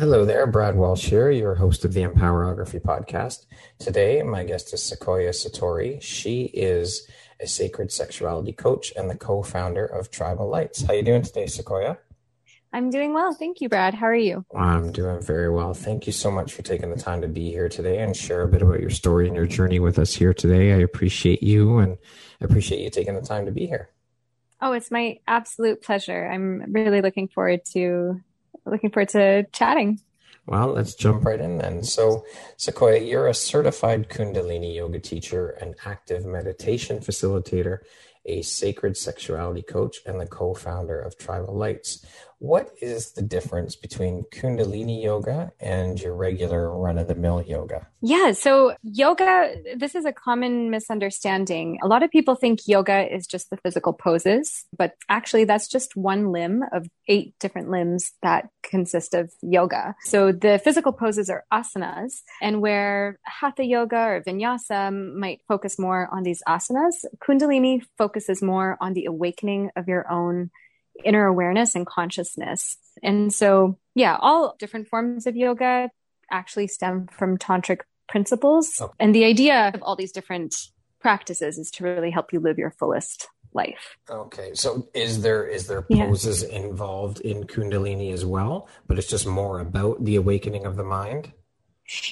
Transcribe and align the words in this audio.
Hello 0.00 0.24
there, 0.24 0.46
Brad 0.46 0.76
Walsh 0.76 1.10
here, 1.10 1.30
your 1.30 1.54
host 1.54 1.84
of 1.84 1.92
the 1.92 2.00
Empowerography 2.00 2.80
podcast. 2.80 3.44
Today, 3.78 4.22
my 4.22 4.44
guest 4.44 4.72
is 4.72 4.82
Sequoia 4.82 5.28
Satori. 5.28 6.00
She 6.00 6.44
is 6.44 7.06
a 7.38 7.46
sacred 7.46 7.92
sexuality 7.92 8.52
coach 8.52 8.94
and 8.96 9.10
the 9.10 9.14
co-founder 9.14 9.84
of 9.84 10.10
Tribal 10.10 10.48
Lights. 10.48 10.80
How 10.80 10.94
are 10.94 10.96
you 10.96 11.02
doing 11.02 11.20
today, 11.20 11.44
Sequoia? 11.44 11.98
I'm 12.72 12.88
doing 12.88 13.12
well. 13.12 13.34
Thank 13.34 13.60
you, 13.60 13.68
Brad. 13.68 13.92
How 13.92 14.06
are 14.06 14.14
you? 14.14 14.46
I'm 14.56 14.90
doing 14.90 15.20
very 15.20 15.50
well. 15.50 15.74
Thank 15.74 16.06
you 16.06 16.14
so 16.14 16.30
much 16.30 16.54
for 16.54 16.62
taking 16.62 16.88
the 16.88 16.96
time 16.96 17.20
to 17.20 17.28
be 17.28 17.50
here 17.50 17.68
today 17.68 17.98
and 17.98 18.16
share 18.16 18.40
a 18.40 18.48
bit 18.48 18.62
about 18.62 18.80
your 18.80 18.88
story 18.88 19.26
and 19.26 19.36
your 19.36 19.46
journey 19.46 19.80
with 19.80 19.98
us 19.98 20.14
here 20.14 20.32
today. 20.32 20.72
I 20.72 20.78
appreciate 20.78 21.42
you 21.42 21.76
and 21.76 21.98
I 22.40 22.46
appreciate 22.46 22.80
you 22.80 22.88
taking 22.88 23.16
the 23.16 23.20
time 23.20 23.44
to 23.44 23.52
be 23.52 23.66
here. 23.66 23.90
Oh, 24.62 24.72
it's 24.72 24.90
my 24.90 25.18
absolute 25.26 25.82
pleasure. 25.82 26.26
I'm 26.26 26.72
really 26.72 27.02
looking 27.02 27.28
forward 27.28 27.66
to 27.74 28.22
looking 28.70 28.90
forward 28.90 29.10
to 29.10 29.44
chatting. 29.52 30.00
Well, 30.46 30.68
let's 30.68 30.94
jump 30.94 31.24
right 31.24 31.40
in 31.40 31.58
then. 31.58 31.82
So, 31.82 32.24
Sequoia, 32.56 33.00
you're 33.00 33.28
a 33.28 33.34
certified 33.34 34.08
Kundalini 34.08 34.74
yoga 34.74 34.98
teacher, 34.98 35.50
an 35.50 35.74
active 35.84 36.24
meditation 36.24 36.98
facilitator, 36.98 37.78
a 38.24 38.42
sacred 38.42 38.96
sexuality 38.96 39.62
coach, 39.62 39.98
and 40.06 40.20
the 40.20 40.26
co 40.26 40.54
founder 40.54 41.00
of 41.00 41.16
Tribal 41.16 41.54
Lights. 41.54 42.04
What 42.38 42.70
is 42.80 43.12
the 43.12 43.20
difference 43.20 43.76
between 43.76 44.24
Kundalini 44.32 45.02
yoga 45.02 45.52
and 45.60 46.00
your 46.00 46.14
regular 46.14 46.74
run 46.74 46.96
of 46.96 47.06
the 47.06 47.14
mill 47.14 47.42
yoga? 47.42 47.86
Yeah, 48.00 48.32
so 48.32 48.74
yoga, 48.82 49.56
this 49.76 49.94
is 49.94 50.06
a 50.06 50.12
common 50.12 50.70
misunderstanding. 50.70 51.78
A 51.82 51.86
lot 51.86 52.02
of 52.02 52.10
people 52.10 52.34
think 52.34 52.60
yoga 52.66 53.14
is 53.14 53.26
just 53.26 53.50
the 53.50 53.58
physical 53.58 53.92
poses, 53.92 54.64
but 54.74 54.94
actually, 55.10 55.44
that's 55.44 55.68
just 55.68 55.96
one 55.96 56.32
limb 56.32 56.62
of 56.72 56.88
eight 57.08 57.34
different 57.40 57.68
limbs 57.70 58.12
that 58.22 58.48
consist 58.62 59.12
of 59.12 59.30
yoga. 59.42 59.94
So 60.04 60.32
the 60.32 60.58
physical 60.64 60.92
poses 60.92 61.28
are 61.28 61.44
asanas, 61.52 62.22
and 62.40 62.62
where 62.62 63.18
hatha 63.24 63.64
yoga 63.64 63.98
or 63.98 64.22
vinyasa 64.26 65.14
might 65.14 65.40
focus 65.46 65.78
more 65.78 66.08
on 66.10 66.22
these 66.22 66.42
asanas, 66.48 67.04
Kundalini 67.22 67.82
focuses 67.98 68.09
more 68.42 68.76
on 68.80 68.94
the 68.94 69.06
awakening 69.06 69.70
of 69.76 69.88
your 69.88 70.10
own 70.10 70.50
inner 71.04 71.26
awareness 71.26 71.74
and 71.74 71.86
consciousness. 71.86 72.76
And 73.02 73.32
so, 73.32 73.78
yeah, 73.94 74.16
all 74.20 74.56
different 74.58 74.88
forms 74.88 75.26
of 75.26 75.36
yoga 75.36 75.90
actually 76.30 76.66
stem 76.66 77.08
from 77.10 77.38
tantric 77.38 77.80
principles. 78.08 78.82
And 78.98 79.14
the 79.14 79.24
idea 79.24 79.70
of 79.74 79.82
all 79.82 79.96
these 79.96 80.12
different 80.12 80.54
practices 81.00 81.58
is 81.58 81.70
to 81.72 81.84
really 81.84 82.10
help 82.10 82.32
you 82.32 82.40
live 82.40 82.58
your 82.58 82.72
fullest 82.72 83.28
life. 83.52 83.96
Okay. 84.08 84.50
So 84.54 84.88
is 84.94 85.22
there 85.22 85.46
is 85.46 85.66
there 85.66 85.82
poses 85.82 86.44
yeah. 86.48 86.58
involved 86.58 87.20
in 87.20 87.44
kundalini 87.44 88.12
as 88.12 88.24
well, 88.24 88.68
but 88.86 88.98
it's 88.98 89.08
just 89.08 89.26
more 89.26 89.60
about 89.60 90.04
the 90.04 90.16
awakening 90.16 90.66
of 90.66 90.76
the 90.76 90.84
mind? 90.84 91.32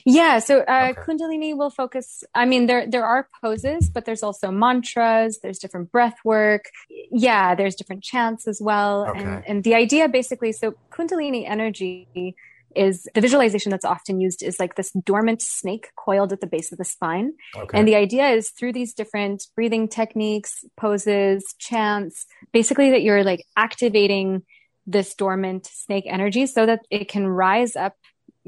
Yeah, 0.04 0.38
so 0.38 0.60
uh, 0.60 0.88
okay. 0.90 1.00
Kundalini 1.00 1.56
will 1.56 1.70
focus. 1.70 2.24
I 2.34 2.44
mean, 2.44 2.66
there 2.66 2.86
there 2.86 3.04
are 3.04 3.28
poses, 3.40 3.88
but 3.88 4.04
there's 4.04 4.22
also 4.22 4.50
mantras. 4.50 5.40
There's 5.42 5.58
different 5.58 5.92
breath 5.92 6.16
work. 6.24 6.64
Yeah, 7.10 7.54
there's 7.54 7.74
different 7.74 8.02
chants 8.02 8.48
as 8.48 8.60
well. 8.60 9.06
Okay. 9.10 9.20
And 9.20 9.44
and 9.46 9.64
the 9.64 9.74
idea 9.74 10.08
basically, 10.08 10.52
so 10.52 10.74
Kundalini 10.90 11.48
energy 11.48 12.34
is 12.74 13.08
the 13.14 13.20
visualization 13.20 13.70
that's 13.70 13.84
often 13.84 14.20
used 14.20 14.42
is 14.42 14.60
like 14.60 14.76
this 14.76 14.92
dormant 15.04 15.42
snake 15.42 15.88
coiled 15.96 16.32
at 16.32 16.40
the 16.40 16.46
base 16.46 16.70
of 16.70 16.78
the 16.78 16.84
spine. 16.84 17.32
Okay. 17.56 17.78
And 17.78 17.88
the 17.88 17.96
idea 17.96 18.28
is 18.28 18.50
through 18.50 18.72
these 18.72 18.94
different 18.94 19.46
breathing 19.56 19.88
techniques, 19.88 20.64
poses, 20.76 21.54
chants, 21.58 22.26
basically 22.52 22.90
that 22.90 23.02
you're 23.02 23.24
like 23.24 23.44
activating 23.56 24.42
this 24.86 25.14
dormant 25.14 25.66
snake 25.66 26.04
energy 26.06 26.46
so 26.46 26.66
that 26.66 26.80
it 26.90 27.08
can 27.08 27.26
rise 27.26 27.74
up 27.76 27.94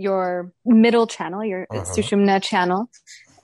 your 0.01 0.53
middle 0.65 1.07
channel, 1.07 1.45
your 1.45 1.67
uh-huh. 1.71 1.85
Sushumna 1.85 2.43
channel, 2.43 2.91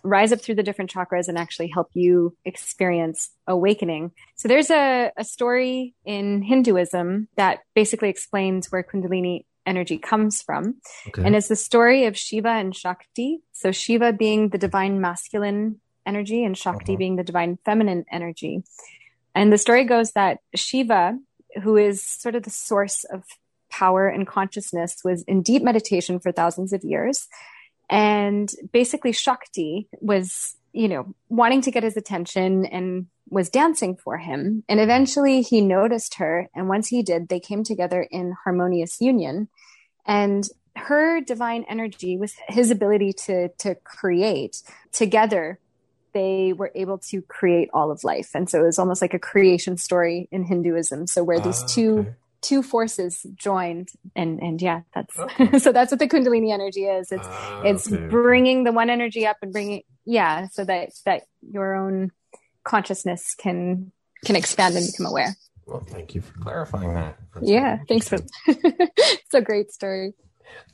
rise 0.03 0.33
up 0.33 0.41
through 0.41 0.55
the 0.55 0.63
different 0.63 0.93
chakras 0.93 1.29
and 1.29 1.37
actually 1.37 1.69
help 1.69 1.91
you 1.95 2.37
experience 2.45 3.31
awakening. 3.47 4.13
So 4.37 4.49
there's 4.49 4.71
a, 4.71 5.11
a 5.17 5.25
story 5.25 5.95
in 6.05 6.43
Hinduism 6.43 7.29
that 7.37 7.61
basically 7.75 8.09
explains 8.09 8.71
where 8.71 8.83
Kundalini 8.83 9.45
energy 9.67 9.99
comes 9.99 10.43
from. 10.43 10.77
Okay. 11.09 11.25
And 11.25 11.35
it's 11.35 11.49
the 11.49 11.57
story 11.57 12.07
of 12.07 12.17
Shiva 12.17 12.51
and 12.51 12.75
Shakti. 12.75 13.41
So 13.53 13.73
Shiva 13.73 14.13
being 14.13 14.51
the 14.51 14.59
divine 14.59 15.01
masculine 15.01 15.81
energy 16.07 16.45
and 16.45 16.57
Shakti 16.57 16.93
uh-huh. 16.93 16.99
being 16.99 17.17
the 17.17 17.25
divine 17.25 17.59
feminine 17.65 18.05
energy. 18.11 18.63
And 19.35 19.53
the 19.53 19.59
story 19.59 19.85
goes 19.85 20.13
that 20.13 20.39
Shiva, 20.55 21.19
who 21.63 21.77
is 21.77 22.03
sort 22.03 22.37
of 22.37 22.45
the 22.45 22.51
source 22.51 23.05
of 23.05 23.25
power 23.77 24.09
and 24.09 24.27
consciousness 24.27 25.03
was 25.05 25.23
in 25.25 25.43
deep 25.43 25.63
meditation 25.63 26.19
for 26.19 26.33
thousands 26.33 26.73
of 26.73 26.83
years. 26.83 27.29
And 27.91 28.51
basically, 28.73 29.13
Shakti 29.13 29.89
was, 30.01 30.57
you 30.73 30.89
know, 30.89 31.15
wanting 31.29 31.61
to 31.63 31.71
get 31.71 31.83
his 31.83 31.97
attention 31.97 32.65
and 32.67 33.07
was 33.29 33.51
dancing 33.51 33.97
for 33.97 34.19
him. 34.19 34.65
And 34.69 34.81
eventually 34.81 35.43
he 35.43 35.61
noticed 35.61 36.15
her. 36.15 36.49
And 36.55 36.69
once 36.69 36.89
he 36.89 37.03
did, 37.03 37.29
they 37.29 37.41
came 37.41 37.65
together 37.65 38.07
in 38.11 38.35
harmonious 38.45 39.01
union. 39.01 39.49
And 40.07 40.45
her 40.77 41.21
divine 41.21 41.65
energy 41.69 42.17
was 42.17 42.35
his 42.49 42.71
ability 42.71 43.13
to, 43.27 43.49
to 43.59 43.75
create 43.75 44.63
together. 44.93 45.59
They 46.13 46.53
were 46.55 46.73
able 46.75 46.99
to 47.11 47.21
create 47.23 47.69
all 47.75 47.91
of 47.91 48.05
life. 48.05 48.31
And 48.35 48.49
so 48.49 48.63
it 48.63 48.67
was 48.67 48.79
almost 48.79 49.03
like 49.03 49.15
a 49.15 49.19
creation 49.19 49.77
story 49.77 50.29
in 50.33 50.45
Hinduism. 50.45 51.07
So 51.07 51.23
where 51.23 51.41
these 51.41 51.63
ah, 51.63 51.67
two 51.69 51.99
okay 51.99 52.11
two 52.11 52.17
forces 52.63 53.27
joined 53.35 53.89
and 54.15 54.41
and 54.41 54.63
yeah 54.63 54.83
that's 54.95 55.19
okay. 55.19 55.59
so 55.59 55.73
that's 55.73 55.91
what 55.91 55.99
the 55.99 56.09
kundalini 56.09 56.53
energy 56.53 56.85
is. 56.85 57.11
It's 57.11 57.27
uh, 57.27 57.63
it's 57.65 57.93
okay. 57.93 58.07
bringing 58.07 58.65
the 58.65 58.73
one 58.73 58.89
energy 58.89 59.27
up 59.27 59.39
and 59.43 59.53
bringing 59.53 59.83
yeah 60.05 60.47
so 60.49 60.65
that 60.65 60.91
that 61.05 61.23
your 61.51 61.75
own 61.75 62.13
consciousness 62.65 63.35
can 63.37 63.91
can 64.25 64.37
expand 64.37 64.77
and 64.77 64.87
become 64.87 65.07
aware. 65.07 65.37
Well 65.67 65.81
thank 65.81 66.15
you 66.15 66.21
for 66.21 66.39
clarifying 66.39 66.95
that. 66.95 67.19
That's 67.35 67.49
yeah 67.49 67.79
thanks 67.89 68.09
for 68.09 68.19
it's 68.47 69.35
a 69.35 69.41
great 69.41 69.73
story. 69.73 70.15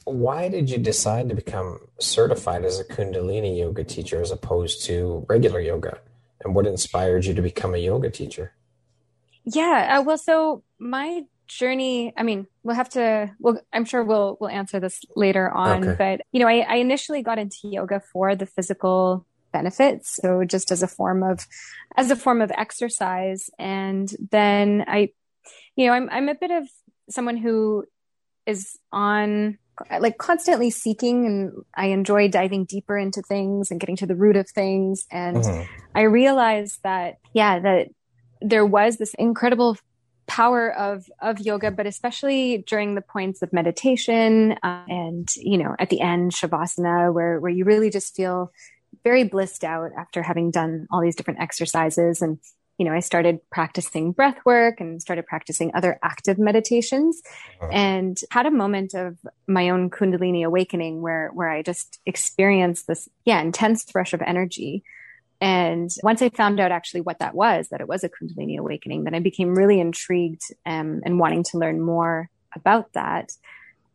Why 0.05 0.49
did 0.49 0.69
you 0.69 0.79
decide 0.79 1.31
to 1.31 1.35
become 1.35 1.79
certified 1.99 2.65
as 2.65 2.79
a 2.79 2.85
kundalini 2.85 3.59
yoga 3.59 3.85
teacher 3.85 4.21
as 4.21 4.31
opposed 4.31 4.85
to 4.87 5.25
regular 5.29 5.61
yoga? 5.61 5.99
And 6.45 6.55
what 6.55 6.67
inspired 6.67 7.25
you 7.25 7.35
to 7.35 7.43
become 7.43 7.75
a 7.75 7.79
yoga 7.79 8.11
teacher? 8.11 8.53
Yeah 9.45 9.99
uh, 9.99 10.03
well 10.03 10.19
so 10.19 10.63
my 10.79 11.23
journey 11.59 12.13
i 12.17 12.23
mean 12.23 12.47
we'll 12.63 12.77
have 12.77 12.89
to 12.89 13.31
well 13.39 13.61
i'm 13.73 13.85
sure 13.85 14.03
we'll 14.03 14.37
we'll 14.41 14.51
answer 14.51 14.81
this 14.81 15.01
later 15.17 15.51
on 15.51 15.85
okay. 15.85 15.97
but 15.99 16.27
you 16.33 16.41
know 16.41 16.49
I, 16.49 16.61
I 16.61 16.77
initially 16.77 17.23
got 17.23 17.39
into 17.39 17.59
yoga 17.65 18.01
for 18.13 18.35
the 18.35 18.47
physical 18.47 19.27
benefits 19.53 20.19
so 20.23 20.45
just 20.45 20.71
as 20.71 20.83
a 20.83 20.89
form 20.89 21.23
of 21.23 21.47
as 21.97 22.11
a 22.11 22.17
form 22.17 22.41
of 22.41 22.51
exercise 22.57 23.51
and 23.59 24.11
then 24.31 24.85
i 24.89 25.11
you 25.77 25.87
know 25.87 25.93
i'm 25.93 26.09
i'm 26.11 26.29
a 26.29 26.35
bit 26.35 26.51
of 26.51 26.65
someone 27.11 27.37
who 27.37 27.85
is 28.47 28.79
on 28.93 29.59
like 30.01 30.19
constantly 30.19 30.71
seeking 30.71 31.27
and 31.27 31.53
i 31.75 31.87
enjoy 31.87 32.29
diving 32.29 32.65
deeper 32.65 32.97
into 32.97 33.23
things 33.23 33.71
and 33.71 33.81
getting 33.81 33.97
to 33.97 34.07
the 34.07 34.15
root 34.15 34.37
of 34.37 34.49
things 34.49 35.07
and 35.11 35.39
mm-hmm. 35.39 35.63
i 35.95 36.03
realized 36.03 36.79
that 36.83 37.19
yeah 37.35 37.59
that 37.59 37.89
there 38.41 38.67
was 38.67 38.97
this 38.97 39.15
incredible 39.15 39.77
power 40.33 40.73
of 40.73 41.11
of 41.21 41.39
yoga 41.41 41.71
but 41.71 41.87
especially 41.87 42.65
during 42.67 42.95
the 42.95 43.03
points 43.03 43.43
of 43.43 43.53
meditation 43.53 44.53
uh, 44.63 44.83
and 44.89 45.29
you 45.37 45.59
know 45.59 45.77
at 45.79 45.91
the 45.91 46.01
end 46.01 46.33
shavasana 46.33 47.13
where 47.13 47.39
where 47.39 47.53
you 47.53 47.67
really 47.67 47.91
just 47.91 48.17
feel 48.17 48.51
very 49.05 49.25
blissed 49.25 49.63
out 49.63 49.91
after 49.95 50.23
having 50.23 50.51
done 50.51 50.87
all 50.91 51.03
these 51.03 51.17
different 51.17 51.39
exercises 51.39 52.23
and 52.23 52.39
you 52.79 52.87
know, 52.87 52.95
I 52.95 53.01
started 53.01 53.39
practicing 53.51 54.13
breath 54.13 54.39
work 54.45 54.81
and 54.81 55.01
started 55.01 55.27
practicing 55.27 55.71
other 55.75 56.01
active 56.03 56.39
meditations 56.39 57.23
uh-huh. 57.61 57.71
and 57.71 58.19
had 58.31 58.47
a 58.47 58.51
moment 58.51 58.95
of 58.95 59.19
my 59.47 59.69
own 59.69 59.91
Kundalini 59.91 60.45
awakening 60.45 61.03
where, 61.03 61.31
where 61.35 61.51
I 61.51 61.63
just 61.63 62.01
experienced 62.07 62.87
this, 62.87 63.09
yeah, 63.25 63.41
intense 63.41 63.87
rush 63.95 64.15
of 64.15 64.23
energy. 64.23 64.83
And 65.43 65.91
once 66.05 66.23
I 66.23 66.29
found 66.29 66.61
out 66.61 66.71
actually 66.71 67.01
what 67.01 67.19
that 67.19 67.35
was, 67.35 67.67
that 67.71 67.81
it 67.81 67.89
was 67.89 68.05
a 68.05 68.09
Kundalini 68.09 68.57
awakening, 68.59 69.03
then 69.03 69.15
I 69.17 69.19
became 69.19 69.57
really 69.57 69.81
intrigued 69.81 70.43
um, 70.65 71.01
and 71.05 71.19
wanting 71.19 71.43
to 71.51 71.59
learn 71.59 71.81
more 71.81 72.31
about 72.55 72.93
that. 72.93 73.33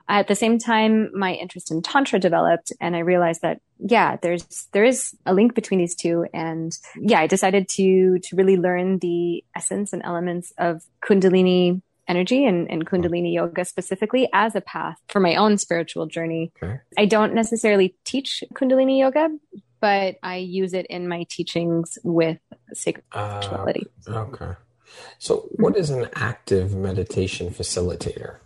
At 0.10 0.28
the 0.28 0.36
same 0.36 0.60
time, 0.60 1.10
my 1.18 1.34
interest 1.34 1.72
in 1.72 1.82
Tantra 1.82 2.20
developed 2.20 2.74
and 2.82 2.98
I 2.98 3.00
realized 3.00 3.44
that, 3.44 3.62
yeah, 3.80 4.18
there's, 4.22 4.68
there 4.74 4.84
is 4.84 5.16
a 5.26 5.34
link 5.34 5.56
between 5.56 5.80
these 5.80 5.96
two. 5.96 6.26
And 6.34 6.78
yeah, 7.00 7.22
I 7.22 7.28
decided 7.28 7.70
to, 7.70 8.20
to 8.20 8.36
really 8.36 8.58
learn 8.58 9.00
the 9.00 9.42
essence 9.56 9.94
and 9.94 10.04
elements 10.04 10.52
of 10.58 10.84
Kundalini 11.02 11.82
energy 12.10 12.46
and, 12.46 12.70
and 12.70 12.86
Kundalini 12.86 13.34
yoga 13.34 13.64
specifically 13.64 14.28
as 14.34 14.54
a 14.56 14.62
path 14.62 14.98
for 15.08 15.22
my 15.22 15.36
own 15.36 15.58
spiritual 15.58 16.08
journey. 16.08 16.52
Okay. 16.62 16.80
I 16.98 17.06
don't 17.06 17.34
necessarily 17.34 17.96
teach 18.04 18.44
Kundalini 18.54 19.00
yoga, 19.00 19.30
but 19.80 20.16
I 20.24 20.38
use 20.38 20.74
it 20.74 20.86
in 20.88 21.08
my 21.08 21.26
teachings 21.30 21.98
with 22.04 22.40
sacred 22.74 23.04
uh, 23.12 23.42
sexuality. 23.42 23.88
Okay. 24.08 24.54
So, 25.20 25.48
what 25.52 25.76
is 25.76 25.90
an 25.90 26.10
active 26.16 26.76
meditation 26.76 27.50
facilitator? 27.50 28.38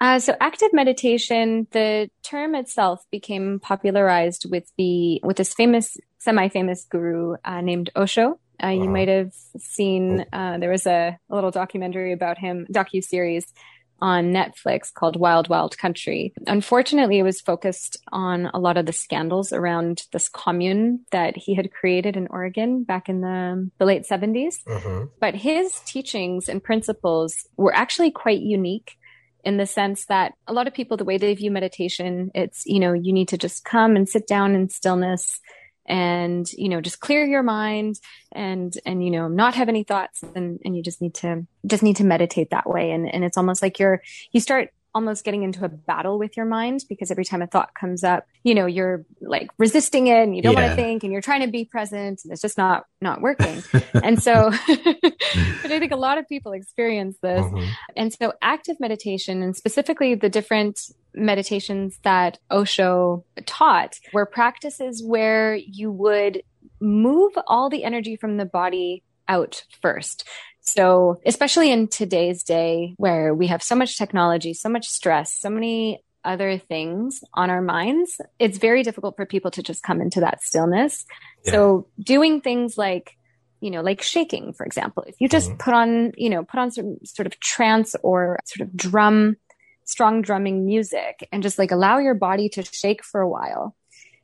Uh, 0.00 0.18
so 0.18 0.36
active 0.40 0.72
meditation, 0.72 1.66
the 1.70 2.10
term 2.22 2.54
itself 2.54 3.04
became 3.10 3.60
popularized 3.60 4.50
with 4.50 4.70
the 4.76 5.20
with 5.22 5.36
this 5.36 5.54
famous, 5.54 5.96
semi-famous 6.18 6.84
guru 6.90 7.36
uh, 7.44 7.60
named 7.60 7.90
Osho. 7.96 8.38
Uh, 8.62 8.68
you 8.68 8.88
might 8.88 9.08
have 9.08 9.32
seen 9.58 10.24
oh. 10.32 10.38
uh, 10.38 10.58
there 10.58 10.70
was 10.70 10.86
a, 10.86 11.18
a, 11.28 11.34
little 11.34 11.50
documentary 11.50 12.12
about 12.12 12.38
him, 12.38 12.66
docu 12.72 13.02
series 13.02 13.52
on 14.00 14.32
Netflix 14.32 14.92
called 14.92 15.16
Wild 15.16 15.48
Wild 15.48 15.78
Country. 15.78 16.32
Unfortunately, 16.46 17.18
it 17.18 17.22
was 17.22 17.40
focused 17.40 17.96
on 18.12 18.50
a 18.52 18.58
lot 18.58 18.76
of 18.76 18.86
the 18.86 18.92
scandals 18.92 19.52
around 19.52 20.02
this 20.12 20.28
commune 20.28 21.00
that 21.10 21.36
he 21.36 21.54
had 21.54 21.72
created 21.72 22.16
in 22.16 22.26
Oregon 22.28 22.84
back 22.84 23.08
in 23.08 23.20
the, 23.20 23.70
the 23.78 23.84
late 23.84 24.04
70s. 24.04 24.56
Uh-huh. 24.66 25.06
But 25.20 25.34
his 25.34 25.80
teachings 25.80 26.48
and 26.48 26.62
principles 26.62 27.46
were 27.56 27.74
actually 27.74 28.10
quite 28.10 28.40
unique 28.40 28.96
in 29.44 29.58
the 29.58 29.66
sense 29.66 30.06
that 30.06 30.32
a 30.46 30.52
lot 30.52 30.66
of 30.66 30.74
people, 30.74 30.96
the 30.96 31.04
way 31.04 31.18
they 31.18 31.34
view 31.34 31.50
meditation, 31.50 32.30
it's, 32.34 32.64
you 32.66 32.80
know, 32.80 32.92
you 32.92 33.12
need 33.12 33.28
to 33.28 33.38
just 33.38 33.64
come 33.64 33.94
and 33.94 34.08
sit 34.08 34.26
down 34.26 34.54
in 34.54 34.68
stillness 34.68 35.40
and, 35.86 36.50
you 36.52 36.68
know, 36.68 36.80
just 36.80 37.00
clear 37.00 37.24
your 37.24 37.42
mind 37.42 38.00
and, 38.32 38.74
and, 38.86 39.04
you 39.04 39.10
know, 39.10 39.28
not 39.28 39.54
have 39.54 39.68
any 39.68 39.84
thoughts 39.84 40.22
and, 40.34 40.60
and 40.64 40.76
you 40.76 40.82
just 40.82 41.02
need 41.02 41.14
to, 41.14 41.46
just 41.66 41.82
need 41.82 41.96
to 41.96 42.04
meditate 42.04 42.50
that 42.50 42.68
way. 42.68 42.90
And, 42.90 43.12
and 43.12 43.24
it's 43.24 43.36
almost 43.36 43.62
like 43.62 43.78
you're, 43.78 44.02
you 44.32 44.40
start 44.40 44.70
almost 44.94 45.24
getting 45.24 45.42
into 45.42 45.64
a 45.64 45.68
battle 45.68 46.18
with 46.18 46.36
your 46.36 46.46
mind 46.46 46.84
because 46.88 47.10
every 47.10 47.24
time 47.24 47.42
a 47.42 47.46
thought 47.46 47.74
comes 47.74 48.04
up, 48.04 48.26
you 48.42 48.54
know, 48.54 48.66
you're 48.66 49.04
like 49.20 49.50
resisting 49.58 50.06
it 50.06 50.22
and 50.22 50.36
you 50.36 50.42
don't 50.42 50.54
yeah. 50.54 50.68
want 50.68 50.70
to 50.70 50.76
think 50.76 51.02
and 51.02 51.12
you're 51.12 51.22
trying 51.22 51.40
to 51.40 51.48
be 51.48 51.64
present 51.64 52.20
and 52.24 52.32
it's 52.32 52.42
just 52.42 52.56
not, 52.56 52.84
not 53.00 53.20
working. 53.20 53.62
and 53.94 54.22
so, 54.22 54.50
but 54.66 55.70
I 55.70 55.78
think 55.78 55.92
a 55.92 55.96
lot 55.96 56.18
of 56.18 56.28
people 56.28 56.52
experience 56.52 57.16
this. 57.22 57.44
Mm-hmm. 57.44 57.68
And 57.96 58.12
so 58.12 58.32
active 58.40 58.78
meditation 58.78 59.42
and 59.42 59.56
specifically 59.56 60.14
the 60.14 60.28
different 60.28 60.80
meditations 61.14 61.98
that 62.02 62.38
Osho 62.50 63.24
taught 63.46 63.98
were 64.12 64.26
practices 64.26 65.02
where 65.04 65.56
you 65.56 65.90
would 65.90 66.42
move 66.80 67.32
all 67.46 67.70
the 67.70 67.84
energy 67.84 68.16
from 68.16 68.36
the 68.36 68.44
body 68.44 69.02
out 69.28 69.64
first. 69.80 70.28
So, 70.64 71.20
especially 71.26 71.70
in 71.70 71.88
today's 71.88 72.42
day 72.42 72.94
where 72.96 73.34
we 73.34 73.48
have 73.48 73.62
so 73.62 73.74
much 73.74 73.98
technology, 73.98 74.54
so 74.54 74.70
much 74.70 74.88
stress, 74.88 75.30
so 75.30 75.50
many 75.50 76.02
other 76.24 76.56
things 76.56 77.22
on 77.34 77.50
our 77.50 77.60
minds, 77.60 78.18
it's 78.38 78.56
very 78.56 78.82
difficult 78.82 79.14
for 79.14 79.26
people 79.26 79.50
to 79.52 79.62
just 79.62 79.82
come 79.82 80.00
into 80.00 80.20
that 80.20 80.42
stillness. 80.42 81.04
Yeah. 81.44 81.52
So, 81.52 81.86
doing 82.00 82.40
things 82.40 82.78
like, 82.78 83.16
you 83.60 83.70
know, 83.70 83.82
like 83.82 84.00
shaking, 84.00 84.54
for 84.54 84.64
example, 84.64 85.04
if 85.06 85.16
you 85.20 85.28
just 85.28 85.50
mm-hmm. 85.50 85.58
put 85.58 85.74
on, 85.74 86.12
you 86.16 86.30
know, 86.30 86.44
put 86.44 86.58
on 86.58 86.70
some 86.70 86.96
sort 87.04 87.26
of 87.26 87.38
trance 87.40 87.94
or 88.02 88.38
sort 88.46 88.66
of 88.66 88.74
drum, 88.74 89.36
strong 89.84 90.22
drumming 90.22 90.64
music 90.64 91.28
and 91.30 91.42
just 91.42 91.58
like 91.58 91.72
allow 91.72 91.98
your 91.98 92.14
body 92.14 92.48
to 92.48 92.62
shake 92.62 93.04
for 93.04 93.20
a 93.20 93.28
while 93.28 93.76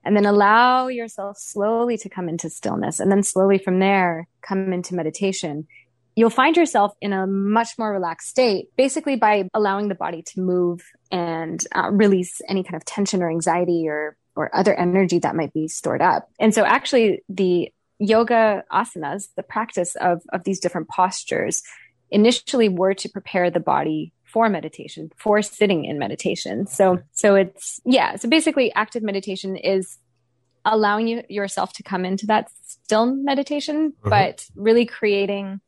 and 0.05 0.17
then 0.17 0.25
allow 0.25 0.89
yourself 0.89 1.37
slowly 1.39 1.99
to 1.99 2.09
come 2.09 2.31
into 2.31 2.49
stillness 2.49 2.99
and 2.99 3.13
then 3.13 3.23
slowly 3.23 3.59
from 3.59 3.79
there 3.79 4.27
come 4.41 4.73
into 4.73 4.95
meditation 4.95 5.67
you'll 6.17 6.31
find 6.31 6.57
yourself 6.57 6.93
in 7.01 7.13
a 7.13 7.27
much 7.27 7.79
more 7.79 7.93
relaxed 7.93 8.29
state, 8.29 8.69
basically 8.77 9.17
by 9.17 9.49
allowing 9.55 9.89
the 9.89 9.95
body 9.95 10.23
to 10.23 10.41
move 10.41 10.83
and 11.11 11.65
uh, 11.75 11.91
release 11.91 12.41
any 12.49 12.63
kind 12.63 12.77
of 12.77 12.85
tension 12.85 13.23
or 13.23 13.31
anxiety 13.31 13.89
or 13.89 14.17
or 14.37 14.55
other 14.55 14.75
energy 14.75 15.19
that 15.19 15.35
might 15.35 15.53
be 15.53 15.67
stored 15.69 16.01
up. 16.01 16.29
And 16.39 16.55
so 16.55 16.65
actually 16.65 17.23
the 17.29 17.73
yoga 17.99 18.65
asanas, 18.73 19.29
the 19.37 19.43
practice 19.43 19.97
of 19.97 20.23
of 20.33 20.45
these 20.45 20.61
different 20.61 20.89
postures 20.89 21.63
initially 22.11 22.69
were 22.69 22.95
to 22.95 23.09
prepare 23.09 23.51
the 23.51 23.61
body 23.61 24.13
for 24.25 24.49
meditation, 24.49 25.11
for 25.17 25.43
sitting 25.43 25.85
in 25.85 25.99
meditation. 25.99 26.67
So 26.67 27.01
so 27.13 27.35
it's 27.35 27.81
yeah, 27.85 28.17
so 28.17 28.29
basically 28.29 28.73
active 28.75 29.03
meditation 29.03 29.57
is 29.57 29.99
allowing 30.65 31.09
you 31.09 31.23
yourself 31.29 31.73
to 31.75 31.83
come 31.83 32.05
into 32.05 32.27
that 32.27 32.51
still 32.63 33.07
meditation, 33.07 33.93
mm-hmm. 33.93 34.09
but 34.09 34.47
really 34.55 34.87
creating 34.87 35.61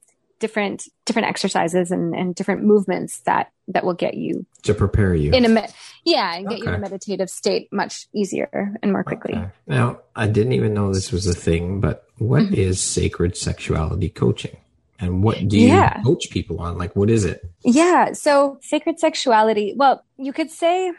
different 0.42 0.88
different 1.06 1.28
exercises 1.28 1.92
and, 1.92 2.16
and 2.16 2.34
different 2.34 2.64
movements 2.64 3.20
that 3.20 3.52
that 3.68 3.84
will 3.84 3.94
get 3.94 4.14
you 4.14 4.44
to 4.64 4.74
prepare 4.74 5.14
you 5.14 5.30
in 5.30 5.44
a 5.44 5.48
me- 5.48 5.68
yeah 6.04 6.34
and 6.34 6.48
get 6.48 6.54
okay. 6.56 6.62
you 6.64 6.68
in 6.68 6.74
a 6.74 6.78
meditative 6.80 7.30
state 7.30 7.72
much 7.72 8.08
easier 8.12 8.74
and 8.82 8.90
more 8.90 9.04
quickly 9.04 9.34
okay. 9.34 9.48
now 9.68 10.00
i 10.16 10.26
didn't 10.26 10.52
even 10.52 10.74
know 10.74 10.92
this 10.92 11.12
was 11.12 11.28
a 11.28 11.32
thing 11.32 11.80
but 11.80 12.08
what 12.18 12.42
mm-hmm. 12.42 12.54
is 12.54 12.80
sacred 12.80 13.36
sexuality 13.36 14.08
coaching 14.08 14.56
and 14.98 15.22
what 15.22 15.46
do 15.46 15.56
you 15.56 15.68
yeah. 15.68 16.02
coach 16.02 16.28
people 16.30 16.58
on 16.60 16.76
like 16.76 16.96
what 16.96 17.08
is 17.08 17.24
it 17.24 17.48
yeah 17.64 18.12
so 18.12 18.58
sacred 18.62 18.98
sexuality 18.98 19.74
well 19.76 20.04
you 20.16 20.32
could 20.32 20.50
say 20.50 20.92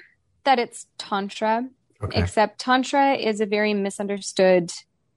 that 0.45 0.57
it's 0.57 0.87
tantra 0.97 1.67
okay. 2.01 2.21
except 2.21 2.59
tantra 2.59 3.15
is 3.15 3.41
a 3.41 3.45
very 3.45 3.73
misunderstood 3.73 4.71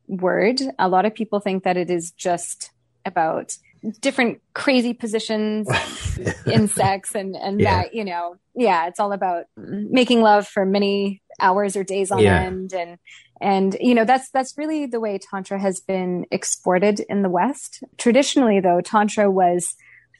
word 0.08 0.60
a 0.80 0.88
lot 0.88 1.04
of 1.04 1.14
people 1.14 1.38
think 1.38 1.62
that 1.62 1.76
it 1.76 1.90
is 1.90 2.10
just 2.10 2.72
about 3.04 3.56
different 4.00 4.40
crazy 4.54 4.92
positions 4.92 5.68
in 6.46 6.68
sex 6.68 7.14
and 7.14 7.36
and 7.36 7.60
yeah. 7.60 7.82
that 7.82 7.94
you 7.94 8.04
know 8.04 8.36
yeah 8.54 8.86
it's 8.86 8.98
all 8.98 9.12
about 9.12 9.44
making 9.56 10.22
love 10.22 10.46
for 10.46 10.64
many 10.64 11.22
hours 11.40 11.76
or 11.76 11.84
days 11.84 12.10
on 12.10 12.20
yeah. 12.20 12.42
end. 12.42 12.72
And 12.72 12.98
and 13.40 13.76
you 13.80 13.94
know 13.94 14.04
that's 14.04 14.30
that's 14.30 14.56
really 14.56 14.86
the 14.86 15.00
way 15.00 15.18
tantra 15.18 15.58
has 15.58 15.80
been 15.80 16.26
exported 16.30 17.00
in 17.08 17.22
the 17.22 17.28
west. 17.28 17.82
Traditionally 17.98 18.60
though 18.60 18.80
tantra 18.80 19.30
was 19.30 19.74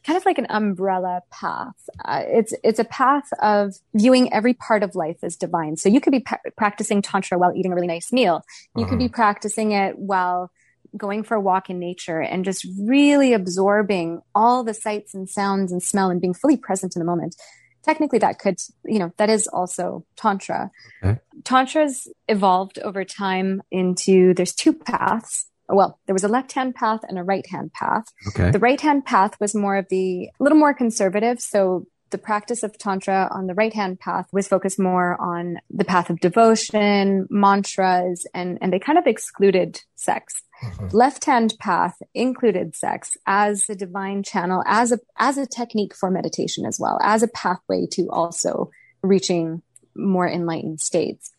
kind 0.04 0.16
of 0.16 0.24
like 0.24 0.38
an 0.38 0.46
umbrella 0.50 1.22
path. 1.30 1.88
Uh, 2.04 2.22
it's 2.26 2.54
it's 2.62 2.78
a 2.78 2.84
path 2.84 3.28
of 3.40 3.74
viewing 3.94 4.32
every 4.32 4.54
part 4.54 4.82
of 4.82 4.94
life 4.94 5.18
as 5.22 5.36
divine. 5.36 5.76
So 5.76 5.88
you 5.88 6.00
could 6.00 6.12
be 6.12 6.20
pa- 6.20 6.38
practicing 6.56 7.02
tantra 7.02 7.38
while 7.38 7.52
eating 7.54 7.72
a 7.72 7.74
really 7.74 7.88
nice 7.88 8.12
meal. 8.12 8.44
You 8.76 8.86
could 8.86 8.98
be 8.98 9.08
practicing 9.08 9.72
it 9.72 9.98
while 9.98 10.50
going 10.96 11.22
for 11.22 11.34
a 11.34 11.40
walk 11.40 11.70
in 11.70 11.78
nature 11.78 12.20
and 12.20 12.44
just 12.44 12.66
really 12.80 13.32
absorbing 13.32 14.20
all 14.34 14.64
the 14.64 14.74
sights 14.74 15.14
and 15.14 15.28
sounds 15.28 15.72
and 15.72 15.82
smell 15.82 16.10
and 16.10 16.20
being 16.20 16.34
fully 16.34 16.56
present 16.56 16.96
in 16.96 17.00
the 17.00 17.06
moment. 17.06 17.36
Technically 17.82 18.18
that 18.18 18.38
could 18.38 18.58
you 18.84 18.98
know 18.98 19.12
that 19.16 19.30
is 19.30 19.46
also 19.46 20.04
tantra. 20.16 20.70
Okay. 21.04 21.20
tantra's 21.44 22.08
evolved 22.28 22.78
over 22.80 23.04
time 23.04 23.62
into 23.70 24.34
there's 24.34 24.54
two 24.54 24.72
paths. 24.72 25.46
Well 25.68 25.98
there 26.06 26.14
was 26.14 26.24
a 26.24 26.28
left 26.28 26.52
hand 26.52 26.74
path 26.74 27.00
and 27.08 27.18
a 27.18 27.22
right 27.22 27.46
hand 27.48 27.72
path. 27.72 28.06
Okay. 28.28 28.50
the 28.50 28.58
right 28.58 28.80
hand 28.80 29.04
path 29.04 29.38
was 29.40 29.54
more 29.54 29.76
of 29.76 29.86
the 29.88 30.30
a 30.38 30.42
little 30.42 30.58
more 30.58 30.74
conservative. 30.74 31.40
So 31.40 31.86
the 32.10 32.18
practice 32.18 32.62
of 32.62 32.78
Tantra 32.78 33.28
on 33.32 33.46
the 33.46 33.54
right 33.54 33.72
hand 33.72 33.98
path 33.98 34.28
was 34.32 34.46
focused 34.46 34.78
more 34.78 35.20
on 35.20 35.58
the 35.70 35.84
path 35.84 36.08
of 36.08 36.20
devotion, 36.20 37.26
mantras, 37.30 38.26
and, 38.32 38.58
and 38.60 38.72
they 38.72 38.78
kind 38.78 38.98
of 38.98 39.06
excluded 39.06 39.80
sex. 39.96 40.42
Mm-hmm. 40.62 40.96
Left 40.96 41.24
hand 41.24 41.54
path 41.58 42.00
included 42.14 42.76
sex 42.76 43.16
as 43.26 43.68
a 43.68 43.74
divine 43.74 44.22
channel, 44.22 44.62
as 44.66 44.92
a, 44.92 45.00
as 45.18 45.36
a 45.36 45.46
technique 45.46 45.94
for 45.94 46.10
meditation 46.10 46.64
as 46.64 46.78
well, 46.78 46.98
as 47.02 47.22
a 47.22 47.28
pathway 47.28 47.86
to 47.92 48.08
also 48.10 48.70
reaching 49.02 49.62
more 49.94 50.28
enlightened 50.28 50.80
states. 50.80 51.32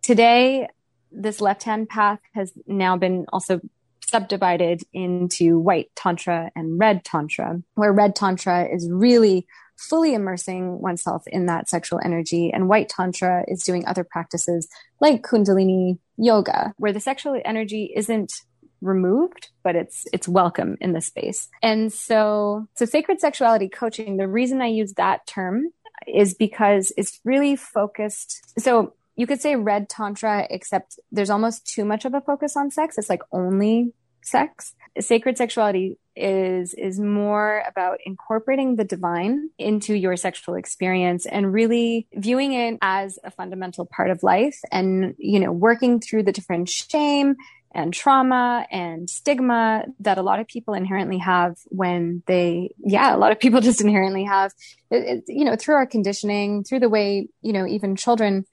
Today, 0.00 0.68
this 1.10 1.40
left 1.40 1.64
hand 1.64 1.88
path 1.88 2.20
has 2.34 2.52
now 2.66 2.96
been 2.96 3.26
also 3.32 3.60
subdivided 4.06 4.82
into 4.92 5.58
white 5.58 5.90
tantra 5.94 6.50
and 6.56 6.78
red 6.78 7.04
tantra, 7.04 7.62
where 7.74 7.92
red 7.92 8.16
tantra 8.16 8.66
is 8.66 8.88
really 8.90 9.46
fully 9.82 10.14
immersing 10.14 10.80
oneself 10.80 11.24
in 11.26 11.46
that 11.46 11.68
sexual 11.68 12.00
energy. 12.04 12.50
And 12.52 12.68
white 12.68 12.88
tantra 12.88 13.44
is 13.48 13.64
doing 13.64 13.86
other 13.86 14.04
practices 14.04 14.68
like 15.00 15.22
kundalini 15.22 15.98
yoga, 16.16 16.72
where 16.76 16.92
the 16.92 17.00
sexual 17.00 17.40
energy 17.44 17.92
isn't 17.94 18.32
removed, 18.80 19.48
but 19.62 19.76
it's 19.76 20.06
it's 20.12 20.28
welcome 20.28 20.76
in 20.80 20.92
the 20.92 21.00
space. 21.00 21.48
And 21.62 21.92
so 21.92 22.66
so 22.74 22.84
sacred 22.84 23.20
sexuality 23.20 23.68
coaching, 23.68 24.16
the 24.16 24.28
reason 24.28 24.60
I 24.60 24.66
use 24.66 24.94
that 24.94 25.26
term 25.26 25.70
is 26.06 26.34
because 26.34 26.92
it's 26.96 27.20
really 27.24 27.56
focused. 27.56 28.42
So 28.58 28.94
you 29.16 29.26
could 29.26 29.40
say 29.40 29.56
red 29.56 29.88
tantra, 29.88 30.46
except 30.50 30.98
there's 31.10 31.30
almost 31.30 31.66
too 31.66 31.84
much 31.84 32.04
of 32.04 32.14
a 32.14 32.20
focus 32.20 32.56
on 32.56 32.70
sex. 32.70 32.98
It's 32.98 33.10
like 33.10 33.22
only 33.30 33.92
sex. 34.22 34.74
Sacred 34.98 35.36
sexuality 35.38 35.98
is 36.16 36.74
is 36.74 37.00
more 37.00 37.62
about 37.66 37.98
incorporating 38.04 38.76
the 38.76 38.84
divine 38.84 39.50
into 39.58 39.94
your 39.94 40.16
sexual 40.16 40.54
experience 40.54 41.26
and 41.26 41.52
really 41.52 42.06
viewing 42.14 42.52
it 42.52 42.78
as 42.82 43.18
a 43.24 43.30
fundamental 43.30 43.86
part 43.86 44.10
of 44.10 44.22
life 44.22 44.60
and 44.70 45.14
you 45.18 45.40
know 45.40 45.52
working 45.52 46.00
through 46.00 46.22
the 46.22 46.32
different 46.32 46.68
shame 46.68 47.36
and 47.74 47.94
trauma 47.94 48.66
and 48.70 49.08
stigma 49.08 49.84
that 50.00 50.18
a 50.18 50.22
lot 50.22 50.40
of 50.40 50.46
people 50.46 50.74
inherently 50.74 51.18
have 51.18 51.56
when 51.68 52.22
they 52.26 52.70
yeah 52.78 53.14
a 53.14 53.18
lot 53.18 53.32
of 53.32 53.40
people 53.40 53.60
just 53.68 53.80
inherently 53.80 54.24
have. 54.24 54.52
It, 54.90 54.96
it, 54.96 55.24
you 55.28 55.44
know 55.44 55.56
through 55.56 55.76
our 55.76 55.86
conditioning 55.86 56.64
through 56.64 56.80
the 56.80 56.88
way 56.88 57.28
you 57.40 57.52
know 57.52 57.66
even 57.66 57.96
children 57.96 58.44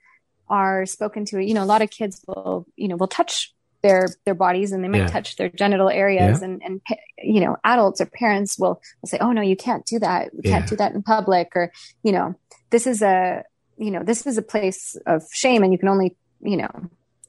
are 0.48 0.86
spoken 0.86 1.26
to 1.26 1.44
you 1.44 1.54
know 1.54 1.64
a 1.64 1.66
lot 1.66 1.82
of 1.82 1.90
kids 1.90 2.24
will 2.28 2.66
you 2.76 2.88
know 2.88 2.96
will 2.96 3.08
touch 3.08 3.54
their 3.82 4.08
their 4.26 4.34
bodies 4.34 4.72
and 4.72 4.84
they 4.84 4.88
might 4.88 5.00
yeah. 5.00 5.08
touch 5.08 5.36
their 5.38 5.50
genital 5.50 5.90
areas 5.90 6.40
yeah. 6.42 6.46
and 6.46 6.62
and 6.64 6.82
you 7.18 7.40
know 7.40 7.58
adults 7.64 8.02
or 8.02 8.06
parents 8.06 8.58
will, 8.58 8.82
will 9.02 9.08
say 9.08 9.18
oh 9.20 9.32
no 9.32 9.42
you 9.42 9.56
can't 9.56 9.86
do 9.86 10.00
that 10.00 10.32
you 10.34 10.42
can't 10.42 10.68
do 10.68 10.76
that 10.76 10.94
in 10.94 11.02
public 11.02 11.52
or 11.56 11.72
you 12.04 12.12
know 12.12 12.36
this 12.70 12.86
is 12.86 13.02
a 13.02 13.44
you 13.78 13.92
know 13.92 14.04
this 14.04 14.26
is 14.28 14.38
a 14.38 14.42
place 14.42 14.98
of 15.06 15.24
shame 15.32 15.64
and 15.64 15.72
you 15.72 15.80
can 15.80 15.88
only 15.88 16.16
you 16.42 16.58
know 16.58 16.70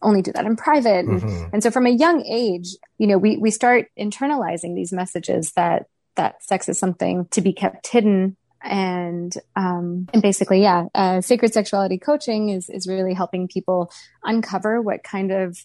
only 0.02 0.22
do 0.22 0.32
that 0.32 0.46
in 0.46 0.56
private 0.56 1.04
and, 1.04 1.20
mm-hmm. 1.20 1.50
and 1.52 1.62
so 1.62 1.70
from 1.70 1.86
a 1.86 1.90
young 1.90 2.24
age 2.24 2.76
you 2.98 3.06
know 3.06 3.18
we 3.18 3.36
we 3.36 3.50
start 3.50 3.88
internalizing 3.98 4.74
these 4.74 4.92
messages 4.92 5.52
that 5.52 5.86
that 6.16 6.42
sex 6.42 6.68
is 6.68 6.78
something 6.78 7.26
to 7.30 7.40
be 7.40 7.52
kept 7.52 7.86
hidden 7.86 8.36
and 8.62 9.34
um, 9.56 10.06
and 10.12 10.22
basically, 10.22 10.60
yeah, 10.60 10.86
uh, 10.94 11.20
sacred 11.20 11.52
sexuality 11.52 11.98
coaching 11.98 12.50
is 12.50 12.68
is 12.68 12.86
really 12.86 13.14
helping 13.14 13.48
people 13.48 13.90
uncover 14.22 14.82
what 14.82 15.02
kind 15.02 15.32
of 15.32 15.64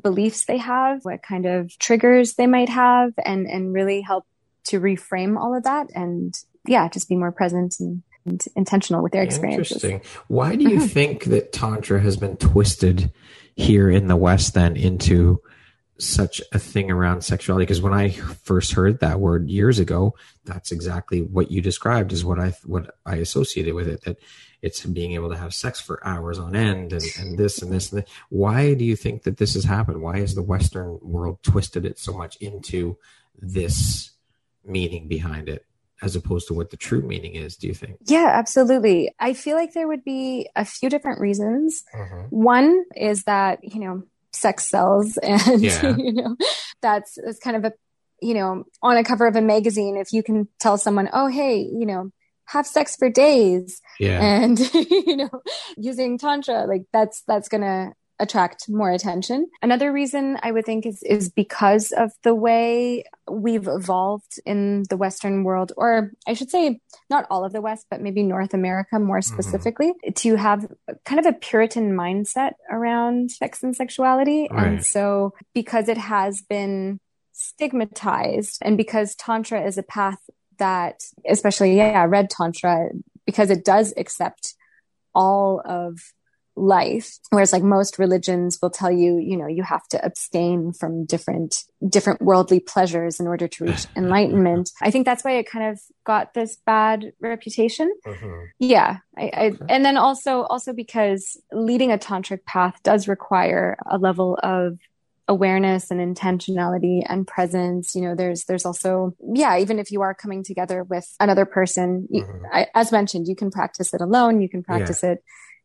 beliefs 0.00 0.44
they 0.44 0.58
have, 0.58 1.04
what 1.04 1.22
kind 1.22 1.46
of 1.46 1.76
triggers 1.78 2.34
they 2.34 2.46
might 2.46 2.68
have, 2.68 3.12
and 3.24 3.46
and 3.46 3.72
really 3.72 4.00
help 4.00 4.26
to 4.64 4.80
reframe 4.80 5.38
all 5.38 5.54
of 5.54 5.64
that, 5.64 5.88
and 5.94 6.34
yeah, 6.66 6.88
just 6.88 7.08
be 7.08 7.16
more 7.16 7.32
present 7.32 7.76
and, 7.80 8.02
and 8.24 8.44
intentional 8.56 9.02
with 9.02 9.12
their 9.12 9.22
experiences. 9.22 9.82
Interesting. 9.84 10.10
Why 10.28 10.56
do 10.56 10.64
you 10.64 10.78
mm-hmm. 10.78 10.86
think 10.86 11.24
that 11.24 11.52
tantra 11.52 12.00
has 12.00 12.16
been 12.16 12.36
twisted 12.36 13.12
here 13.54 13.90
in 13.90 14.08
the 14.08 14.16
West 14.16 14.54
then 14.54 14.76
into 14.76 15.40
such 15.98 16.42
a 16.52 16.58
thing 16.58 16.90
around 16.90 17.22
sexuality 17.22 17.64
because 17.64 17.80
when 17.80 17.94
I 17.94 18.10
first 18.10 18.72
heard 18.72 19.00
that 19.00 19.20
word 19.20 19.48
years 19.48 19.78
ago, 19.78 20.14
that's 20.44 20.72
exactly 20.72 21.20
what 21.20 21.50
you 21.50 21.60
described 21.60 22.12
is 22.12 22.24
what 22.24 22.40
I 22.40 22.54
what 22.64 22.96
I 23.06 23.16
associated 23.16 23.74
with 23.74 23.88
it. 23.88 24.02
That 24.04 24.18
it's 24.64 24.82
being 24.86 25.12
able 25.12 25.28
to 25.28 25.36
have 25.36 25.52
sex 25.52 25.78
for 25.78 26.04
hours 26.06 26.38
on 26.38 26.56
end 26.56 26.94
and, 26.94 27.04
and 27.18 27.38
this 27.38 27.60
and 27.60 27.70
this 27.70 27.92
and 27.92 28.00
that. 28.00 28.08
Why 28.30 28.72
do 28.72 28.82
you 28.82 28.96
think 28.96 29.24
that 29.24 29.36
this 29.36 29.52
has 29.54 29.64
happened? 29.64 30.00
Why 30.00 30.20
has 30.20 30.34
the 30.34 30.42
Western 30.42 30.98
world 31.02 31.38
twisted 31.42 31.84
it 31.84 31.98
so 31.98 32.14
much 32.14 32.36
into 32.36 32.96
this 33.38 34.12
meaning 34.64 35.06
behind 35.06 35.50
it? 35.50 35.66
as 36.02 36.16
opposed 36.16 36.48
to 36.48 36.54
what 36.54 36.70
the 36.70 36.76
true 36.76 37.02
meaning 37.02 37.36
is 37.36 37.56
do 37.56 37.68
you 37.68 37.72
think 37.72 37.96
yeah 38.06 38.30
absolutely 38.34 39.14
i 39.20 39.32
feel 39.32 39.56
like 39.56 39.72
there 39.74 39.86
would 39.86 40.02
be 40.02 40.50
a 40.56 40.64
few 40.64 40.90
different 40.90 41.20
reasons 41.20 41.84
mm-hmm. 41.94 42.26
one 42.30 42.84
is 42.96 43.22
that 43.24 43.60
you 43.62 43.78
know 43.78 44.02
sex 44.32 44.68
sells 44.68 45.16
and 45.22 45.62
yeah. 45.62 45.96
you 45.96 46.12
know 46.12 46.36
that's, 46.82 47.16
it's 47.16 47.38
kind 47.38 47.56
of 47.56 47.64
a 47.64 47.72
you 48.20 48.34
know 48.34 48.64
on 48.82 48.96
a 48.96 49.04
cover 49.04 49.26
of 49.28 49.36
a 49.36 49.40
magazine 49.40 49.96
if 49.96 50.12
you 50.12 50.22
can 50.22 50.48
tell 50.58 50.76
someone 50.76 51.08
oh 51.12 51.28
hey 51.28 51.58
you 51.58 51.86
know 51.86 52.10
have 52.46 52.66
sex 52.66 52.96
for 52.96 53.08
days 53.08 53.80
yeah. 53.98 54.20
and 54.20 54.58
you 54.74 55.16
know 55.16 55.30
using 55.76 56.18
tantra 56.18 56.66
like 56.66 56.82
that's 56.92 57.22
that's 57.26 57.48
gonna 57.48 57.92
attract 58.20 58.68
more 58.68 58.90
attention. 58.90 59.48
Another 59.62 59.92
reason 59.92 60.38
I 60.42 60.52
would 60.52 60.64
think 60.64 60.86
is 60.86 61.02
is 61.02 61.28
because 61.28 61.92
of 61.92 62.12
the 62.22 62.34
way 62.34 63.04
we've 63.30 63.66
evolved 63.66 64.40
in 64.46 64.84
the 64.88 64.96
Western 64.96 65.44
world, 65.44 65.72
or 65.76 66.12
I 66.26 66.34
should 66.34 66.50
say, 66.50 66.80
not 67.10 67.26
all 67.30 67.44
of 67.44 67.52
the 67.52 67.60
West, 67.60 67.86
but 67.90 68.00
maybe 68.00 68.22
North 68.22 68.54
America 68.54 68.98
more 68.98 69.18
mm-hmm. 69.18 69.32
specifically, 69.32 69.92
mm-hmm. 69.92 70.12
to 70.12 70.36
have 70.36 70.66
kind 71.04 71.18
of 71.18 71.26
a 71.26 71.32
Puritan 71.32 71.92
mindset 71.92 72.52
around 72.70 73.30
sex 73.30 73.62
and 73.62 73.74
sexuality. 73.74 74.48
Right. 74.50 74.66
And 74.66 74.84
so, 74.84 75.34
because 75.52 75.88
it 75.88 75.98
has 75.98 76.42
been 76.48 77.00
stigmatized, 77.32 78.58
and 78.62 78.76
because 78.76 79.14
Tantra 79.16 79.66
is 79.66 79.76
a 79.76 79.82
path 79.82 80.18
that, 80.58 81.02
especially, 81.28 81.76
yeah, 81.76 82.04
Red 82.08 82.30
Tantra, 82.30 82.88
because 83.26 83.50
it 83.50 83.64
does 83.64 83.92
accept 83.96 84.54
all 85.14 85.62
of 85.64 85.98
life 86.56 87.18
whereas 87.30 87.52
like 87.52 87.62
most 87.62 87.98
religions 87.98 88.58
will 88.62 88.70
tell 88.70 88.90
you 88.90 89.18
you 89.18 89.36
know 89.36 89.48
you 89.48 89.62
have 89.62 89.86
to 89.88 90.02
abstain 90.04 90.72
from 90.72 91.04
different 91.04 91.64
different 91.88 92.22
worldly 92.22 92.60
pleasures 92.60 93.18
in 93.18 93.26
order 93.26 93.48
to 93.48 93.64
reach 93.64 93.86
enlightenment. 93.96 94.70
I 94.80 94.90
think 94.90 95.04
that's 95.04 95.24
why 95.24 95.32
it 95.32 95.50
kind 95.50 95.72
of 95.72 95.80
got 96.04 96.32
this 96.34 96.56
bad 96.64 97.12
reputation. 97.20 97.92
Mm-hmm. 98.06 98.44
yeah 98.60 98.98
I, 99.16 99.22
I, 99.22 99.52
and 99.68 99.84
then 99.84 99.96
also 99.96 100.42
also 100.42 100.72
because 100.72 101.40
leading 101.52 101.90
a 101.90 101.98
tantric 101.98 102.44
path 102.44 102.80
does 102.82 103.08
require 103.08 103.76
a 103.86 103.98
level 103.98 104.38
of 104.42 104.78
awareness 105.26 105.90
and 105.90 106.00
intentionality 106.00 107.02
and 107.08 107.26
presence 107.26 107.94
you 107.94 108.02
know 108.02 108.14
there's 108.14 108.44
there's 108.44 108.66
also 108.66 109.16
yeah 109.32 109.56
even 109.56 109.78
if 109.78 109.90
you 109.90 110.02
are 110.02 110.14
coming 110.14 110.44
together 110.44 110.84
with 110.84 111.14
another 111.18 111.46
person 111.46 112.06
mm-hmm. 112.12 112.44
I, 112.52 112.66
as 112.74 112.92
mentioned 112.92 113.26
you 113.26 113.34
can 113.34 113.50
practice 113.50 113.94
it 113.94 114.02
alone 114.02 114.42
you 114.42 114.50
can 114.50 114.62
practice 114.62 115.02
yeah. 115.02 115.12
it 115.12 115.24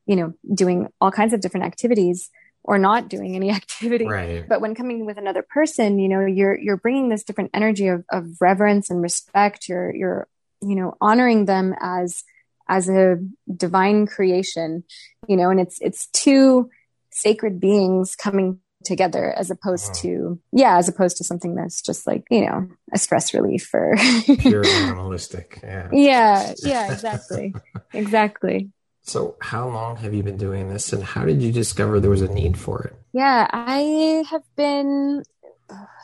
you 0.09 0.15
know, 0.15 0.33
doing 0.55 0.87
all 0.99 1.11
kinds 1.11 1.33
of 1.33 1.39
different 1.39 1.67
activities 1.67 2.31
or 2.63 2.79
not 2.79 3.09
doing 3.09 3.35
any 3.35 3.51
activity. 3.61 4.07
Right. 4.07 4.43
But 4.49 4.59
when 4.59 4.73
coming 4.73 5.05
with 5.05 5.19
another 5.19 5.45
person, 5.47 5.99
you 5.99 6.09
know, 6.09 6.25
you're 6.25 6.59
you're 6.59 6.77
bringing 6.77 7.09
this 7.09 7.23
different 7.23 7.51
energy 7.53 7.87
of, 7.87 8.03
of 8.11 8.25
reverence 8.41 8.89
and 8.89 9.03
respect. 9.03 9.69
You're 9.69 9.95
you're 9.95 10.27
you 10.61 10.75
know 10.75 10.97
honoring 10.99 11.45
them 11.45 11.75
as 11.79 12.23
as 12.67 12.89
a 12.89 13.17
divine 13.55 14.07
creation, 14.07 14.83
you 15.27 15.37
know, 15.37 15.51
and 15.51 15.59
it's 15.59 15.77
it's 15.79 16.07
two 16.07 16.71
sacred 17.11 17.59
beings 17.59 18.15
coming 18.15 18.59
together 18.83 19.33
as 19.37 19.51
opposed 19.51 19.87
wow. 19.87 19.93
to 19.93 20.39
yeah 20.53 20.77
as 20.77 20.87
opposed 20.87 21.17
to 21.17 21.23
something 21.23 21.55
that's 21.55 21.81
just 21.81 22.07
like 22.07 22.23
you 22.29 22.45
know 22.45 22.67
a 22.93 22.97
stress 22.97 23.33
relief 23.33 23.69
or 23.73 23.95
pure 24.39 24.65
animalistic 24.65 25.59
yeah 25.63 25.89
yeah 25.91 26.53
yeah 26.63 26.91
exactly 26.93 27.53
exactly 27.93 28.69
so, 29.09 29.37
how 29.41 29.67
long 29.67 29.95
have 29.97 30.13
you 30.13 30.21
been 30.21 30.37
doing 30.37 30.69
this 30.69 30.93
and 30.93 31.03
how 31.03 31.25
did 31.25 31.41
you 31.41 31.51
discover 31.51 31.99
there 31.99 32.11
was 32.11 32.21
a 32.21 32.31
need 32.31 32.59
for 32.59 32.83
it? 32.83 32.95
Yeah, 33.11 33.47
I 33.51 34.23
have 34.29 34.43
been, 34.55 35.23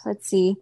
let's 0.07 0.27
see, 0.27 0.55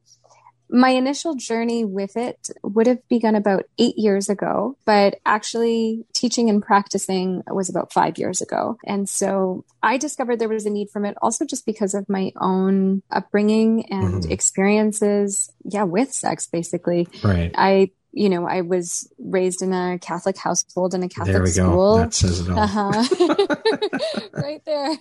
my 0.73 0.89
initial 0.89 1.35
journey 1.35 1.85
with 1.85 2.17
it 2.17 2.49
would 2.63 2.87
have 2.87 3.07
begun 3.07 3.35
about 3.35 3.65
eight 3.77 3.95
years 3.95 4.27
ago, 4.27 4.75
but 4.85 5.19
actually 5.23 6.03
teaching 6.13 6.49
and 6.49 6.63
practicing 6.63 7.43
was 7.47 7.69
about 7.69 7.93
five 7.93 8.17
years 8.17 8.41
ago. 8.41 8.77
And 8.83 9.07
so 9.07 9.65
I 9.83 9.97
discovered 9.97 10.39
there 10.39 10.49
was 10.49 10.65
a 10.65 10.71
need 10.71 10.89
from 10.89 11.05
it 11.05 11.15
also 11.21 11.45
just 11.45 11.67
because 11.67 11.93
of 11.93 12.09
my 12.09 12.31
own 12.41 13.03
upbringing 13.11 13.85
and 13.91 14.23
mm-hmm. 14.23 14.31
experiences. 14.31 15.51
Yeah, 15.63 15.83
with 15.83 16.11
sex, 16.11 16.47
basically. 16.47 17.07
Right. 17.23 17.53
I 17.55 17.91
you 18.13 18.29
know, 18.29 18.47
I 18.47 18.61
was 18.61 19.11
raised 19.17 19.63
in 19.63 19.73
a 19.73 19.97
Catholic 19.99 20.37
household 20.37 20.93
in 20.93 21.01
a 21.01 21.09
Catholic 21.09 21.33
there 21.33 21.41
we 21.41 21.49
school. 21.49 21.97
Go. 21.97 21.97
That 21.97 22.13
says 22.13 22.41
it 22.41 22.51
all. 22.51 22.59
Uh-huh. 22.59 24.29
right 24.33 24.61
there. 24.65 24.95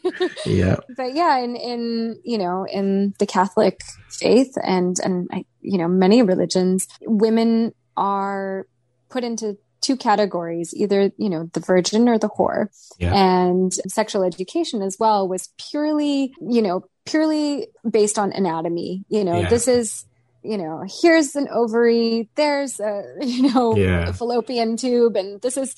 Yeah. 0.46 0.76
But 0.96 1.14
yeah, 1.14 1.38
in, 1.38 1.54
in, 1.54 2.20
you 2.24 2.38
know, 2.38 2.66
in 2.66 3.14
the 3.18 3.26
Catholic 3.26 3.82
faith 4.08 4.54
and, 4.62 4.98
and, 5.04 5.28
you 5.60 5.76
know, 5.76 5.88
many 5.88 6.22
religions, 6.22 6.88
women 7.02 7.74
are 7.98 8.66
put 9.10 9.24
into 9.24 9.58
two 9.82 9.96
categories, 9.96 10.72
either, 10.74 11.12
you 11.18 11.28
know, 11.28 11.50
the 11.52 11.60
virgin 11.60 12.08
or 12.08 12.18
the 12.18 12.30
whore. 12.30 12.68
Yeah. 12.98 13.12
And 13.12 13.74
sexual 13.88 14.22
education 14.22 14.80
as 14.80 14.96
well 14.98 15.28
was 15.28 15.50
purely, 15.70 16.32
you 16.40 16.62
know, 16.62 16.86
purely 17.04 17.66
based 17.88 18.18
on 18.18 18.32
anatomy. 18.32 19.04
You 19.08 19.24
know, 19.24 19.40
yeah. 19.40 19.48
this 19.50 19.68
is, 19.68 20.06
you 20.42 20.58
know, 20.58 20.84
here's 21.02 21.36
an 21.36 21.48
ovary, 21.48 22.28
there's 22.34 22.80
a, 22.80 23.02
you 23.20 23.52
know, 23.52 23.76
yeah. 23.76 24.08
a 24.08 24.12
fallopian 24.12 24.76
tube, 24.76 25.16
and 25.16 25.40
this 25.40 25.56
is, 25.56 25.74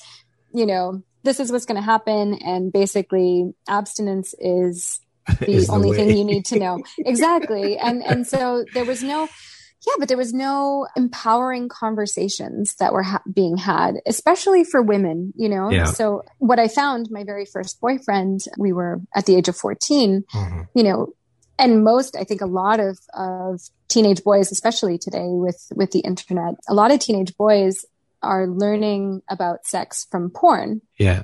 you 0.53 0.65
know, 0.65 1.03
this 1.23 1.39
is 1.39 1.51
what's 1.51 1.65
going 1.65 1.75
to 1.75 1.81
happen. 1.81 2.35
And 2.35 2.71
basically, 2.71 3.53
abstinence 3.67 4.33
is 4.39 4.99
the 5.39 5.51
is 5.51 5.69
only 5.69 5.91
the 5.91 5.97
thing 5.97 6.17
you 6.17 6.23
need 6.23 6.45
to 6.45 6.59
know. 6.59 6.83
exactly. 6.99 7.77
And, 7.77 8.03
and 8.03 8.25
so 8.27 8.63
there 8.73 8.85
was 8.85 9.03
no, 9.03 9.27
yeah, 9.87 9.93
but 9.99 10.07
there 10.07 10.17
was 10.17 10.33
no 10.33 10.87
empowering 10.95 11.67
conversations 11.67 12.75
that 12.75 12.93
were 12.93 13.03
ha- 13.03 13.23
being 13.31 13.57
had, 13.57 13.95
especially 14.05 14.63
for 14.63 14.81
women, 14.81 15.33
you 15.35 15.49
know? 15.49 15.69
Yeah. 15.69 15.85
So 15.85 16.23
what 16.37 16.59
I 16.59 16.67
found, 16.67 17.09
my 17.11 17.23
very 17.23 17.45
first 17.45 17.81
boyfriend, 17.81 18.41
we 18.57 18.71
were 18.71 19.01
at 19.15 19.25
the 19.25 19.35
age 19.35 19.47
of 19.47 19.55
14, 19.55 20.23
mm-hmm. 20.31 20.61
you 20.75 20.83
know, 20.83 21.13
and 21.57 21.83
most, 21.83 22.15
I 22.15 22.23
think 22.23 22.41
a 22.41 22.45
lot 22.45 22.79
of, 22.79 22.99
of 23.13 23.61
teenage 23.87 24.23
boys, 24.23 24.51
especially 24.51 24.97
today 24.97 25.27
with, 25.27 25.71
with 25.75 25.91
the 25.91 25.99
internet, 25.99 26.55
a 26.67 26.73
lot 26.73 26.91
of 26.91 26.99
teenage 26.99 27.35
boys 27.37 27.85
are 28.21 28.47
learning 28.47 29.21
about 29.29 29.65
sex 29.65 30.07
from 30.09 30.29
porn. 30.29 30.81
Yeah. 30.97 31.23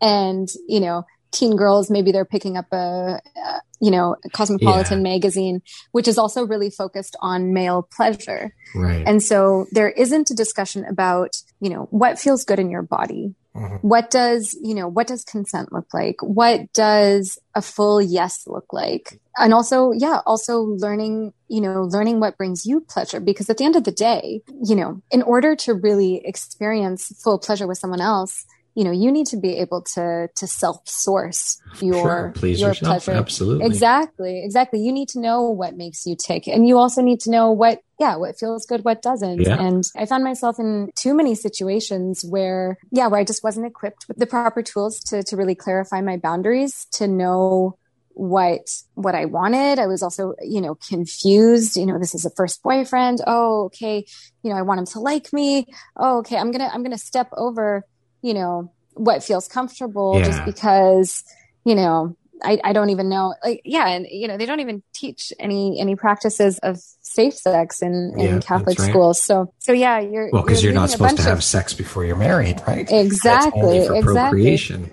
And, 0.00 0.48
you 0.66 0.80
know, 0.80 1.04
teen 1.30 1.56
girls, 1.56 1.90
maybe 1.90 2.10
they're 2.12 2.24
picking 2.24 2.56
up 2.56 2.66
a, 2.72 3.20
a 3.36 3.60
you 3.80 3.90
know, 3.90 4.16
Cosmopolitan 4.32 4.98
yeah. 4.98 5.12
magazine, 5.12 5.62
which 5.92 6.06
is 6.06 6.18
also 6.18 6.46
really 6.46 6.70
focused 6.70 7.16
on 7.20 7.52
male 7.52 7.88
pleasure. 7.96 8.54
Right. 8.74 9.04
And 9.06 9.22
so 9.22 9.66
there 9.72 9.88
isn't 9.88 10.30
a 10.30 10.34
discussion 10.34 10.84
about, 10.84 11.36
you 11.60 11.70
know, 11.70 11.88
what 11.90 12.18
feels 12.18 12.44
good 12.44 12.58
in 12.58 12.70
your 12.70 12.82
body. 12.82 13.34
Mm-hmm. 13.54 13.86
What 13.86 14.10
does, 14.10 14.56
you 14.62 14.74
know, 14.74 14.86
what 14.86 15.08
does 15.08 15.24
consent 15.24 15.72
look 15.72 15.92
like? 15.92 16.16
What 16.22 16.72
does 16.72 17.38
a 17.54 17.62
full 17.62 18.00
yes 18.00 18.46
look 18.46 18.72
like? 18.72 19.20
And 19.36 19.52
also, 19.52 19.90
yeah, 19.92 20.20
also 20.24 20.60
learning, 20.60 21.32
you 21.48 21.60
know, 21.60 21.82
learning 21.82 22.20
what 22.20 22.36
brings 22.36 22.64
you 22.64 22.80
pleasure. 22.80 23.18
Because 23.18 23.50
at 23.50 23.56
the 23.56 23.64
end 23.64 23.74
of 23.74 23.84
the 23.84 23.92
day, 23.92 24.42
you 24.62 24.76
know, 24.76 25.02
in 25.10 25.22
order 25.22 25.56
to 25.56 25.74
really 25.74 26.22
experience 26.24 27.12
full 27.22 27.38
pleasure 27.38 27.66
with 27.66 27.78
someone 27.78 28.00
else, 28.00 28.46
you 28.74 28.84
know 28.84 28.90
you 28.90 29.10
need 29.10 29.26
to 29.26 29.36
be 29.36 29.58
able 29.58 29.82
to 29.82 30.28
to 30.34 30.46
self 30.46 30.88
source 30.88 31.60
your 31.80 31.94
sure, 31.94 32.32
please 32.34 32.60
your 32.60 32.70
yourself. 32.70 33.04
pleasure 33.04 33.18
absolutely 33.18 33.66
exactly 33.66 34.44
exactly 34.44 34.80
you 34.80 34.92
need 34.92 35.08
to 35.08 35.20
know 35.20 35.42
what 35.42 35.76
makes 35.76 36.06
you 36.06 36.16
tick 36.16 36.46
and 36.46 36.66
you 36.66 36.78
also 36.78 37.02
need 37.02 37.20
to 37.20 37.30
know 37.30 37.50
what 37.50 37.82
yeah 37.98 38.16
what 38.16 38.38
feels 38.38 38.66
good 38.66 38.84
what 38.84 39.02
doesn't 39.02 39.40
yeah. 39.40 39.60
and 39.60 39.84
i 39.96 40.06
found 40.06 40.24
myself 40.24 40.58
in 40.58 40.90
too 40.94 41.14
many 41.14 41.34
situations 41.34 42.24
where 42.24 42.78
yeah 42.90 43.06
where 43.06 43.20
i 43.20 43.24
just 43.24 43.42
wasn't 43.42 43.66
equipped 43.66 44.06
with 44.08 44.16
the 44.18 44.26
proper 44.26 44.62
tools 44.62 45.00
to 45.00 45.22
to 45.22 45.36
really 45.36 45.54
clarify 45.54 46.00
my 46.00 46.16
boundaries 46.16 46.86
to 46.92 47.06
know 47.06 47.76
what 48.20 48.68
what 48.94 49.14
I 49.14 49.24
wanted. 49.24 49.78
I 49.78 49.86
was 49.86 50.02
also, 50.02 50.34
you 50.42 50.60
know, 50.60 50.74
confused. 50.74 51.76
You 51.76 51.86
know, 51.86 51.98
this 51.98 52.14
is 52.14 52.26
a 52.26 52.30
first 52.30 52.62
boyfriend. 52.62 53.22
Oh, 53.26 53.64
okay. 53.66 54.04
You 54.42 54.50
know, 54.50 54.56
I 54.56 54.62
want 54.62 54.80
him 54.80 54.86
to 54.86 55.00
like 55.00 55.32
me. 55.32 55.66
Oh, 55.96 56.18
okay. 56.18 56.36
I'm 56.36 56.50
gonna 56.50 56.68
I'm 56.70 56.82
gonna 56.82 56.98
step 56.98 57.30
over 57.32 57.86
you 58.22 58.34
know, 58.34 58.72
what 58.94 59.22
feels 59.22 59.48
comfortable 59.48 60.18
yeah. 60.18 60.24
just 60.24 60.44
because, 60.44 61.24
you 61.64 61.74
know, 61.74 62.16
I, 62.42 62.58
I 62.64 62.72
don't 62.72 62.90
even 62.90 63.08
know 63.08 63.34
like 63.44 63.60
yeah 63.64 63.88
and 63.88 64.06
you 64.10 64.28
know 64.28 64.36
they 64.36 64.46
don't 64.46 64.60
even 64.60 64.82
teach 64.92 65.32
any 65.38 65.80
any 65.80 65.96
practices 65.96 66.58
of 66.62 66.78
safe 67.02 67.34
sex 67.34 67.82
in, 67.82 68.14
in 68.16 68.34
yeah, 68.34 68.40
Catholic 68.40 68.78
right. 68.78 68.88
schools. 68.88 69.22
So 69.22 69.52
so 69.58 69.72
yeah 69.72 70.00
you're 70.00 70.30
well 70.32 70.42
because 70.42 70.62
you're, 70.62 70.72
you're 70.72 70.80
not 70.80 70.90
supposed 70.90 71.16
to 71.16 71.22
have 71.22 71.38
of, 71.38 71.44
sex 71.44 71.74
before 71.74 72.04
you're 72.04 72.16
married 72.16 72.60
right? 72.66 72.90
Exactly 72.90 73.78
exactly. 73.78 74.90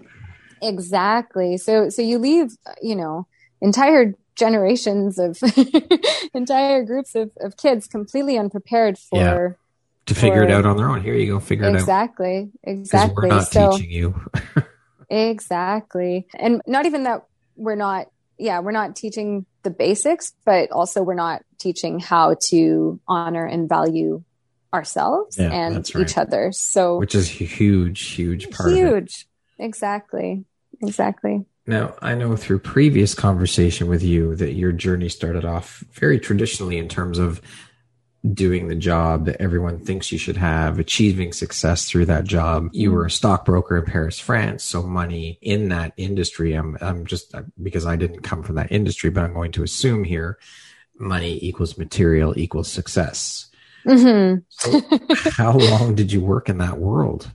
exactly. 0.62 1.58
So 1.58 1.90
so 1.90 2.02
you 2.02 2.18
leave 2.20 2.52
you 2.82 2.96
know 2.96 3.28
entire 3.62 4.14
generations 4.36 5.18
of 5.18 5.40
entire 6.34 6.84
groups 6.84 7.16
of, 7.16 7.32
of 7.40 7.58
kids 7.58 7.88
completely 7.88 8.38
unprepared 8.38 8.98
for 8.98 9.18
yeah 9.18 9.67
to 10.08 10.16
figure 10.16 10.42
or, 10.42 10.44
it 10.44 10.52
out 10.52 10.66
on 10.66 10.78
their 10.78 10.90
own. 10.90 11.02
Here 11.02 11.14
you 11.14 11.34
go, 11.34 11.40
figure 11.40 11.68
exactly, 11.70 12.50
it 12.64 12.70
out. 12.70 12.70
Exactly, 12.70 12.74
Exactly. 12.82 13.30
We're 13.30 13.36
not 13.36 13.48
so, 13.48 13.72
teaching 13.72 13.92
you. 13.92 14.30
exactly, 15.10 16.28
and 16.38 16.62
not 16.66 16.86
even 16.86 17.04
that 17.04 17.26
we're 17.56 17.76
not. 17.76 18.08
Yeah, 18.40 18.60
we're 18.60 18.72
not 18.72 18.96
teaching 18.96 19.46
the 19.64 19.72
basics, 19.72 20.34
but 20.46 20.72
also 20.72 21.02
we're 21.02 21.16
not 21.16 21.44
teaching 21.58 22.00
how 22.00 22.36
to 22.50 23.00
honor 23.08 23.46
and 23.46 23.68
value 23.68 24.24
ourselves 24.74 25.38
yeah, 25.40 25.52
and 25.52 25.78
right. 25.78 25.96
each 25.98 26.18
other. 26.18 26.52
So, 26.52 26.98
which 26.98 27.16
is 27.16 27.30
a 27.30 27.46
huge, 27.46 28.02
huge 28.02 28.52
part. 28.52 28.74
Huge, 28.74 29.28
exactly, 29.58 30.46
exactly. 30.82 31.46
Now, 31.66 31.96
I 32.02 32.16
know 32.16 32.38
through 32.38 32.60
previous 32.60 33.14
conversation 33.14 33.88
with 33.88 34.02
you 34.02 34.36
that 34.38 34.54
your 34.54 34.72
journey 34.72 35.10
started 35.10 35.44
off 35.44 35.84
very 35.92 36.18
traditionally 36.18 36.78
in 36.78 36.88
terms 36.88 37.20
of 37.20 37.42
doing 38.34 38.68
the 38.68 38.76
job 38.76 39.26
that 39.26 39.42
everyone 39.42 39.80
thinks 39.80 40.12
you 40.12 40.18
should 40.18 40.38
have, 40.38 40.80
achieving 40.80 41.34
success 41.34 41.90
through 41.90 42.06
that 42.06 42.24
job. 42.24 42.70
You 42.72 42.92
were 42.92 43.06
a 43.06 43.12
stockbroker 43.12 43.78
in 43.78 43.86
Paris, 43.86 44.20
France. 44.20 44.64
So 44.64 44.84
money 44.84 45.40
in 45.42 45.70
that 45.70 45.94
industry, 45.98 46.54
I'm, 46.54 46.78
I'm 46.82 47.06
just 47.06 47.34
because 47.62 47.86
I 47.86 47.96
didn't 47.96 48.22
come 48.22 48.44
from 48.44 48.56
that 48.56 48.72
industry, 48.72 49.10
but 49.10 49.24
I'm 49.24 49.34
going 49.34 49.52
to 49.54 49.64
assume 49.64 50.04
here 50.04 50.38
money 51.00 51.40
equals 51.42 51.78
material 51.78 52.38
equals 52.38 52.72
success. 52.72 53.48
Mm-hmm. 53.86 54.40
so 54.50 54.82
how 55.32 55.58
long 55.58 55.96
did 55.96 56.12
you 56.12 56.20
work 56.22 56.50
in 56.50 56.58
that 56.58 56.78
world? 56.78 57.32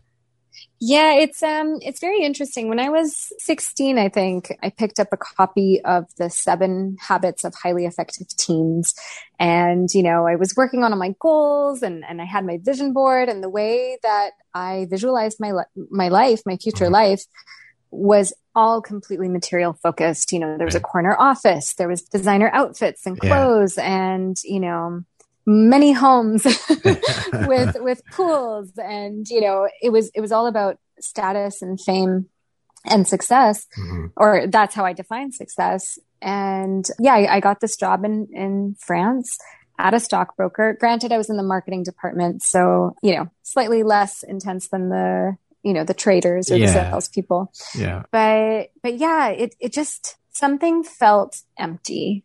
Yeah, 0.85 1.14
it's 1.14 1.45
um 1.45 1.79
it's 1.81 2.01
very 2.01 2.25
interesting. 2.25 2.68
When 2.68 2.81
I 2.81 2.88
was 2.88 3.33
16, 3.38 3.99
I 3.99 4.09
think, 4.09 4.53
I 4.64 4.71
picked 4.71 4.99
up 4.99 5.12
a 5.12 5.16
copy 5.16 5.81
of 5.85 6.07
the 6.18 6.29
7 6.29 6.97
habits 6.99 7.45
of 7.45 7.55
highly 7.55 7.87
effective 7.87 8.27
teens 8.37 8.92
and 9.38 9.88
you 9.95 10.03
know, 10.03 10.27
I 10.27 10.35
was 10.35 10.57
working 10.57 10.83
on 10.83 10.99
my 10.99 11.14
goals 11.21 11.85
and 11.85 12.05
and 12.05 12.21
I 12.21 12.25
had 12.25 12.45
my 12.45 12.59
vision 12.61 12.92
board 12.92 13.29
and 13.29 13.45
the 13.45 13.49
way 13.49 13.97
that 14.03 14.31
I 14.55 14.88
visualized 14.90 15.38
my 15.38 15.53
my 15.88 16.09
life, 16.09 16.42
my 16.47 16.57
future 16.57 16.87
mm-hmm. 16.87 16.95
life 16.95 17.23
was 17.92 18.33
all 18.57 18.83
completely 18.83 19.29
material 19.29 19.75
focused. 19.75 20.33
You 20.33 20.40
know, 20.40 20.57
there 20.57 20.66
was 20.66 20.75
a 20.75 20.81
corner 20.81 21.14
office, 21.16 21.75
there 21.75 21.87
was 21.87 22.03
designer 22.03 22.51
outfits 22.53 23.07
and 23.07 23.21
clothes 23.21 23.77
yeah. 23.77 23.85
and, 23.85 24.37
you 24.42 24.59
know, 24.59 25.05
many 25.46 25.92
homes 25.92 26.44
with 27.33 27.76
with 27.81 28.02
pools. 28.12 28.72
And 28.76 29.28
you 29.28 29.40
know 29.40 29.68
it 29.81 29.90
was 29.90 30.11
it 30.14 30.20
was 30.20 30.33
all 30.33 30.46
about 30.46 30.78
status 31.00 31.62
and 31.62 31.81
fame 31.81 32.26
and 32.85 33.07
success 33.07 33.66
mm-hmm. 33.78 34.07
or 34.16 34.46
that's 34.48 34.74
how 34.74 34.85
i 34.85 34.92
define 34.92 35.33
success. 35.33 35.98
And 36.20 36.87
yeah 37.00 37.14
I, 37.14 37.37
I, 37.37 37.40
got 37.40 37.61
this 37.61 37.76
job 37.76 38.05
in 38.05 38.28
in 38.33 38.76
france 38.78 39.38
at 39.78 39.94
a 39.94 40.00
stockbroker. 40.00 40.76
Granted 40.78 41.12
i 41.12 41.18
was 41.18 41.31
in 41.31 41.37
the 41.37 41.42
marketing 41.42 41.83
department 41.83 42.42
so 42.42 42.94
you 43.02 43.14
know 43.16 43.28
slightly 43.42 43.83
less 43.83 44.22
intense 44.22 44.68
than 44.68 44.88
the 44.88 45.37
you 45.62 45.72
know 45.72 45.85
the 45.85 45.94
traders 45.94 46.50
or 46.50 46.57
yeah. 46.57 46.66
the 46.66 46.72
salespeople. 46.72 47.52
Yeah. 47.74 48.02
But 48.11 48.70
but 48.83 48.98
yeah 48.98 49.28
it 49.28 49.55
it 49.61 49.72
just 49.72 50.16
something 50.33 50.83
felt 50.83 51.42
empty 51.59 52.24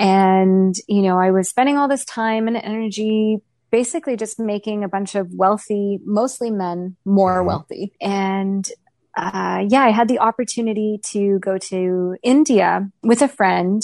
and, 0.00 0.74
you 0.88 1.02
know, 1.02 1.18
I 1.18 1.30
was 1.30 1.50
spending 1.50 1.76
all 1.76 1.86
this 1.86 2.06
time 2.06 2.48
and 2.48 2.56
energy 2.56 3.42
basically 3.70 4.16
just 4.16 4.40
making 4.40 4.82
a 4.82 4.88
bunch 4.88 5.14
of 5.14 5.28
wealthy, 5.34 6.00
mostly 6.06 6.50
men, 6.50 6.96
more 7.04 7.36
mm-hmm. 7.36 7.46
wealthy. 7.46 7.92
And 8.00 8.66
uh, 9.14 9.62
yeah, 9.68 9.82
I 9.82 9.90
had 9.90 10.08
the 10.08 10.20
opportunity 10.20 11.00
to 11.08 11.38
go 11.40 11.58
to 11.58 12.16
India 12.22 12.90
with 13.02 13.20
a 13.20 13.28
friend, 13.28 13.82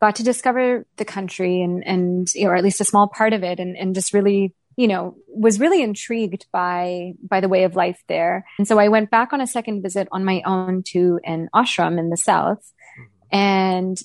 got 0.00 0.16
to 0.16 0.22
discover 0.22 0.86
the 0.96 1.04
country 1.04 1.60
and, 1.60 1.86
and, 1.86 2.28
or 2.40 2.56
at 2.56 2.64
least 2.64 2.80
a 2.80 2.84
small 2.84 3.08
part 3.08 3.34
of 3.34 3.44
it 3.44 3.60
and, 3.60 3.76
and 3.76 3.94
just 3.94 4.14
really, 4.14 4.54
you 4.76 4.88
know, 4.88 5.16
was 5.28 5.60
really 5.60 5.82
intrigued 5.82 6.46
by, 6.50 7.12
by 7.22 7.40
the 7.40 7.48
way 7.50 7.64
of 7.64 7.76
life 7.76 8.02
there. 8.08 8.46
And 8.56 8.66
so 8.66 8.78
I 8.78 8.88
went 8.88 9.10
back 9.10 9.34
on 9.34 9.42
a 9.42 9.46
second 9.46 9.82
visit 9.82 10.08
on 10.12 10.24
my 10.24 10.40
own 10.46 10.82
to 10.92 11.20
an 11.26 11.50
ashram 11.54 11.98
in 11.98 12.08
the 12.08 12.16
South. 12.16 12.72
Mm-hmm. 12.98 13.36
And 13.36 13.98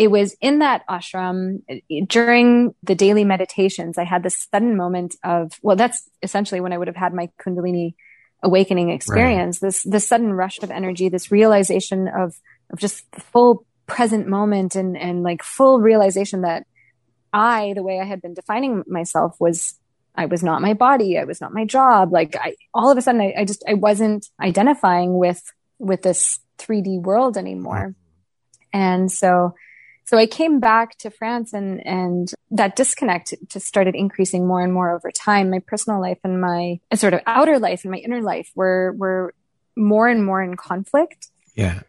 it 0.00 0.10
was 0.10 0.34
in 0.40 0.60
that 0.60 0.82
ashram 0.88 1.60
eh, 1.68 1.80
during 2.08 2.74
the 2.82 2.94
daily 2.94 3.22
meditations, 3.22 3.98
I 3.98 4.04
had 4.04 4.22
this 4.22 4.48
sudden 4.50 4.74
moment 4.74 5.14
of, 5.22 5.52
well, 5.60 5.76
that's 5.76 6.08
essentially 6.22 6.62
when 6.62 6.72
I 6.72 6.78
would 6.78 6.86
have 6.88 6.96
had 6.96 7.12
my 7.12 7.28
Kundalini 7.38 7.96
awakening 8.42 8.88
experience, 8.88 9.60
right. 9.60 9.68
this, 9.68 9.82
this 9.82 10.08
sudden 10.08 10.32
rush 10.32 10.58
of 10.62 10.70
energy, 10.70 11.10
this 11.10 11.30
realization 11.30 12.08
of, 12.08 12.34
of 12.72 12.78
just 12.78 13.12
the 13.12 13.20
full 13.20 13.66
present 13.86 14.26
moment 14.26 14.74
and, 14.74 14.96
and 14.96 15.22
like 15.22 15.42
full 15.42 15.82
realization 15.82 16.40
that 16.40 16.64
I, 17.30 17.74
the 17.76 17.82
way 17.82 18.00
I 18.00 18.06
had 18.06 18.22
been 18.22 18.32
defining 18.32 18.82
myself 18.86 19.36
was 19.38 19.78
I 20.14 20.24
was 20.24 20.42
not 20.42 20.62
my 20.62 20.72
body. 20.72 21.18
I 21.18 21.24
was 21.24 21.42
not 21.42 21.52
my 21.52 21.66
job. 21.66 22.10
Like 22.10 22.36
I, 22.36 22.56
all 22.72 22.90
of 22.90 22.96
a 22.96 23.02
sudden 23.02 23.20
I, 23.20 23.34
I 23.40 23.44
just, 23.44 23.62
I 23.68 23.74
wasn't 23.74 24.30
identifying 24.40 25.18
with, 25.18 25.42
with 25.78 26.00
this 26.00 26.40
3D 26.56 27.02
world 27.02 27.36
anymore. 27.36 27.94
Mm-hmm. 27.94 28.80
And 28.80 29.12
so 29.12 29.52
so 30.10 30.18
I 30.18 30.26
came 30.26 30.58
back 30.58 30.98
to 30.98 31.10
France 31.12 31.52
and, 31.52 31.86
and 31.86 32.32
that 32.50 32.74
disconnect 32.74 33.32
just 33.46 33.64
started 33.64 33.94
increasing 33.94 34.44
more 34.44 34.60
and 34.60 34.72
more 34.72 34.92
over 34.92 35.12
time. 35.12 35.50
My 35.50 35.60
personal 35.60 36.00
life 36.00 36.18
and 36.24 36.40
my 36.40 36.80
sort 36.96 37.14
of 37.14 37.20
outer 37.28 37.60
life 37.60 37.84
and 37.84 37.92
my 37.92 37.98
inner 37.98 38.20
life 38.20 38.50
were, 38.56 38.92
were 38.98 39.32
more 39.76 40.08
and 40.08 40.26
more 40.26 40.42
in 40.42 40.56
conflict. 40.56 41.28
Yeah. 41.54 41.82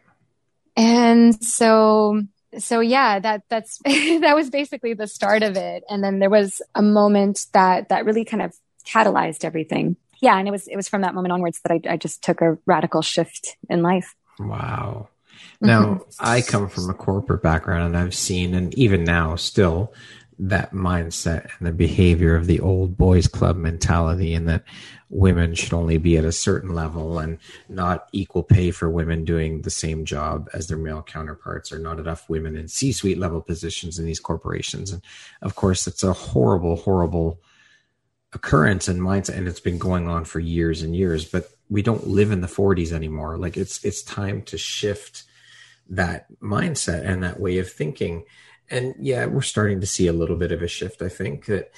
And 0.76 1.34
so, 1.44 2.22
so 2.56 2.78
yeah, 2.78 3.18
that, 3.18 3.42
that's, 3.48 3.78
that 3.84 4.36
was 4.36 4.50
basically 4.50 4.94
the 4.94 5.08
start 5.08 5.42
of 5.42 5.56
it. 5.56 5.82
And 5.88 6.04
then 6.04 6.20
there 6.20 6.30
was 6.30 6.62
a 6.76 6.82
moment 6.82 7.46
that, 7.54 7.88
that 7.88 8.04
really 8.04 8.24
kind 8.24 8.44
of 8.44 8.54
catalyzed 8.86 9.44
everything. 9.44 9.96
Yeah. 10.20 10.38
And 10.38 10.46
it 10.46 10.52
was, 10.52 10.68
it 10.68 10.76
was 10.76 10.88
from 10.88 11.02
that 11.02 11.16
moment 11.16 11.32
onwards 11.32 11.60
that 11.64 11.72
I, 11.72 11.94
I 11.94 11.96
just 11.96 12.22
took 12.22 12.40
a 12.40 12.56
radical 12.66 13.02
shift 13.02 13.56
in 13.68 13.82
life. 13.82 14.14
Wow. 14.38 15.08
Now, 15.60 15.82
mm-hmm. 15.84 16.02
I 16.20 16.42
come 16.42 16.68
from 16.68 16.90
a 16.90 16.94
corporate 16.94 17.42
background 17.42 17.84
and 17.84 17.96
I've 17.96 18.14
seen, 18.14 18.54
and 18.54 18.74
even 18.74 19.04
now 19.04 19.36
still, 19.36 19.92
that 20.38 20.72
mindset 20.72 21.50
and 21.58 21.68
the 21.68 21.72
behavior 21.72 22.34
of 22.34 22.46
the 22.46 22.58
old 22.60 22.96
boys 22.96 23.28
club 23.28 23.56
mentality 23.56 24.34
and 24.34 24.48
that 24.48 24.64
women 25.08 25.54
should 25.54 25.72
only 25.72 25.98
be 25.98 26.16
at 26.16 26.24
a 26.24 26.32
certain 26.32 26.74
level 26.74 27.18
and 27.18 27.38
not 27.68 28.08
equal 28.12 28.42
pay 28.42 28.70
for 28.70 28.90
women 28.90 29.24
doing 29.24 29.62
the 29.62 29.70
same 29.70 30.04
job 30.04 30.48
as 30.54 30.66
their 30.66 30.78
male 30.78 31.02
counterparts 31.02 31.70
or 31.70 31.78
not 31.78 32.00
enough 32.00 32.28
women 32.28 32.56
in 32.56 32.66
c-suite 32.66 33.18
level 33.18 33.40
positions 33.40 33.98
in 33.98 34.06
these 34.06 34.18
corporations 34.18 34.90
and 34.90 35.02
of 35.42 35.54
course 35.54 35.86
it's 35.86 36.02
a 36.02 36.12
horrible 36.12 36.76
horrible 36.76 37.38
occurrence 38.32 38.88
and 38.88 39.00
mindset 39.00 39.36
and 39.36 39.46
it's 39.46 39.60
been 39.60 39.78
going 39.78 40.08
on 40.08 40.24
for 40.24 40.40
years 40.40 40.82
and 40.82 40.96
years 40.96 41.26
but 41.26 41.50
we 41.68 41.82
don't 41.82 42.08
live 42.08 42.32
in 42.32 42.40
the 42.40 42.48
40s 42.48 42.90
anymore 42.90 43.36
like 43.36 43.56
it's 43.56 43.84
it's 43.84 44.02
time 44.02 44.42
to 44.42 44.56
shift 44.56 45.24
that 45.92 46.26
mindset 46.40 47.06
and 47.06 47.22
that 47.22 47.40
way 47.40 47.58
of 47.58 47.70
thinking 47.70 48.24
and 48.70 48.94
yeah 48.98 49.26
we're 49.26 49.42
starting 49.42 49.80
to 49.80 49.86
see 49.86 50.06
a 50.06 50.12
little 50.12 50.36
bit 50.36 50.52
of 50.52 50.62
a 50.62 50.68
shift 50.68 51.02
i 51.02 51.08
think 51.08 51.46
that 51.46 51.70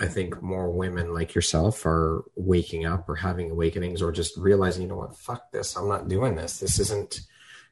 I 0.00 0.06
think 0.06 0.40
more 0.40 0.70
women 0.70 1.12
like 1.12 1.34
yourself 1.34 1.84
are 1.84 2.24
waking 2.36 2.86
up 2.86 3.08
or 3.08 3.16
having 3.16 3.50
awakenings 3.50 4.00
or 4.00 4.12
just 4.12 4.36
realizing, 4.36 4.82
you 4.82 4.88
know 4.88 4.96
what, 4.96 5.16
fuck 5.16 5.50
this. 5.50 5.76
I'm 5.76 5.88
not 5.88 6.08
doing 6.08 6.36
this. 6.36 6.58
This 6.58 6.78
isn't 6.78 7.22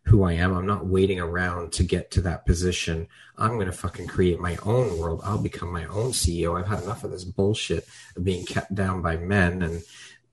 who 0.06 0.24
I 0.24 0.32
am. 0.32 0.52
I'm 0.52 0.66
not 0.66 0.86
waiting 0.86 1.20
around 1.20 1.72
to 1.72 1.84
get 1.84 2.10
to 2.12 2.20
that 2.22 2.46
position. 2.46 3.06
I'm 3.36 3.54
going 3.54 3.66
to 3.66 3.72
fucking 3.72 4.08
create 4.08 4.40
my 4.40 4.56
own 4.64 4.98
world. 4.98 5.20
I'll 5.24 5.38
become 5.38 5.72
my 5.72 5.84
own 5.86 6.10
CEO. 6.10 6.58
I've 6.58 6.68
had 6.68 6.82
enough 6.82 7.04
of 7.04 7.10
this 7.10 7.24
bullshit 7.24 7.86
of 8.16 8.24
being 8.24 8.44
kept 8.44 8.74
down 8.74 9.02
by 9.02 9.16
men 9.16 9.62
and 9.62 9.82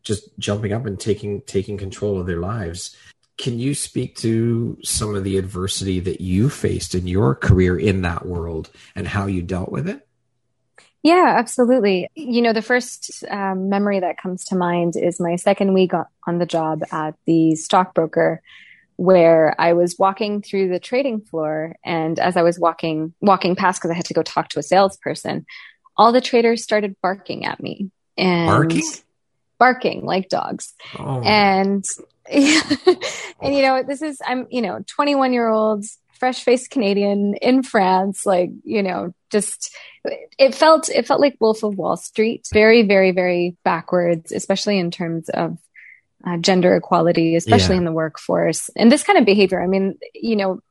just 0.01 0.37
jumping 0.37 0.73
up 0.73 0.85
and 0.85 0.99
taking 0.99 1.41
taking 1.41 1.77
control 1.77 2.19
of 2.19 2.27
their 2.27 2.39
lives. 2.39 2.95
Can 3.37 3.59
you 3.59 3.73
speak 3.73 4.15
to 4.17 4.77
some 4.83 5.15
of 5.15 5.23
the 5.23 5.37
adversity 5.37 5.99
that 6.01 6.21
you 6.21 6.49
faced 6.49 6.93
in 6.93 7.07
your 7.07 7.33
career 7.35 7.77
in 7.77 8.03
that 8.03 8.25
world 8.25 8.69
and 8.95 9.07
how 9.07 9.25
you 9.25 9.41
dealt 9.41 9.71
with 9.71 9.89
it? 9.89 10.07
Yeah, 11.03 11.35
absolutely. 11.37 12.09
You 12.15 12.41
know, 12.41 12.53
the 12.53 12.61
first 12.61 13.25
um, 13.29 13.67
memory 13.69 13.99
that 13.99 14.17
comes 14.17 14.45
to 14.45 14.55
mind 14.55 14.95
is 14.95 15.19
my 15.19 15.35
second 15.35 15.73
week 15.73 15.91
on 16.25 16.37
the 16.37 16.45
job 16.45 16.83
at 16.91 17.15
the 17.25 17.55
stockbroker 17.55 18.41
where 18.95 19.59
I 19.59 19.73
was 19.73 19.97
walking 19.99 20.41
through 20.41 20.69
the 20.69 20.79
trading 20.79 21.21
floor 21.21 21.75
and 21.83 22.19
as 22.19 22.37
I 22.37 22.43
was 22.43 22.57
walking 22.59 23.13
walking 23.19 23.55
past 23.55 23.81
because 23.81 23.91
I 23.91 23.95
had 23.95 24.05
to 24.05 24.13
go 24.13 24.23
talk 24.23 24.49
to 24.49 24.59
a 24.59 24.63
salesperson, 24.63 25.45
all 25.97 26.13
the 26.13 26.21
traders 26.21 26.63
started 26.63 26.95
barking 27.01 27.45
at 27.45 27.61
me 27.61 27.91
and 28.17 28.47
barking, 28.47 28.83
barking 29.59 30.05
like 30.05 30.29
dogs. 30.29 30.73
Oh. 30.97 31.21
And 31.21 31.83
and 32.31 33.55
you 33.55 33.61
know, 33.61 33.83
this 33.83 34.01
is 34.01 34.21
I'm, 34.25 34.47
you 34.49 34.61
know, 34.61 34.83
21 34.87 35.33
year 35.33 35.47
olds 35.47 35.97
fresh 36.23 36.43
faced 36.43 36.69
Canadian 36.69 37.33
in 37.41 37.63
France, 37.63 38.25
like, 38.25 38.49
you 38.63 38.81
know, 38.81 39.13
just 39.29 39.75
it 40.39 40.55
felt 40.55 40.87
it 40.87 41.05
felt 41.05 41.19
like 41.19 41.35
Wolf 41.41 41.63
of 41.63 41.77
Wall 41.77 41.97
Street. 41.97 42.47
Very, 42.53 42.83
very, 42.83 43.11
very 43.11 43.57
backwards, 43.65 44.31
especially 44.31 44.79
in 44.79 44.89
terms 44.89 45.27
of 45.27 45.57
uh, 46.25 46.37
gender 46.37 46.77
equality, 46.77 47.35
especially 47.35 47.75
yeah. 47.75 47.79
in 47.79 47.85
the 47.85 47.91
workforce. 47.91 48.69
And 48.77 48.89
this 48.89 49.03
kind 49.03 49.19
of 49.19 49.25
behavior, 49.25 49.61
I 49.61 49.67
mean, 49.67 49.97
you 50.13 50.37
know, 50.37 50.61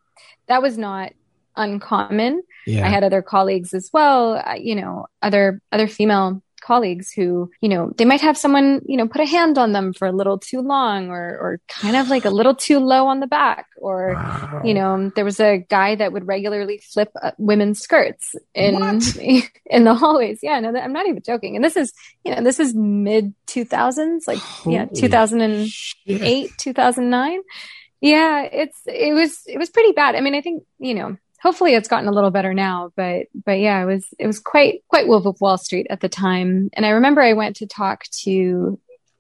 that 0.46 0.62
was 0.62 0.78
not 0.78 1.12
uncommon. 1.54 2.42
Yeah. 2.66 2.86
I 2.86 2.88
had 2.88 3.04
other 3.04 3.20
colleagues 3.20 3.74
as 3.74 3.90
well, 3.92 4.36
uh, 4.36 4.54
you 4.54 4.74
know, 4.74 5.06
other 5.20 5.60
other 5.70 5.86
female 5.86 6.42
colleagues 6.62 7.12
who, 7.12 7.50
you 7.60 7.68
know, 7.68 7.92
they 7.96 8.04
might 8.04 8.20
have 8.20 8.38
someone, 8.38 8.80
you 8.86 8.96
know, 8.96 9.06
put 9.06 9.20
a 9.20 9.26
hand 9.26 9.58
on 9.58 9.72
them 9.72 9.92
for 9.92 10.06
a 10.06 10.12
little 10.12 10.38
too 10.38 10.60
long 10.60 11.10
or, 11.10 11.20
or 11.20 11.60
kind 11.68 11.96
of 11.96 12.08
like 12.08 12.24
a 12.24 12.30
little 12.30 12.54
too 12.54 12.78
low 12.78 13.06
on 13.06 13.20
the 13.20 13.26
back. 13.26 13.66
Or, 13.76 14.14
wow. 14.14 14.62
you 14.64 14.74
know, 14.74 15.10
there 15.14 15.24
was 15.24 15.40
a 15.40 15.58
guy 15.58 15.96
that 15.96 16.12
would 16.12 16.26
regularly 16.26 16.78
flip 16.78 17.10
uh, 17.20 17.32
women's 17.38 17.80
skirts 17.80 18.34
in, 18.54 18.76
in 19.66 19.84
the 19.84 19.94
hallways. 19.94 20.40
Yeah, 20.42 20.60
no, 20.60 20.74
I'm 20.78 20.92
not 20.92 21.08
even 21.08 21.22
joking. 21.22 21.56
And 21.56 21.64
this 21.64 21.76
is, 21.76 21.92
you 22.24 22.34
know, 22.34 22.42
this 22.42 22.60
is 22.60 22.74
mid 22.74 23.34
2000s, 23.48 24.26
like, 24.26 24.38
Holy 24.38 24.76
yeah, 24.76 24.86
2008, 24.86 25.68
shit. 25.68 26.58
2009. 26.58 27.40
Yeah, 28.00 28.42
it's, 28.42 28.80
it 28.86 29.12
was, 29.12 29.42
it 29.46 29.58
was 29.58 29.70
pretty 29.70 29.92
bad. 29.92 30.16
I 30.16 30.20
mean, 30.20 30.34
I 30.34 30.40
think, 30.40 30.64
you 30.78 30.94
know, 30.94 31.16
hopefully 31.42 31.74
it's 31.74 31.88
gotten 31.88 32.08
a 32.08 32.12
little 32.12 32.30
better 32.30 32.54
now 32.54 32.92
but 32.96 33.26
but 33.44 33.58
yeah 33.58 33.82
it 33.82 33.86
was 33.86 34.06
it 34.18 34.26
was 34.26 34.38
quite 34.38 34.82
quite 34.88 35.08
wolf 35.08 35.26
of 35.26 35.40
wall 35.40 35.58
street 35.58 35.86
at 35.90 36.00
the 36.00 36.08
time. 36.08 36.70
And 36.72 36.86
i 36.86 36.90
remember 36.90 37.20
i 37.20 37.32
went 37.32 37.56
to 37.56 37.66
talk 37.66 38.04
to 38.22 38.78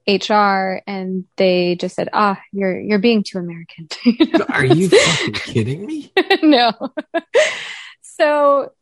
hr 0.08 0.80
and 0.86 1.24
they 1.36 1.76
just 1.76 1.94
said 1.94 2.08
ah 2.12 2.40
you're 2.52 2.80
you're 2.80 2.98
being 2.98 3.22
too 3.22 3.38
american. 3.38 3.88
Are 4.48 4.64
you 4.64 4.88
fucking 4.88 5.34
kidding 5.34 5.86
me? 5.86 6.12
No. 6.42 6.72
So 8.02 8.72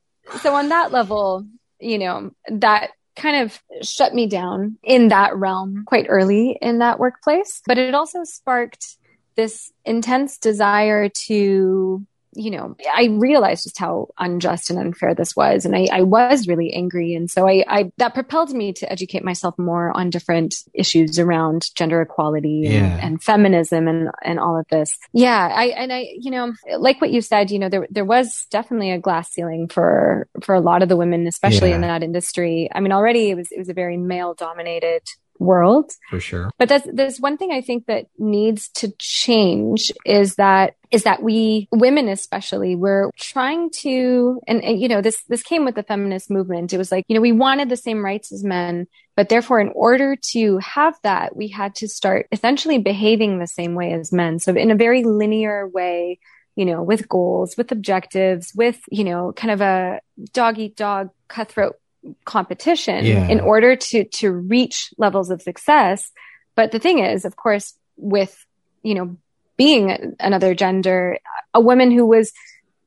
so 0.42 0.54
on 0.54 0.68
that 0.68 0.92
level 0.92 1.46
you 1.78 1.98
know 1.98 2.32
that 2.48 2.90
kind 3.16 3.42
of 3.42 3.60
shut 3.82 4.12
me 4.14 4.26
down 4.26 4.76
in 4.82 5.08
that 5.08 5.34
realm 5.36 5.84
quite 5.86 6.06
early 6.08 6.58
in 6.60 6.78
that 6.78 6.98
workplace 6.98 7.62
but 7.66 7.78
it 7.78 7.94
also 7.94 8.24
sparked 8.24 8.96
this 9.36 9.72
intense 9.84 10.36
desire 10.36 11.08
to 11.08 12.04
you 12.34 12.50
know, 12.50 12.76
I 12.94 13.06
realized 13.06 13.64
just 13.64 13.78
how 13.78 14.08
unjust 14.18 14.70
and 14.70 14.78
unfair 14.78 15.14
this 15.14 15.34
was. 15.34 15.64
And 15.64 15.74
I, 15.74 15.88
I 15.90 16.02
was 16.02 16.46
really 16.46 16.72
angry. 16.72 17.14
And 17.14 17.28
so 17.30 17.48
I, 17.48 17.64
I, 17.66 17.92
that 17.96 18.14
propelled 18.14 18.52
me 18.52 18.72
to 18.74 18.90
educate 18.90 19.24
myself 19.24 19.58
more 19.58 19.96
on 19.96 20.10
different 20.10 20.54
issues 20.72 21.18
around 21.18 21.74
gender 21.74 22.00
equality 22.00 22.66
and, 22.66 23.00
and, 23.00 23.22
feminism 23.22 23.88
and, 23.88 24.10
and 24.22 24.38
all 24.38 24.58
of 24.58 24.66
this. 24.70 24.96
Yeah. 25.12 25.50
I, 25.52 25.66
and 25.66 25.92
I, 25.92 26.06
you 26.18 26.30
know, 26.30 26.52
like 26.78 27.00
what 27.00 27.10
you 27.10 27.20
said, 27.20 27.50
you 27.50 27.58
know, 27.58 27.68
there, 27.68 27.86
there 27.90 28.04
was 28.04 28.46
definitely 28.50 28.92
a 28.92 28.98
glass 28.98 29.32
ceiling 29.32 29.68
for, 29.68 30.28
for 30.42 30.54
a 30.54 30.60
lot 30.60 30.82
of 30.82 30.88
the 30.88 30.96
women, 30.96 31.26
especially 31.26 31.70
yeah. 31.70 31.76
in 31.76 31.80
that 31.80 32.02
industry. 32.02 32.68
I 32.72 32.80
mean, 32.80 32.92
already 32.92 33.30
it 33.30 33.34
was, 33.34 33.50
it 33.50 33.58
was 33.58 33.68
a 33.68 33.74
very 33.74 33.96
male 33.96 34.34
dominated 34.34 35.02
world. 35.40 35.90
For 36.10 36.20
sure. 36.20 36.50
But 36.58 36.68
that's, 36.68 36.86
there's 36.92 37.18
one 37.18 37.36
thing 37.36 37.50
I 37.50 37.62
think 37.62 37.86
that 37.86 38.06
needs 38.18 38.68
to 38.76 38.92
change 38.98 39.90
is 40.04 40.36
that 40.36 40.74
is 40.90 41.04
that 41.04 41.22
we 41.22 41.68
women 41.70 42.08
especially 42.08 42.74
we're 42.74 43.10
trying 43.16 43.70
to 43.70 44.40
and, 44.48 44.62
and, 44.64 44.80
you 44.80 44.88
know 44.88 45.00
this 45.00 45.22
this 45.28 45.42
came 45.42 45.64
with 45.64 45.76
the 45.76 45.84
feminist 45.84 46.30
movement 46.30 46.72
it 46.72 46.78
was 46.78 46.90
like 46.90 47.04
you 47.06 47.14
know 47.14 47.20
we 47.20 47.30
wanted 47.30 47.68
the 47.68 47.76
same 47.76 48.04
rights 48.04 48.32
as 48.32 48.42
men 48.42 48.88
but 49.16 49.28
therefore 49.28 49.60
in 49.60 49.70
order 49.76 50.16
to 50.16 50.58
have 50.58 50.96
that 51.04 51.36
we 51.36 51.46
had 51.46 51.76
to 51.76 51.86
start 51.86 52.26
essentially 52.32 52.78
behaving 52.78 53.38
the 53.38 53.46
same 53.46 53.76
way 53.76 53.92
as 53.92 54.12
men 54.12 54.40
so 54.40 54.52
in 54.52 54.72
a 54.72 54.76
very 54.76 55.04
linear 55.04 55.68
way 55.68 56.18
you 56.56 56.64
know 56.64 56.82
with 56.82 57.08
goals 57.08 57.56
with 57.56 57.70
objectives 57.70 58.52
with 58.54 58.80
you 58.90 59.04
know 59.04 59.32
kind 59.32 59.52
of 59.52 59.60
a 59.60 60.00
dog 60.32 60.58
eat 60.58 60.76
dog 60.76 61.10
cutthroat 61.28 61.76
competition 62.24 63.04
yeah. 63.04 63.28
in 63.28 63.40
order 63.40 63.76
to 63.76 64.04
to 64.04 64.30
reach 64.30 64.90
levels 64.98 65.30
of 65.30 65.42
success. 65.42 66.10
But 66.54 66.72
the 66.72 66.78
thing 66.78 66.98
is 66.98 67.24
of 67.24 67.36
course 67.36 67.74
with 67.96 68.44
you 68.82 68.94
know 68.94 69.16
being 69.56 70.16
another 70.18 70.54
gender 70.54 71.18
a 71.52 71.60
woman 71.60 71.90
who 71.90 72.06
was 72.06 72.32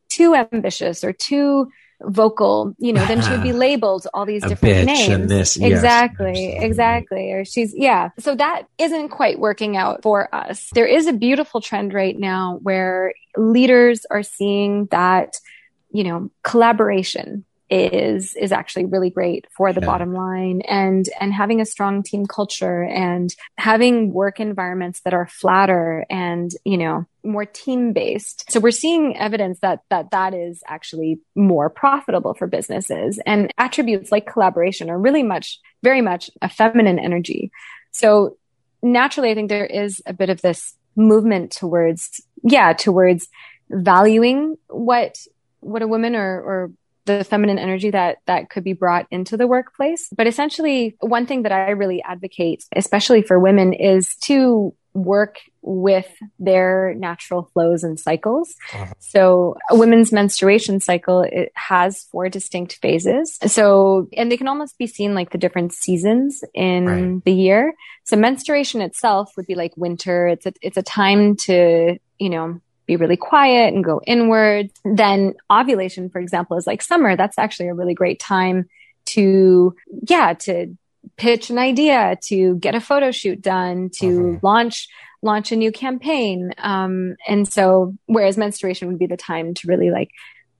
too 0.09 0.33
ambitious 0.35 1.03
or 1.03 1.13
too 1.13 1.69
vocal 2.01 2.75
you 2.79 2.91
know 2.91 3.05
then 3.05 3.21
she 3.21 3.29
would 3.29 3.43
be 3.43 3.53
labeled 3.53 4.07
all 4.13 4.25
these 4.25 4.43
different 4.43 4.87
names. 4.87 5.29
this, 5.29 5.55
exactly 5.55 6.57
exactly. 6.57 7.31
Or 7.31 7.45
she's 7.45 7.73
yeah. 7.75 8.09
So 8.19 8.35
that 8.35 8.63
isn't 8.77 9.09
quite 9.09 9.39
working 9.39 9.77
out 9.77 10.01
for 10.01 10.33
us. 10.33 10.69
There 10.73 10.87
is 10.87 11.07
a 11.07 11.13
beautiful 11.13 11.61
trend 11.61 11.93
right 11.93 12.17
now 12.17 12.59
where 12.61 13.13
leaders 13.37 14.05
are 14.09 14.23
seeing 14.23 14.87
that 14.87 15.35
you 15.91 16.03
know 16.03 16.31
collaboration 16.43 17.45
is 17.73 18.35
is 18.35 18.51
actually 18.51 18.85
really 18.85 19.09
great 19.09 19.47
for 19.55 19.73
the 19.73 19.81
yeah. 19.81 19.87
bottom 19.87 20.13
line. 20.13 20.61
And 20.61 21.07
and 21.19 21.33
having 21.33 21.61
a 21.61 21.65
strong 21.65 22.03
team 22.03 22.25
culture 22.25 22.83
and 22.83 23.33
having 23.57 24.13
work 24.13 24.39
environments 24.39 25.01
that 25.01 25.13
are 25.13 25.27
flatter 25.27 26.05
and 26.09 26.51
you 26.65 26.77
know 26.77 27.05
more 27.25 27.45
team 27.45 27.93
based 27.93 28.51
so 28.51 28.59
we're 28.59 28.69
seeing 28.69 29.15
evidence 29.15 29.57
that 29.61 29.79
that 29.89 30.11
that 30.11 30.33
is 30.33 30.61
actually 30.67 31.21
more 31.35 31.69
profitable 31.69 32.33
for 32.33 32.47
businesses. 32.47 33.19
And 33.25 33.51
attributes 33.57 34.11
like 34.11 34.31
collaboration 34.31 34.89
are 34.89 34.99
really 34.99 35.23
much 35.23 35.59
very 35.81 36.01
much 36.01 36.29
a 36.41 36.49
feminine 36.49 36.99
energy. 36.99 37.51
So 37.91 38.37
naturally 38.83 39.31
i 39.31 39.33
think 39.33 39.49
there 39.49 39.65
is 39.65 40.03
a 40.05 40.13
bit 40.13 40.29
of 40.29 40.41
this 40.41 40.75
movement 40.95 41.51
towards 41.51 42.21
yeah 42.43 42.73
towards 42.73 43.27
valuing 43.69 44.57
what 44.67 45.17
what 45.61 45.81
a 45.81 45.87
woman 45.87 46.15
or, 46.15 46.41
or 46.41 46.71
the 47.05 47.23
feminine 47.23 47.59
energy 47.59 47.89
that 47.91 48.17
that 48.25 48.49
could 48.49 48.63
be 48.63 48.73
brought 48.73 49.07
into 49.11 49.37
the 49.37 49.47
workplace. 49.47 50.09
But 50.15 50.27
essentially, 50.27 50.95
one 50.99 51.25
thing 51.25 51.43
that 51.43 51.51
I 51.51 51.71
really 51.71 52.01
advocate, 52.03 52.65
especially 52.75 53.21
for 53.21 53.39
women, 53.39 53.73
is 53.73 54.15
to 54.23 54.73
work 54.93 55.39
with 55.61 56.07
their 56.37 56.93
natural 56.95 57.49
flows 57.53 57.83
and 57.83 57.99
cycles. 57.99 58.53
Uh-huh. 58.73 58.93
So 58.99 59.57
a 59.69 59.75
women's 59.75 60.11
menstruation 60.11 60.79
cycle, 60.79 61.21
it 61.21 61.51
has 61.55 62.03
four 62.11 62.29
distinct 62.29 62.77
phases. 62.81 63.39
So, 63.47 64.07
and 64.15 64.31
they 64.31 64.37
can 64.37 64.47
almost 64.47 64.77
be 64.77 64.87
seen 64.87 65.15
like 65.15 65.31
the 65.31 65.37
different 65.39 65.73
seasons 65.73 66.43
in 66.53 66.85
right. 66.85 67.23
the 67.25 67.33
year. 67.33 67.73
So 68.03 68.15
menstruation 68.15 68.81
itself 68.81 69.31
would 69.35 69.47
be 69.47 69.55
like 69.55 69.75
winter. 69.75 70.27
It's 70.27 70.45
a, 70.45 70.53
it's 70.61 70.77
a 70.77 70.83
time 70.83 71.37
to, 71.37 71.97
you 72.19 72.29
know, 72.29 72.61
be 72.85 72.95
really 72.95 73.17
quiet 73.17 73.73
and 73.73 73.83
go 73.83 74.01
inward. 74.05 74.71
Then 74.83 75.33
ovulation, 75.51 76.09
for 76.09 76.19
example, 76.19 76.57
is 76.57 76.67
like 76.67 76.81
summer. 76.81 77.15
That's 77.15 77.37
actually 77.37 77.69
a 77.69 77.73
really 77.73 77.93
great 77.93 78.19
time 78.19 78.69
to, 79.05 79.75
yeah, 80.09 80.33
to 80.33 80.75
pitch 81.17 81.49
an 81.49 81.57
idea, 81.57 82.17
to 82.25 82.55
get 82.55 82.75
a 82.75 82.81
photo 82.81 83.11
shoot 83.11 83.41
done, 83.41 83.89
to 83.95 84.05
mm-hmm. 84.05 84.45
launch 84.45 84.87
launch 85.21 85.53
a 85.53 85.55
new 85.55 85.71
campaign. 85.71 86.51
Um, 86.57 87.15
and 87.27 87.47
so, 87.47 87.95
whereas 88.05 88.37
menstruation 88.37 88.89
would 88.89 88.99
be 88.99 89.07
the 89.07 89.17
time 89.17 89.53
to 89.55 89.67
really 89.67 89.89
like 89.89 90.09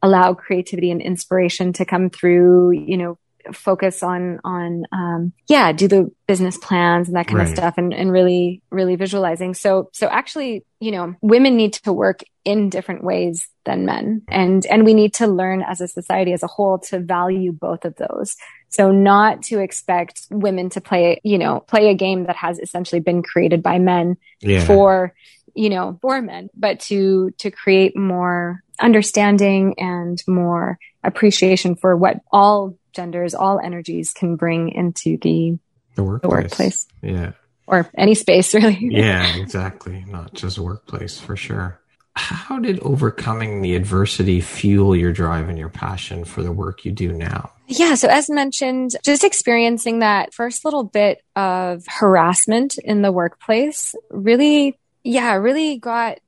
allow 0.01 0.33
creativity 0.33 0.91
and 0.91 1.01
inspiration 1.01 1.73
to 1.73 1.86
come 1.86 2.09
through, 2.09 2.71
you 2.71 2.97
know, 2.97 3.17
focus 3.51 4.03
on 4.03 4.39
on 4.43 4.86
um, 4.91 5.34
yeah 5.47 5.71
do 5.71 5.88
the 5.88 6.10
business 6.27 6.58
plans 6.58 7.08
and 7.08 7.17
that 7.17 7.27
kind 7.27 7.39
right. 7.39 7.47
of 7.47 7.56
stuff 7.56 7.75
and, 7.77 7.93
and 7.93 8.12
really 8.12 8.62
really 8.69 8.95
visualizing 8.95 9.53
so 9.53 9.89
so 9.91 10.08
actually 10.08 10.63
you 10.79 10.91
know 10.91 11.13
women 11.21 11.58
need 11.58 11.73
to 11.73 11.91
work 11.91 12.21
in 12.45 12.69
different 12.69 13.03
ways 13.03 13.49
than 13.65 13.86
men 13.86 14.21
and 14.29 14.65
and 14.67 14.86
we 14.86 14.93
need 14.93 15.13
to 15.13 15.27
learn 15.27 15.63
as 15.63 15.82
a 15.82 15.88
society 15.88 16.34
as 16.34 16.43
a 16.43 16.47
whole 16.47 16.77
to 16.77 16.99
value 16.99 17.51
both 17.51 17.86
of 17.86 17.95
those 17.95 18.36
so 18.69 18.91
not 18.91 19.41
to 19.41 19.60
expect 19.60 20.21
women 20.32 20.69
to 20.69 20.82
play 20.82 21.19
you 21.23 21.38
know 21.38 21.60
play 21.62 21.89
a 21.89 21.95
game 21.95 22.25
that 22.25 22.36
has 22.36 22.60
essentially 22.60 23.01
been 23.01 23.21
created 23.21 23.62
by 23.62 23.79
men 23.79 24.15
yeah. 24.41 24.63
for 24.65 25.13
you 25.53 25.69
know 25.69 25.97
for 26.01 26.21
men 26.21 26.49
but 26.56 26.79
to 26.79 27.32
to 27.38 27.51
create 27.51 27.95
more 27.95 28.63
understanding 28.79 29.75
and 29.77 30.23
more 30.27 30.79
appreciation 31.03 31.75
for 31.75 31.95
what 31.95 32.17
all 32.32 32.75
genders, 32.93 33.34
all 33.36 33.60
energies 33.60 34.13
can 34.13 34.36
bring 34.36 34.69
into 34.69 35.17
the, 35.17 35.58
the 35.95 36.03
workplace. 36.03 36.21
The 36.21 36.29
workplace. 36.29 36.88
Yeah. 37.01 37.32
Or 37.67 37.89
any 37.97 38.15
space, 38.15 38.53
really. 38.53 38.77
yeah, 38.79 39.36
exactly. 39.38 40.06
Not 40.08 40.34
just 40.34 40.60
workplace, 40.60 41.19
for 41.19 41.36
sure. 41.36 41.79
How 42.15 42.60
did 42.60 42.79
overcoming 42.82 43.62
the 43.62 43.75
adversity 43.75 44.39
fuel 44.39 44.95
your 44.95 45.12
drive 45.12 45.49
and 45.49 45.58
your 45.58 45.69
passion 45.69 46.25
for 46.25 46.43
the 46.43 46.51
work 46.51 46.86
you 46.86 46.91
do 46.91 47.12
now? 47.12 47.51
Yeah. 47.67 47.95
So, 47.95 48.08
as 48.08 48.29
mentioned, 48.29 48.91
just 49.03 49.23
experiencing 49.23 49.99
that 49.99 50.32
first 50.32 50.63
little 50.63 50.84
bit 50.84 51.23
of 51.36 51.84
harassment 51.88 52.77
in 52.77 53.01
the 53.01 53.12
workplace 53.12 53.95
really, 54.12 54.77
yeah, 55.03 55.34
really 55.36 55.79
got 55.79 56.19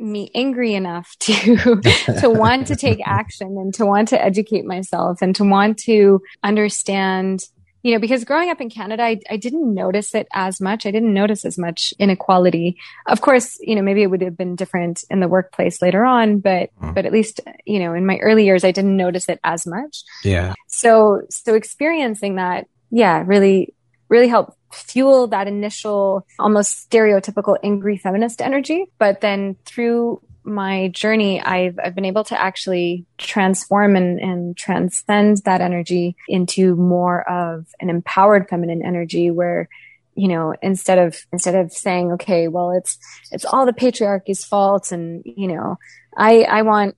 me 0.00 0.30
angry 0.34 0.74
enough 0.74 1.14
to 1.20 1.56
to 2.20 2.30
want 2.30 2.66
to 2.68 2.76
take 2.76 3.00
action 3.06 3.56
and 3.58 3.74
to 3.74 3.86
want 3.86 4.08
to 4.08 4.22
educate 4.22 4.64
myself 4.64 5.22
and 5.22 5.36
to 5.36 5.44
want 5.44 5.78
to 5.78 6.22
understand 6.42 7.44
you 7.82 7.92
know 7.92 8.00
because 8.00 8.24
growing 8.24 8.50
up 8.50 8.60
in 8.60 8.70
canada 8.70 9.02
I, 9.02 9.20
I 9.28 9.36
didn't 9.36 9.72
notice 9.72 10.14
it 10.14 10.28
as 10.32 10.60
much. 10.60 10.86
I 10.86 10.90
didn't 10.90 11.14
notice 11.14 11.44
as 11.44 11.58
much 11.58 11.94
inequality. 11.98 12.76
Of 13.06 13.20
course 13.20 13.58
you 13.60 13.74
know 13.74 13.82
maybe 13.82 14.02
it 14.02 14.08
would 14.08 14.22
have 14.22 14.36
been 14.36 14.56
different 14.56 15.04
in 15.10 15.20
the 15.20 15.28
workplace 15.28 15.82
later 15.82 16.04
on 16.04 16.38
but 16.38 16.70
mm. 16.80 16.94
but 16.94 17.06
at 17.06 17.12
least 17.12 17.40
you 17.64 17.78
know 17.78 17.92
in 17.94 18.06
my 18.06 18.18
early 18.18 18.44
years 18.44 18.64
i 18.64 18.72
didn't 18.72 18.96
notice 18.96 19.28
it 19.28 19.40
as 19.44 19.66
much. 19.66 20.02
Yeah. 20.24 20.54
So 20.66 21.22
so 21.30 21.54
experiencing 21.54 22.36
that 22.36 22.66
yeah 22.90 23.22
really 23.26 23.74
really 24.10 24.28
help 24.28 24.54
fuel 24.72 25.28
that 25.28 25.48
initial 25.48 26.26
almost 26.38 26.90
stereotypical 26.90 27.56
angry 27.62 27.96
feminist 27.96 28.42
energy. 28.42 28.86
But 28.98 29.20
then 29.22 29.56
through 29.64 30.20
my 30.42 30.88
journey, 30.88 31.40
I've, 31.40 31.78
I've 31.82 31.94
been 31.94 32.04
able 32.04 32.24
to 32.24 32.40
actually 32.40 33.06
transform 33.16 33.96
and, 33.96 34.20
and 34.20 34.56
transcend 34.56 35.38
that 35.44 35.60
energy 35.60 36.16
into 36.28 36.76
more 36.76 37.28
of 37.28 37.66
an 37.80 37.88
empowered 37.88 38.48
feminine 38.48 38.84
energy 38.84 39.30
where 39.30 39.68
you 40.16 40.26
know 40.26 40.54
instead 40.60 40.98
of 40.98 41.24
instead 41.32 41.54
of 41.54 41.72
saying 41.72 42.10
okay 42.10 42.48
well 42.48 42.72
it's 42.72 42.98
it's 43.30 43.44
all 43.44 43.64
the 43.64 43.72
patriarchy's 43.72 44.44
fault 44.44 44.90
and 44.90 45.22
you 45.24 45.46
know 45.46 45.78
i 46.16 46.42
i 46.42 46.62
want 46.62 46.96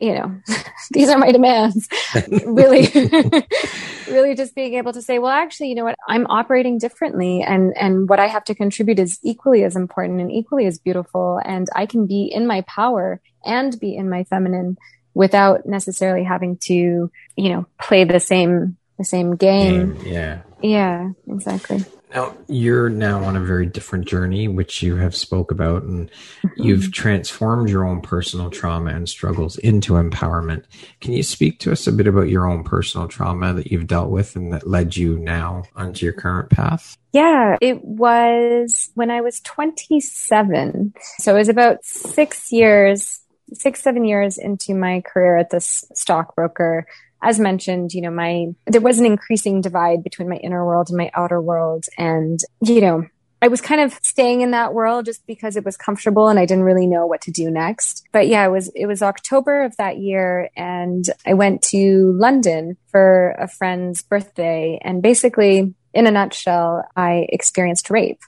you 0.00 0.14
know, 0.14 0.40
these 0.90 1.08
are 1.08 1.18
my 1.18 1.32
demands. 1.32 1.88
really, 2.46 2.88
really 4.08 4.34
just 4.34 4.54
being 4.54 4.74
able 4.74 4.92
to 4.92 5.02
say, 5.02 5.18
well, 5.18 5.30
actually, 5.30 5.68
you 5.68 5.74
know 5.74 5.84
what? 5.84 5.96
I'm 6.08 6.26
operating 6.26 6.78
differently 6.78 7.42
and, 7.42 7.76
and 7.76 8.08
what 8.08 8.18
I 8.18 8.26
have 8.26 8.44
to 8.44 8.54
contribute 8.54 8.98
is 8.98 9.18
equally 9.22 9.64
as 9.64 9.76
important 9.76 10.20
and 10.20 10.30
equally 10.30 10.66
as 10.66 10.78
beautiful. 10.78 11.40
And 11.44 11.68
I 11.74 11.86
can 11.86 12.06
be 12.06 12.24
in 12.24 12.46
my 12.46 12.62
power 12.62 13.20
and 13.44 13.78
be 13.78 13.94
in 13.94 14.08
my 14.08 14.24
feminine 14.24 14.76
without 15.14 15.66
necessarily 15.66 16.24
having 16.24 16.56
to, 16.56 17.10
you 17.36 17.48
know, 17.48 17.66
play 17.80 18.04
the 18.04 18.20
same, 18.20 18.76
the 18.98 19.04
same 19.04 19.36
game. 19.36 19.94
game 19.94 20.12
yeah. 20.12 20.42
Yeah, 20.62 21.10
exactly. 21.28 21.84
Now 22.14 22.36
you're 22.46 22.88
now 22.88 23.24
on 23.24 23.34
a 23.34 23.40
very 23.40 23.66
different 23.66 24.06
journey, 24.06 24.46
which 24.46 24.82
you 24.82 24.96
have 24.96 25.16
spoke 25.16 25.50
about, 25.50 25.82
and 25.82 26.08
mm-hmm. 26.10 26.62
you've 26.62 26.92
transformed 26.92 27.68
your 27.68 27.84
own 27.84 28.00
personal 28.00 28.50
trauma 28.50 28.90
and 28.90 29.08
struggles 29.08 29.58
into 29.58 29.94
empowerment. 29.94 30.64
Can 31.00 31.12
you 31.12 31.24
speak 31.24 31.58
to 31.60 31.72
us 31.72 31.88
a 31.88 31.92
bit 31.92 32.06
about 32.06 32.28
your 32.28 32.46
own 32.46 32.62
personal 32.62 33.08
trauma 33.08 33.52
that 33.54 33.72
you've 33.72 33.88
dealt 33.88 34.10
with 34.10 34.36
and 34.36 34.52
that 34.52 34.66
led 34.66 34.96
you 34.96 35.18
now 35.18 35.64
onto 35.74 36.06
your 36.06 36.12
current 36.12 36.50
path? 36.50 36.96
Yeah, 37.12 37.56
it 37.60 37.84
was 37.84 38.90
when 38.94 39.10
I 39.10 39.20
was 39.20 39.40
27. 39.40 40.94
So 41.18 41.34
it 41.34 41.38
was 41.38 41.48
about 41.48 41.84
six 41.84 42.52
years, 42.52 43.20
six, 43.52 43.82
seven 43.82 44.04
years 44.04 44.38
into 44.38 44.74
my 44.74 45.00
career 45.00 45.36
at 45.36 45.50
this 45.50 45.84
stockbroker 45.94 46.86
as 47.24 47.40
mentioned, 47.40 47.92
you 47.94 48.02
know, 48.02 48.10
my, 48.10 48.46
there 48.66 48.80
was 48.80 48.98
an 48.98 49.06
increasing 49.06 49.60
divide 49.60 50.04
between 50.04 50.28
my 50.28 50.36
inner 50.36 50.64
world 50.64 50.88
and 50.88 50.98
my 50.98 51.10
outer 51.14 51.40
world. 51.40 51.86
And, 51.98 52.38
you 52.62 52.80
know, 52.80 53.06
I 53.40 53.48
was 53.48 53.60
kind 53.60 53.80
of 53.80 53.92
staying 54.02 54.42
in 54.42 54.52
that 54.52 54.72
world 54.72 55.06
just 55.06 55.26
because 55.26 55.56
it 55.56 55.64
was 55.64 55.76
comfortable 55.76 56.28
and 56.28 56.38
I 56.38 56.46
didn't 56.46 56.64
really 56.64 56.86
know 56.86 57.06
what 57.06 57.20
to 57.22 57.30
do 57.30 57.50
next. 57.50 58.06
But 58.12 58.28
yeah, 58.28 58.46
it 58.46 58.50
was, 58.50 58.68
it 58.74 58.86
was 58.86 59.02
October 59.02 59.64
of 59.64 59.76
that 59.76 59.98
year 59.98 60.50
and 60.56 61.04
I 61.26 61.34
went 61.34 61.62
to 61.64 62.12
London 62.16 62.76
for 62.90 63.30
a 63.38 63.48
friend's 63.48 64.02
birthday. 64.02 64.78
And 64.82 65.02
basically, 65.02 65.74
in 65.92 66.06
a 66.06 66.10
nutshell, 66.10 66.84
I 66.96 67.26
experienced 67.28 67.90
rape 67.90 68.20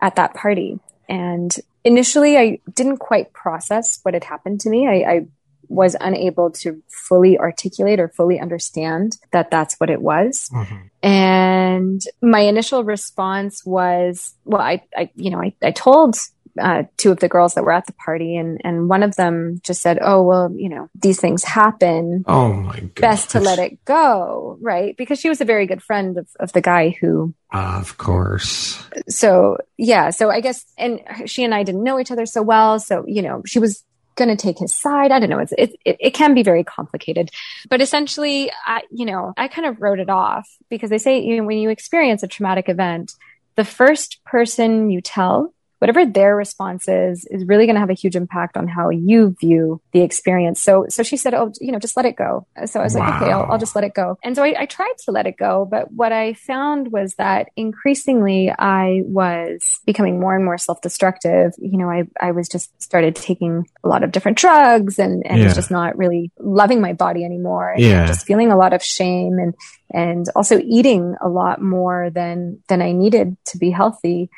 at 0.00 0.16
that 0.16 0.34
party. 0.34 0.78
And 1.08 1.54
initially, 1.84 2.36
I 2.36 2.60
didn't 2.72 2.98
quite 2.98 3.32
process 3.32 4.00
what 4.02 4.14
had 4.14 4.24
happened 4.24 4.60
to 4.60 4.70
me. 4.70 4.86
I, 4.86 5.10
I 5.10 5.26
was 5.70 5.96
unable 6.00 6.50
to 6.50 6.82
fully 6.88 7.38
articulate 7.38 8.00
or 8.00 8.08
fully 8.08 8.40
understand 8.40 9.16
that 9.30 9.50
that's 9.50 9.76
what 9.76 9.88
it 9.88 10.02
was. 10.02 10.50
Mm-hmm. 10.52 10.76
And 11.02 12.02
my 12.20 12.40
initial 12.40 12.82
response 12.84 13.64
was, 13.64 14.34
well, 14.44 14.60
I, 14.60 14.82
I 14.96 15.10
you 15.14 15.30
know, 15.30 15.40
I, 15.40 15.54
I 15.62 15.70
told 15.70 16.16
uh, 16.58 16.82
two 16.96 17.12
of 17.12 17.20
the 17.20 17.28
girls 17.28 17.54
that 17.54 17.64
were 17.64 17.72
at 17.72 17.86
the 17.86 17.92
party, 17.92 18.36
and 18.36 18.60
and 18.64 18.88
one 18.88 19.02
of 19.04 19.14
them 19.14 19.60
just 19.62 19.80
said, 19.80 19.98
"Oh 20.02 20.22
well, 20.22 20.52
you 20.54 20.68
know, 20.68 20.88
these 20.94 21.20
things 21.20 21.44
happen. 21.44 22.24
Oh 22.26 22.52
my 22.52 22.80
god, 22.80 22.94
best 22.96 23.30
to 23.30 23.40
let 23.40 23.58
it 23.58 23.84
go, 23.84 24.58
right?" 24.60 24.96
Because 24.96 25.20
she 25.20 25.28
was 25.28 25.40
a 25.40 25.44
very 25.44 25.66
good 25.66 25.82
friend 25.82 26.18
of 26.18 26.28
of 26.40 26.52
the 26.52 26.60
guy 26.60 26.96
who. 27.00 27.34
Of 27.52 27.98
course. 27.98 28.84
So 29.08 29.58
yeah, 29.76 30.10
so 30.10 30.30
I 30.30 30.40
guess, 30.40 30.64
and 30.76 31.00
she 31.26 31.44
and 31.44 31.54
I 31.54 31.62
didn't 31.62 31.84
know 31.84 31.98
each 32.00 32.10
other 32.10 32.26
so 32.26 32.42
well, 32.42 32.78
so 32.78 33.04
you 33.06 33.22
know, 33.22 33.42
she 33.46 33.58
was 33.58 33.84
going 34.16 34.28
to 34.28 34.36
take 34.36 34.58
his 34.58 34.74
side. 34.74 35.12
I 35.12 35.18
don't 35.18 35.30
know. 35.30 35.38
It's, 35.38 35.52
it, 35.56 35.76
it, 35.84 35.96
it 36.00 36.10
can 36.14 36.34
be 36.34 36.42
very 36.42 36.64
complicated, 36.64 37.30
but 37.68 37.80
essentially, 37.80 38.50
I, 38.66 38.82
you 38.90 39.06
know, 39.06 39.32
I 39.36 39.48
kind 39.48 39.66
of 39.66 39.80
wrote 39.80 40.00
it 40.00 40.10
off 40.10 40.48
because 40.68 40.90
they 40.90 40.98
say, 40.98 41.20
you 41.20 41.38
know, 41.38 41.44
when 41.44 41.58
you 41.58 41.70
experience 41.70 42.22
a 42.22 42.28
traumatic 42.28 42.68
event, 42.68 43.14
the 43.56 43.64
first 43.64 44.24
person 44.24 44.90
you 44.90 45.00
tell 45.00 45.54
whatever 45.80 46.04
their 46.04 46.36
response 46.36 46.86
is 46.88 47.24
is 47.30 47.44
really 47.46 47.66
going 47.66 47.74
to 47.74 47.80
have 47.80 47.90
a 47.90 47.94
huge 47.94 48.14
impact 48.14 48.56
on 48.56 48.68
how 48.68 48.90
you 48.90 49.34
view 49.40 49.80
the 49.92 50.02
experience 50.02 50.60
so 50.60 50.86
so 50.88 51.02
she 51.02 51.16
said 51.16 51.34
oh 51.34 51.52
you 51.60 51.72
know 51.72 51.78
just 51.78 51.96
let 51.96 52.06
it 52.06 52.16
go 52.16 52.46
so 52.66 52.80
i 52.80 52.84
was 52.84 52.94
wow. 52.94 53.00
like 53.00 53.22
okay 53.22 53.32
I'll, 53.32 53.50
I'll, 53.50 53.58
just 53.58 53.74
let 53.74 53.84
it 53.84 53.94
go 53.94 54.18
and 54.22 54.36
so 54.36 54.44
I, 54.44 54.54
I 54.60 54.66
tried 54.66 54.94
to 55.04 55.10
let 55.10 55.26
it 55.26 55.36
go 55.36 55.66
but 55.68 55.90
what 55.92 56.12
i 56.12 56.34
found 56.34 56.92
was 56.92 57.14
that 57.14 57.48
increasingly 57.56 58.52
i 58.58 59.02
was 59.06 59.80
becoming 59.86 60.20
more 60.20 60.36
and 60.36 60.44
more 60.44 60.58
self-destructive 60.58 61.52
you 61.58 61.78
know 61.78 61.90
i 61.90 62.04
i 62.20 62.30
was 62.30 62.48
just 62.48 62.70
started 62.80 63.16
taking 63.16 63.66
a 63.82 63.88
lot 63.88 64.04
of 64.04 64.12
different 64.12 64.38
drugs 64.38 64.98
and 64.98 65.26
and 65.26 65.38
yeah. 65.38 65.44
was 65.44 65.54
just 65.54 65.70
not 65.70 65.96
really 65.96 66.30
loving 66.38 66.80
my 66.80 66.92
body 66.92 67.24
anymore 67.24 67.70
and 67.70 67.82
yeah. 67.82 68.06
just 68.06 68.26
feeling 68.26 68.52
a 68.52 68.56
lot 68.56 68.72
of 68.72 68.82
shame 68.82 69.38
and 69.38 69.54
and 69.92 70.26
also 70.36 70.58
eating 70.58 71.16
a 71.22 71.28
lot 71.28 71.62
more 71.62 72.10
than 72.10 72.62
than 72.68 72.82
i 72.82 72.92
needed 72.92 73.36
to 73.46 73.56
be 73.56 73.70
healthy 73.70 74.28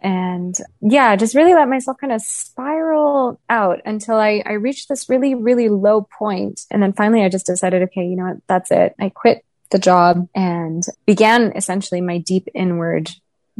and 0.00 0.56
yeah, 0.80 1.16
just 1.16 1.34
really 1.34 1.54
let 1.54 1.68
myself 1.68 1.98
kind 1.98 2.12
of 2.12 2.22
spiral 2.22 3.40
out 3.48 3.80
until 3.84 4.16
I, 4.16 4.42
I 4.46 4.52
reached 4.52 4.88
this 4.88 5.08
really, 5.08 5.34
really 5.34 5.68
low 5.68 6.02
point. 6.02 6.60
And 6.70 6.82
then 6.82 6.92
finally 6.92 7.24
I 7.24 7.28
just 7.28 7.46
decided, 7.46 7.82
okay, 7.84 8.06
you 8.06 8.16
know 8.16 8.26
what? 8.26 8.36
That's 8.46 8.70
it. 8.70 8.94
I 8.98 9.08
quit 9.08 9.44
the 9.70 9.78
job 9.78 10.28
and 10.34 10.84
began 11.06 11.52
essentially 11.56 12.00
my 12.00 12.18
deep 12.18 12.48
inward 12.54 13.10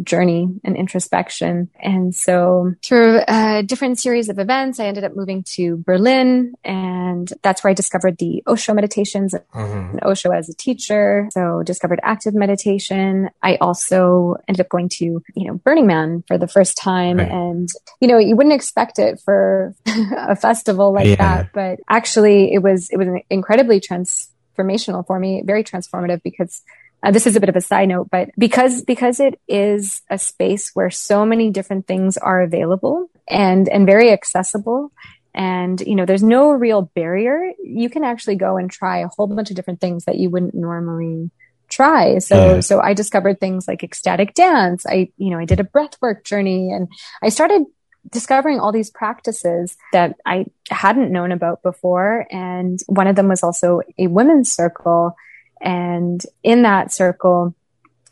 journey 0.03 0.49
and 0.65 0.77
introspection. 0.77 1.71
And 1.81 2.15
so 2.15 2.75
through 2.85 3.21
a 3.27 3.63
different 3.63 3.99
series 3.99 4.29
of 4.29 4.39
events, 4.39 4.81
I 4.81 4.87
ended 4.87 5.05
up 5.05 5.17
moving 5.17 5.43
to 5.55 5.77
Berlin 5.79 6.55
and 6.65 7.33
that's 7.43 7.65
where 7.65 7.71
I 7.71 7.75
discovered 7.75 8.19
the 8.19 8.43
Osho 8.47 8.75
meditations 8.75 9.35
mm-hmm. 9.35 9.91
and 9.91 10.05
Osho 10.05 10.31
as 10.31 10.49
a 10.49 10.55
teacher. 10.55 11.29
So 11.33 11.63
discovered 11.63 12.01
active 12.03 12.35
meditation. 12.35 13.31
I 13.43 13.57
also 13.57 14.37
ended 14.47 14.61
up 14.61 14.69
going 14.69 14.89
to, 14.91 15.23
you 15.35 15.47
know, 15.47 15.55
Burning 15.55 15.87
Man 15.87 16.23
for 16.27 16.39
the 16.39 16.49
first 16.49 16.77
time. 16.77 17.19
Right. 17.19 17.31
And, 17.31 17.69
you 18.01 18.09
know, 18.09 18.19
you 18.19 18.37
wouldn't 18.37 18.55
expect 18.55 18.99
it 18.99 19.21
for 19.21 19.75
a 19.87 20.37
festival 20.37 20.93
like 20.93 21.07
yeah. 21.07 21.17
that, 21.17 21.53
but 21.53 21.81
actually 21.89 22.53
it 22.53 22.63
was, 22.63 22.89
it 22.91 22.97
was 22.97 23.09
incredibly 23.31 23.81
transformational 23.81 25.07
for 25.07 25.19
me, 25.19 25.43
very 25.45 25.65
transformative 25.65 26.23
because 26.23 26.63
uh, 27.03 27.11
this 27.11 27.27
is 27.27 27.37
a 27.37 27.41
bit 27.41 27.49
of 27.49 27.57
a 27.57 27.61
side 27.61 27.89
note, 27.89 28.09
but 28.11 28.31
because 28.37 28.83
because 28.83 29.21
it 29.21 29.41
is 29.47 30.03
a 30.11 30.19
space 30.19 30.71
where 30.75 30.91
so 30.91 31.25
many 31.25 31.51
different 31.51 31.87
things 31.87 32.17
are 32.17 32.43
available 32.43 33.09
and 33.29 33.69
and 33.69 33.87
very 33.87 34.11
accessible, 34.11 34.91
and 35.33 35.81
you 35.81 35.95
know 35.95 36.05
there's 36.05 36.23
no 36.25 36.51
real 36.51 36.83
barrier, 36.83 37.53
you 37.63 37.89
can 37.89 38.03
actually 38.03 38.37
go 38.37 38.57
and 38.57 38.71
try 38.71 38.99
a 38.99 39.09
whole 39.09 39.29
bunch 39.29 39.51
of 39.51 39.57
different 39.57 39.81
things 39.81 40.07
that 40.07 40.17
you 40.17 40.29
wouldn't 40.29 40.55
normally 40.55 41.31
try. 41.69 42.19
So 42.19 42.61
so 42.61 42.81
I 42.81 42.95
discovered 42.95 43.39
things 43.39 43.69
like 43.69 43.85
ecstatic 43.85 44.35
dance. 44.35 44.85
I 44.85 45.11
you 45.19 45.31
know 45.31 45.39
I 45.39 45.45
did 45.45 45.61
a 45.61 45.65
breathwork 45.65 46.25
journey, 46.25 46.73
and 46.73 46.89
I 47.23 47.29
started 47.29 47.65
discovering 48.11 48.59
all 48.59 48.73
these 48.73 48.91
practices 48.91 49.77
that 49.93 50.17
I 50.27 50.47
hadn't 50.71 51.13
known 51.13 51.31
about 51.31 51.63
before. 51.63 52.27
And 52.31 52.81
one 52.87 53.07
of 53.07 53.17
them 53.17 53.29
was 53.29 53.43
also 53.43 53.83
a 53.99 54.07
women's 54.07 54.53
circle 54.53 55.15
and 55.61 56.25
in 56.42 56.62
that 56.62 56.92
circle, 56.92 57.55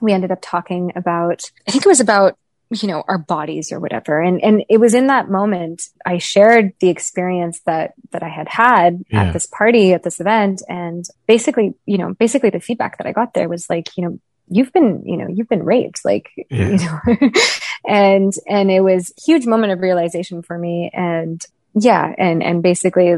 we 0.01 0.13
ended 0.13 0.31
up 0.31 0.39
talking 0.43 0.93
about, 0.97 1.43
I 1.67 1.71
think 1.71 1.85
it 1.85 1.89
was 1.89 2.01
about, 2.01 2.37
you 2.71 2.89
know, 2.89 3.05
our 3.07 3.19
bodies 3.19 3.71
or 3.71 3.79
whatever. 3.79 4.21
And, 4.21 4.43
and 4.43 4.65
it 4.69 4.79
was 4.79 4.95
in 4.95 5.07
that 5.07 5.31
moment 5.31 5.89
I 6.05 6.19
shared 6.19 6.73
the 6.81 6.89
experience 6.89 7.61
that, 7.67 7.95
that 8.11 8.23
I 8.23 8.29
had 8.29 8.49
had 8.49 9.05
yeah. 9.11 9.25
at 9.25 9.33
this 9.33 9.47
party, 9.47 9.93
at 9.93 10.03
this 10.03 10.21
event. 10.21 10.63
And 10.69 11.05
basically, 11.27 11.75
you 11.87 11.99
know, 11.99 12.15
basically 12.15 12.51
the 12.51 12.61
feedback 12.61 12.99
that 12.99 13.07
I 13.07 13.13
got 13.13 13.35
there 13.35 13.49
was 13.49 13.71
like, 13.71 13.97
you 13.97 14.05
know, 14.05 14.19
you've 14.49 14.73
been, 14.73 15.03
you 15.05 15.17
know, 15.17 15.29
you've 15.29 15.49
been 15.49 15.65
raped, 15.65 16.05
like, 16.05 16.31
yeah. 16.51 16.71
you 16.71 16.79
know, 16.79 17.31
and, 17.89 18.33
and 18.49 18.71
it 18.71 18.81
was 18.81 19.13
huge 19.25 19.47
moment 19.47 19.73
of 19.73 19.81
realization 19.81 20.43
for 20.43 20.59
me. 20.59 20.91
And 20.93 21.45
yeah. 21.75 22.13
And, 22.19 22.43
and 22.43 22.63
basically 22.63 23.17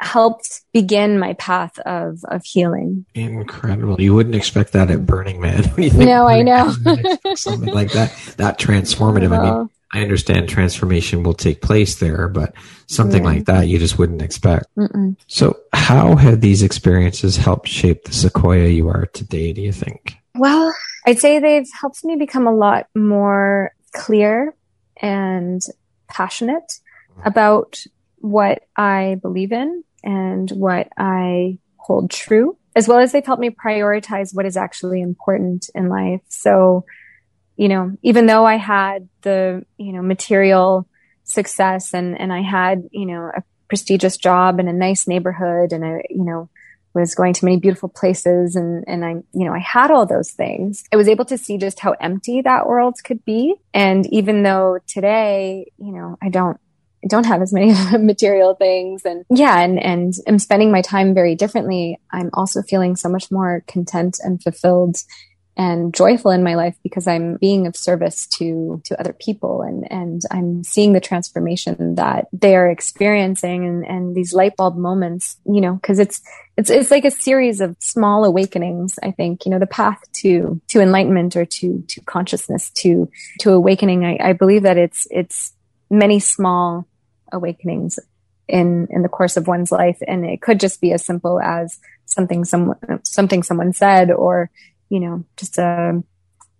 helped 0.00 0.62
begin 0.72 1.18
my 1.18 1.34
path 1.34 1.78
of 1.80 2.24
of 2.24 2.44
healing. 2.44 3.06
Incredible! 3.14 4.00
You 4.00 4.14
wouldn't 4.14 4.34
expect 4.34 4.72
that 4.72 4.90
at 4.90 5.06
Burning 5.06 5.40
Man. 5.40 5.64
no, 5.94 6.26
I 6.26 6.42
know 6.42 6.72
something 7.34 7.72
like 7.72 7.92
that. 7.92 8.14
That 8.36 8.58
transformative. 8.58 9.32
I, 9.32 9.36
I 9.36 9.42
mean, 9.42 9.50
uh-huh. 9.50 9.66
I 9.92 10.02
understand 10.02 10.48
transformation 10.48 11.22
will 11.22 11.34
take 11.34 11.62
place 11.62 11.96
there, 11.96 12.28
but 12.28 12.52
something 12.86 13.24
yeah. 13.24 13.30
like 13.30 13.44
that 13.46 13.68
you 13.68 13.78
just 13.78 13.98
wouldn't 13.98 14.20
expect. 14.20 14.66
Mm-mm. 14.76 15.16
So, 15.26 15.58
how 15.72 16.16
have 16.16 16.40
these 16.40 16.62
experiences 16.62 17.36
helped 17.36 17.68
shape 17.68 18.04
the 18.04 18.12
Sequoia 18.12 18.68
you 18.68 18.88
are 18.88 19.06
today? 19.06 19.52
Do 19.52 19.62
you 19.62 19.72
think? 19.72 20.16
Well, 20.34 20.72
I'd 21.06 21.18
say 21.18 21.38
they've 21.38 21.68
helped 21.80 22.04
me 22.04 22.16
become 22.16 22.46
a 22.46 22.54
lot 22.54 22.86
more 22.94 23.72
clear 23.92 24.54
and 25.00 25.62
passionate 26.08 26.80
mm-hmm. 27.10 27.26
about 27.26 27.82
what 28.16 28.62
I 28.76 29.18
believe 29.22 29.52
in 29.52 29.84
and 30.08 30.50
what 30.52 30.88
I 30.96 31.58
hold 31.76 32.10
true, 32.10 32.56
as 32.74 32.88
well 32.88 32.98
as 32.98 33.12
they've 33.12 33.24
helped 33.24 33.42
me 33.42 33.50
prioritize 33.50 34.34
what 34.34 34.46
is 34.46 34.56
actually 34.56 35.02
important 35.02 35.68
in 35.74 35.90
life. 35.90 36.22
So, 36.28 36.86
you 37.58 37.68
know, 37.68 37.92
even 38.02 38.24
though 38.24 38.46
I 38.46 38.56
had 38.56 39.06
the, 39.20 39.66
you 39.76 39.92
know, 39.92 40.00
material 40.00 40.88
success 41.24 41.92
and, 41.92 42.18
and 42.18 42.32
I 42.32 42.40
had, 42.40 42.88
you 42.90 43.04
know, 43.04 43.30
a 43.36 43.42
prestigious 43.68 44.16
job 44.16 44.58
in 44.60 44.66
a 44.66 44.72
nice 44.72 45.06
neighborhood 45.06 45.72
and 45.72 45.84
I, 45.84 46.02
you 46.08 46.24
know, 46.24 46.48
was 46.94 47.14
going 47.14 47.34
to 47.34 47.44
many 47.44 47.58
beautiful 47.58 47.90
places 47.90 48.56
and, 48.56 48.84
and 48.86 49.04
I, 49.04 49.10
you 49.34 49.44
know, 49.44 49.52
I 49.52 49.58
had 49.58 49.90
all 49.90 50.06
those 50.06 50.30
things. 50.30 50.84
I 50.90 50.96
was 50.96 51.06
able 51.06 51.26
to 51.26 51.36
see 51.36 51.58
just 51.58 51.80
how 51.80 51.92
empty 52.00 52.40
that 52.40 52.66
world 52.66 52.94
could 53.04 53.22
be. 53.26 53.56
And 53.74 54.06
even 54.06 54.42
though 54.42 54.78
today, 54.86 55.70
you 55.76 55.92
know, 55.92 56.16
I 56.22 56.30
don't 56.30 56.58
don't 57.06 57.26
have 57.26 57.42
as 57.42 57.52
many 57.52 57.72
material 57.98 58.54
things 58.54 59.04
and 59.04 59.24
yeah, 59.30 59.60
and, 59.60 59.82
and 59.82 60.14
I'm 60.26 60.38
spending 60.38 60.72
my 60.72 60.82
time 60.82 61.14
very 61.14 61.34
differently. 61.34 62.00
I'm 62.10 62.30
also 62.34 62.62
feeling 62.62 62.96
so 62.96 63.08
much 63.08 63.30
more 63.30 63.62
content 63.66 64.18
and 64.22 64.42
fulfilled 64.42 64.96
and 65.56 65.92
joyful 65.92 66.30
in 66.30 66.44
my 66.44 66.54
life 66.54 66.76
because 66.84 67.08
I'm 67.08 67.36
being 67.36 67.66
of 67.66 67.76
service 67.76 68.28
to, 68.38 68.80
to 68.84 68.98
other 69.00 69.12
people 69.12 69.62
and, 69.62 69.90
and 69.90 70.22
I'm 70.30 70.62
seeing 70.62 70.92
the 70.92 71.00
transformation 71.00 71.96
that 71.96 72.28
they 72.32 72.54
are 72.54 72.70
experiencing 72.70 73.66
and, 73.66 73.84
and 73.84 74.14
these 74.14 74.32
light 74.32 74.56
bulb 74.56 74.76
moments, 74.76 75.36
you 75.44 75.60
know, 75.60 75.80
cause 75.82 75.98
it's, 75.98 76.22
it's, 76.56 76.70
it's 76.70 76.92
like 76.92 77.04
a 77.04 77.10
series 77.10 77.60
of 77.60 77.76
small 77.80 78.24
awakenings. 78.24 79.00
I 79.02 79.10
think, 79.10 79.44
you 79.44 79.50
know, 79.50 79.58
the 79.58 79.66
path 79.66 79.98
to, 80.18 80.60
to 80.68 80.80
enlightenment 80.80 81.34
or 81.34 81.44
to, 81.44 81.84
to 81.88 82.00
consciousness, 82.02 82.70
to, 82.76 83.10
to 83.40 83.50
awakening. 83.50 84.04
I, 84.04 84.18
I 84.20 84.32
believe 84.34 84.62
that 84.62 84.76
it's, 84.76 85.08
it's, 85.10 85.54
many 85.90 86.20
small 86.20 86.86
awakenings 87.32 87.98
in 88.48 88.88
in 88.90 89.02
the 89.02 89.08
course 89.08 89.36
of 89.36 89.46
one's 89.46 89.70
life 89.70 89.98
and 90.06 90.24
it 90.24 90.40
could 90.40 90.58
just 90.58 90.80
be 90.80 90.92
as 90.92 91.04
simple 91.04 91.40
as 91.40 91.78
something 92.06 92.44
someone 92.44 92.78
something 93.04 93.42
someone 93.42 93.72
said 93.72 94.10
or 94.10 94.50
you 94.88 95.00
know 95.00 95.24
just 95.36 95.58
a 95.58 96.02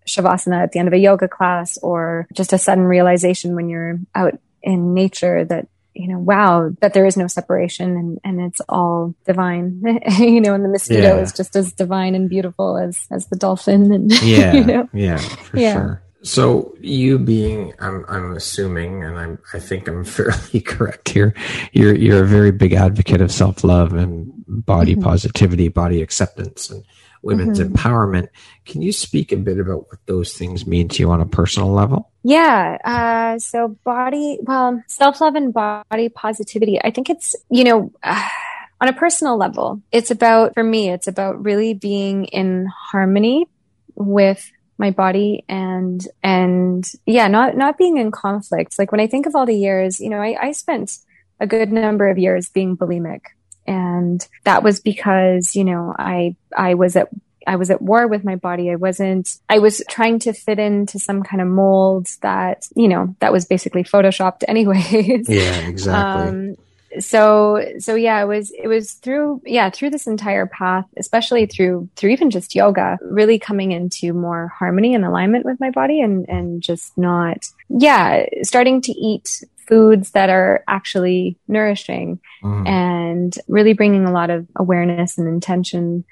shavasana 0.07 0.62
at 0.62 0.72
the 0.72 0.78
end 0.78 0.88
of 0.88 0.94
a 0.94 0.98
yoga 0.98 1.28
class 1.28 1.78
or 1.78 2.26
just 2.33 2.52
a 2.52 2.59
sudden 2.59 2.85
realization 2.85 3.54
when 3.54 3.68
you're 3.68 3.98
out 4.14 4.38
in 4.62 4.94
nature 4.94 5.44
that 5.44 5.66
you 5.94 6.09
know 6.09 6.18
wow 6.18 6.70
that 6.81 6.94
there 6.94 7.07
is 7.07 7.16
no 7.16 7.26
separation 7.26 7.96
and 7.96 8.18
and 8.22 8.40
it's 8.40 8.61
all 8.68 9.14
divine 9.26 9.83
you 10.18 10.40
know 10.40 10.54
and 10.54 10.64
the 10.64 10.68
mosquito 10.68 11.16
yeah. 11.16 11.20
is 11.20 11.33
just 11.33 11.57
as 11.57 11.72
divine 11.72 12.14
and 12.14 12.28
beautiful 12.28 12.76
as 12.76 13.07
as 13.11 13.26
the 13.28 13.37
dolphin 13.37 13.92
and 13.92 14.12
yeah 14.22 14.52
you 14.52 14.64
know? 14.64 14.88
yeah 14.92 15.18
for 15.18 15.59
yeah. 15.59 15.72
sure 15.72 16.02
so 16.22 16.74
you 16.81 17.18
being, 17.18 17.74
I'm, 17.78 18.04
I'm 18.09 18.33
assuming, 18.33 19.04
and 19.04 19.18
I'm, 19.18 19.38
I 19.52 19.59
think 19.59 19.88
I'm 19.88 20.04
fairly 20.04 20.61
correct 20.61 21.09
here. 21.09 21.35
You're, 21.72 21.94
you're 21.94 22.24
a 22.24 22.26
very 22.26 22.50
big 22.50 22.72
advocate 22.72 23.20
of 23.20 23.31
self 23.31 23.64
love 23.64 23.92
and 23.92 24.33
body 24.46 24.92
mm-hmm. 24.92 25.02
positivity, 25.02 25.68
body 25.68 26.02
acceptance, 26.02 26.70
and 26.70 26.85
women's 27.22 27.61
mm-hmm. 27.61 27.72
empowerment. 27.72 28.28
Can 28.64 28.83
you 28.83 28.92
speak 28.92 29.33
a 29.33 29.37
bit 29.37 29.59
about 29.59 29.88
what 29.88 29.98
those 30.07 30.33
things 30.33 30.66
mean 30.66 30.88
to 30.88 31.00
you 31.00 31.11
on 31.11 31.20
a 31.20 31.26
personal 31.26 31.72
level? 31.72 32.11
Yeah. 32.22 32.78
Uh, 32.85 33.38
so 33.38 33.76
body, 33.85 34.38
well, 34.42 34.83
self 34.88 35.20
love 35.20 35.35
and 35.35 35.52
body 35.52 36.09
positivity. 36.09 36.81
I 36.83 36.90
think 36.90 37.11
it's, 37.11 37.37
you 37.50 37.64
know. 37.64 37.92
Uh, 38.02 38.22
on 38.81 38.87
a 38.87 38.92
personal 38.92 39.37
level, 39.37 39.83
it's 39.90 40.12
about, 40.12 40.54
for 40.54 40.62
me, 40.62 40.88
it's 40.88 41.09
about 41.09 41.44
really 41.44 41.74
being 41.74 42.26
in 42.26 42.66
harmony 42.66 43.48
with 43.96 44.52
my 44.78 44.90
body 44.90 45.44
and 45.48 46.06
and 46.22 46.92
yeah 47.04 47.28
not 47.28 47.56
not 47.56 47.76
being 47.76 47.96
in 47.98 48.10
conflict 48.10 48.78
like 48.78 48.92
when 48.92 49.00
i 49.00 49.06
think 49.06 49.26
of 49.26 49.34
all 49.34 49.46
the 49.46 49.56
years 49.56 50.00
you 50.00 50.08
know 50.08 50.20
i, 50.20 50.36
I 50.40 50.52
spent 50.52 50.98
a 51.40 51.46
good 51.46 51.72
number 51.72 52.08
of 52.08 52.18
years 52.18 52.48
being 52.48 52.76
bulimic 52.76 53.20
and 53.66 54.26
that 54.44 54.62
was 54.62 54.80
because 54.80 55.54
you 55.56 55.64
know 55.64 55.94
i 55.98 56.36
i 56.56 56.74
was 56.74 56.96
at 56.96 57.08
I 57.48 57.56
was 57.56 57.70
at 57.70 57.80
war 57.80 58.06
with 58.06 58.24
my 58.24 58.36
body. 58.36 58.70
I 58.70 58.76
wasn't, 58.76 59.38
I 59.48 59.58
was 59.58 59.82
trying 59.88 60.18
to 60.20 60.34
fit 60.34 60.58
into 60.58 60.98
some 60.98 61.22
kind 61.22 61.40
of 61.40 61.48
mold 61.48 62.08
that, 62.20 62.68
you 62.76 62.88
know, 62.88 63.16
that 63.20 63.32
was 63.32 63.46
basically 63.46 63.84
photoshopped 63.84 64.44
anyways. 64.48 65.28
Yeah, 65.28 65.66
exactly. 65.66 66.28
Um, 66.28 66.56
so 66.98 67.64
so 67.79 67.94
yeah 67.94 68.22
it 68.22 68.27
was 68.27 68.51
it 68.51 68.66
was 68.66 68.92
through 68.94 69.42
yeah 69.44 69.70
through 69.70 69.90
this 69.90 70.07
entire 70.07 70.46
path 70.46 70.87
especially 70.96 71.46
through 71.46 71.88
through 71.96 72.11
even 72.11 72.31
just 72.31 72.55
yoga 72.55 72.98
really 73.03 73.38
coming 73.38 73.72
into 73.72 74.12
more 74.12 74.48
harmony 74.48 74.94
and 74.94 75.05
alignment 75.05 75.44
with 75.44 75.61
my 75.61 75.70
body 75.70 76.01
and 76.01 76.29
and 76.29 76.62
just 76.62 76.96
not 76.96 77.46
yeah 77.68 78.24
starting 78.42 78.81
to 78.81 78.92
eat 78.92 79.42
foods 79.66 80.12
that 80.12 80.31
are 80.31 80.64
actually 80.66 81.37
nourishing 81.46 82.18
mm. 82.42 82.66
and 82.66 83.38
really 83.48 83.74
bringing 83.74 84.07
a 84.07 84.12
lot 84.12 84.31
of 84.31 84.46
awareness 84.57 85.18
and 85.18 85.29
intention 85.29 86.05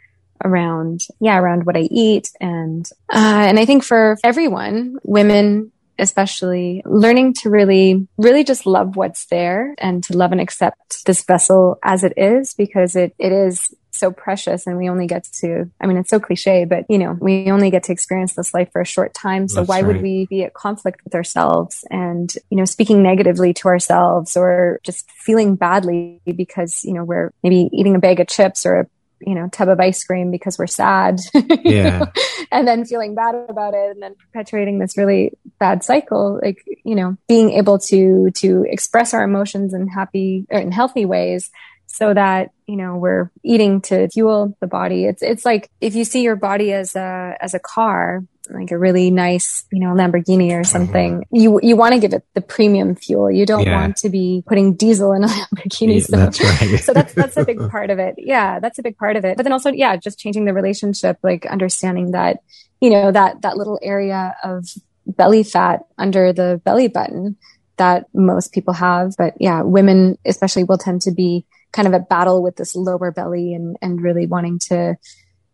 around 0.45 1.01
yeah 1.21 1.39
around 1.39 1.65
what 1.65 1.77
i 1.77 1.89
eat 1.91 2.31
and 2.41 2.91
uh, 3.11 3.47
and 3.49 3.59
i 3.59 3.65
think 3.65 3.83
for 3.83 4.19
everyone 4.23 4.97
women 5.03 5.73
especially 5.99 6.83
learning 6.85 7.35
to 7.35 7.51
really, 7.51 8.07
really 8.17 8.45
just 8.45 8.67
love 8.67 8.97
what's 8.97 9.27
there 9.27 9.75
and 9.79 10.03
to 10.05 10.17
love 10.17 10.33
and 10.33 10.41
accept 10.41 11.05
this 11.07 11.25
vessel 11.25 11.79
as 11.83 12.05
it 12.05 12.15
is 12.17 12.55
because 12.55 12.97
it, 12.97 13.15
it 13.19 13.33
is 13.33 13.75
so 13.97 14.11
precious 14.11 14.67
and 14.67 14.77
we 14.77 14.89
only 14.89 15.07
get 15.07 15.25
to 15.25 15.71
i 15.81 15.87
mean 15.87 15.97
it's 15.97 16.11
so 16.11 16.21
cliche 16.21 16.65
but 16.65 16.85
you 16.89 16.99
know 16.99 17.17
we 17.21 17.51
only 17.51 17.71
get 17.71 17.83
to 17.83 17.93
experience 17.93 18.35
this 18.35 18.53
life 18.53 18.71
for 18.71 18.81
a 18.81 18.87
short 18.87 19.15
time 19.15 19.49
so 19.49 19.61
That's 19.61 19.69
why 19.69 19.81
right. 19.81 19.87
would 19.87 20.03
we 20.03 20.27
be 20.27 20.45
at 20.45 20.55
conflict 20.55 21.03
with 21.05 21.15
ourselves 21.15 21.85
and 21.91 22.33
you 22.51 22.59
know 22.59 22.65
speaking 22.65 23.03
negatively 23.03 23.55
to 23.55 23.69
ourselves 23.69 24.37
or 24.37 24.81
just 24.83 25.11
feeling 25.11 25.57
badly 25.57 26.21
because 26.27 26.85
you 26.85 26.92
know 26.92 27.05
we're 27.05 27.33
maybe 27.42 27.71
eating 27.73 27.94
a 27.94 27.99
bag 27.99 28.21
of 28.21 28.29
chips 28.29 28.67
or 28.67 28.81
a 28.81 28.87
you 29.21 29.35
know 29.35 29.48
tub 29.48 29.69
of 29.69 29.81
ice 29.81 30.02
cream 30.04 30.31
because 30.31 30.58
we're 30.58 30.67
sad. 30.67 31.19
Yeah. 31.64 32.06
And 32.52 32.67
then 32.67 32.85
feeling 32.85 33.14
bad 33.14 33.35
about 33.48 33.75
it 33.75 33.90
and 33.90 34.02
then 34.02 34.14
perpetuating 34.14 34.79
this 34.79 34.96
really 34.96 35.33
bad 35.58 35.83
cycle 35.83 36.38
like 36.42 36.64
you 36.85 36.94
know 36.94 37.17
being 37.29 37.50
able 37.50 37.79
to 37.79 38.31
to 38.33 38.64
express 38.69 39.12
our 39.14 39.25
emotions 39.25 39.75
in 39.75 39.88
happy 39.88 40.46
or 40.50 40.60
in 40.60 40.71
healthy 40.71 41.04
ways 41.04 41.50
so 41.87 42.13
that 42.13 42.51
you 42.67 42.77
know 42.77 42.97
we're 42.97 43.31
eating 43.43 43.81
to 43.81 44.09
fuel 44.09 44.57
the 44.61 44.67
body 44.67 45.05
it's 45.05 45.23
it's 45.23 45.45
like 45.45 45.71
if 45.81 45.95
you 45.95 46.05
see 46.05 46.23
your 46.23 46.37
body 46.37 46.73
as 46.73 46.95
a 46.97 47.37
as 47.41 47.55
a 47.55 47.59
car 47.59 48.23
like 48.51 48.71
a 48.71 48.79
really 48.79 49.11
nice, 49.11 49.65
you 49.73 49.81
know, 49.81 49.93
Lamborghini 49.95 50.59
or 50.59 50.65
something, 50.65 51.21
mm-hmm. 51.21 51.37
you 51.37 51.61
you 51.63 51.77
want 51.77 51.95
to 51.95 52.01
give 52.01 52.13
it 52.13 52.25
the 52.35 52.41
premium 52.41 52.95
fuel. 52.95 53.31
You 53.31 53.47
don't 53.47 53.65
yeah. 53.65 53.81
want 53.81 53.97
to 53.99 54.09
be 54.09 54.43
putting 54.47 54.75
diesel 54.75 55.13
in 55.13 55.25
a 55.25 55.27
Lamborghini. 55.29 56.05
So 56.05 56.17
that's 56.17 56.41
right. 56.41 56.81
so 56.83 56.93
that's 56.93 57.15
that's 57.15 57.37
a 57.37 57.45
big 57.45 57.59
part 57.71 57.91
of 57.91 57.99
it. 57.99 58.17
Yeah, 58.19 58.61
that's 58.61 58.79
a 58.79 58.83
big 58.83 58.97
part 58.97 59.17
of 59.17 59.25
it. 59.25 59.37
But 59.37 59.45
then 59.45 59.53
also, 59.53 59.71
yeah, 59.71 59.97
just 59.97 60.19
changing 60.19 60.45
the 60.45 60.55
relationship, 60.55 61.19
like 61.23 61.47
understanding 61.47 62.13
that, 62.13 62.39
you 62.81 62.91
know, 62.91 63.13
that 63.13 63.43
that 63.43 63.57
little 63.57 63.79
area 63.83 64.37
of 64.43 64.69
belly 65.07 65.43
fat 65.43 65.81
under 65.99 66.33
the 66.33 66.61
belly 66.65 66.89
button 66.89 67.37
that 67.77 68.07
most 68.15 68.53
people 68.53 68.75
have. 68.75 69.15
But 69.17 69.35
yeah, 69.39 69.63
women 69.63 70.19
especially 70.25 70.65
will 70.65 70.79
tend 70.79 71.03
to 71.03 71.13
be 71.13 71.45
kind 71.77 71.87
of 71.87 71.94
at 71.94 72.08
battle 72.08 72.42
with 72.42 72.56
this 72.56 72.74
lower 72.74 73.12
belly 73.12 73.54
and 73.54 73.77
and 73.81 74.02
really 74.02 74.27
wanting 74.27 74.58
to 74.58 74.96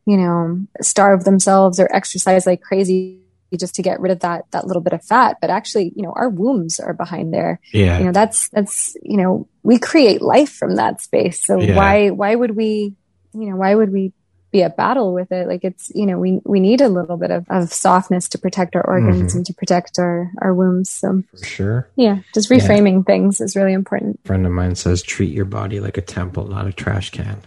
you 0.04 0.16
know, 0.16 0.60
starve 0.80 1.24
themselves 1.24 1.78
or 1.78 1.88
exercise 1.94 2.46
like 2.46 2.60
crazy 2.60 3.20
just 3.58 3.74
to 3.74 3.82
get 3.82 4.00
rid 4.00 4.10
of 4.10 4.20
that 4.20 4.50
that 4.50 4.66
little 4.66 4.82
bit 4.82 4.94
of 4.94 5.04
fat. 5.04 5.36
But 5.40 5.50
actually 5.50 5.92
you 5.94 6.02
know 6.02 6.12
our 6.16 6.28
wombs 6.28 6.80
are 6.80 6.94
behind 6.94 7.32
there. 7.32 7.60
Yeah. 7.72 7.98
You 7.98 8.06
know 8.06 8.12
that's 8.12 8.48
that's 8.48 8.96
you 9.02 9.16
know 9.16 9.48
we 9.62 9.78
create 9.78 10.22
life 10.22 10.52
from 10.52 10.76
that 10.76 11.00
space. 11.00 11.40
So 11.40 11.60
yeah. 11.60 11.76
why 11.76 12.10
why 12.10 12.34
would 12.34 12.56
we 12.56 12.94
you 13.34 13.50
know 13.50 13.56
why 13.56 13.74
would 13.74 13.92
we 13.92 14.12
be 14.52 14.62
at 14.62 14.76
battle 14.76 15.14
with 15.14 15.32
it 15.32 15.48
like 15.48 15.64
it's 15.64 15.90
you 15.94 16.06
know 16.06 16.18
we 16.18 16.40
we 16.44 16.60
need 16.60 16.80
a 16.80 16.88
little 16.88 17.16
bit 17.16 17.30
of, 17.30 17.44
of 17.48 17.72
softness 17.72 18.28
to 18.28 18.38
protect 18.38 18.76
our 18.76 18.86
organs 18.86 19.30
mm-hmm. 19.30 19.38
and 19.38 19.46
to 19.46 19.54
protect 19.54 19.98
our 19.98 20.30
our 20.42 20.54
wombs 20.54 20.90
so 20.90 21.22
for 21.30 21.44
sure 21.44 21.88
yeah 21.96 22.18
just 22.34 22.50
reframing 22.50 22.98
yeah. 22.98 23.02
things 23.02 23.40
is 23.40 23.56
really 23.56 23.72
important 23.72 24.20
a 24.24 24.26
friend 24.28 24.46
of 24.46 24.52
mine 24.52 24.74
says 24.74 25.02
treat 25.02 25.32
your 25.32 25.46
body 25.46 25.80
like 25.80 25.96
a 25.96 26.02
temple 26.02 26.46
not 26.46 26.66
a 26.66 26.72
trash 26.72 27.10
can 27.10 27.40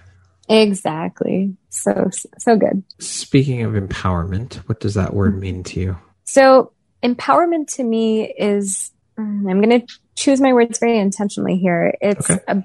Exactly. 0.48 1.56
So, 1.70 2.10
so 2.38 2.56
good. 2.56 2.84
Speaking 3.00 3.64
of 3.64 3.74
empowerment, 3.74 4.56
what 4.68 4.80
does 4.80 4.94
that 4.94 5.14
word 5.14 5.40
mean 5.40 5.64
to 5.66 5.80
you? 5.80 5.98
So, 6.26 6.72
empowerment 7.04 7.74
to 7.76 7.84
me 7.84 8.32
is, 8.32 8.92
mm, 9.18 9.50
I'm 9.50 9.62
going 9.62 9.82
to 9.82 9.88
choose 10.16 10.40
my 10.40 10.54
words 10.54 10.80
very 10.80 10.98
intentionally 10.98 11.58
here. 11.58 11.96
It's, 12.00 12.30
okay. 12.30 12.44
a, 12.48 12.64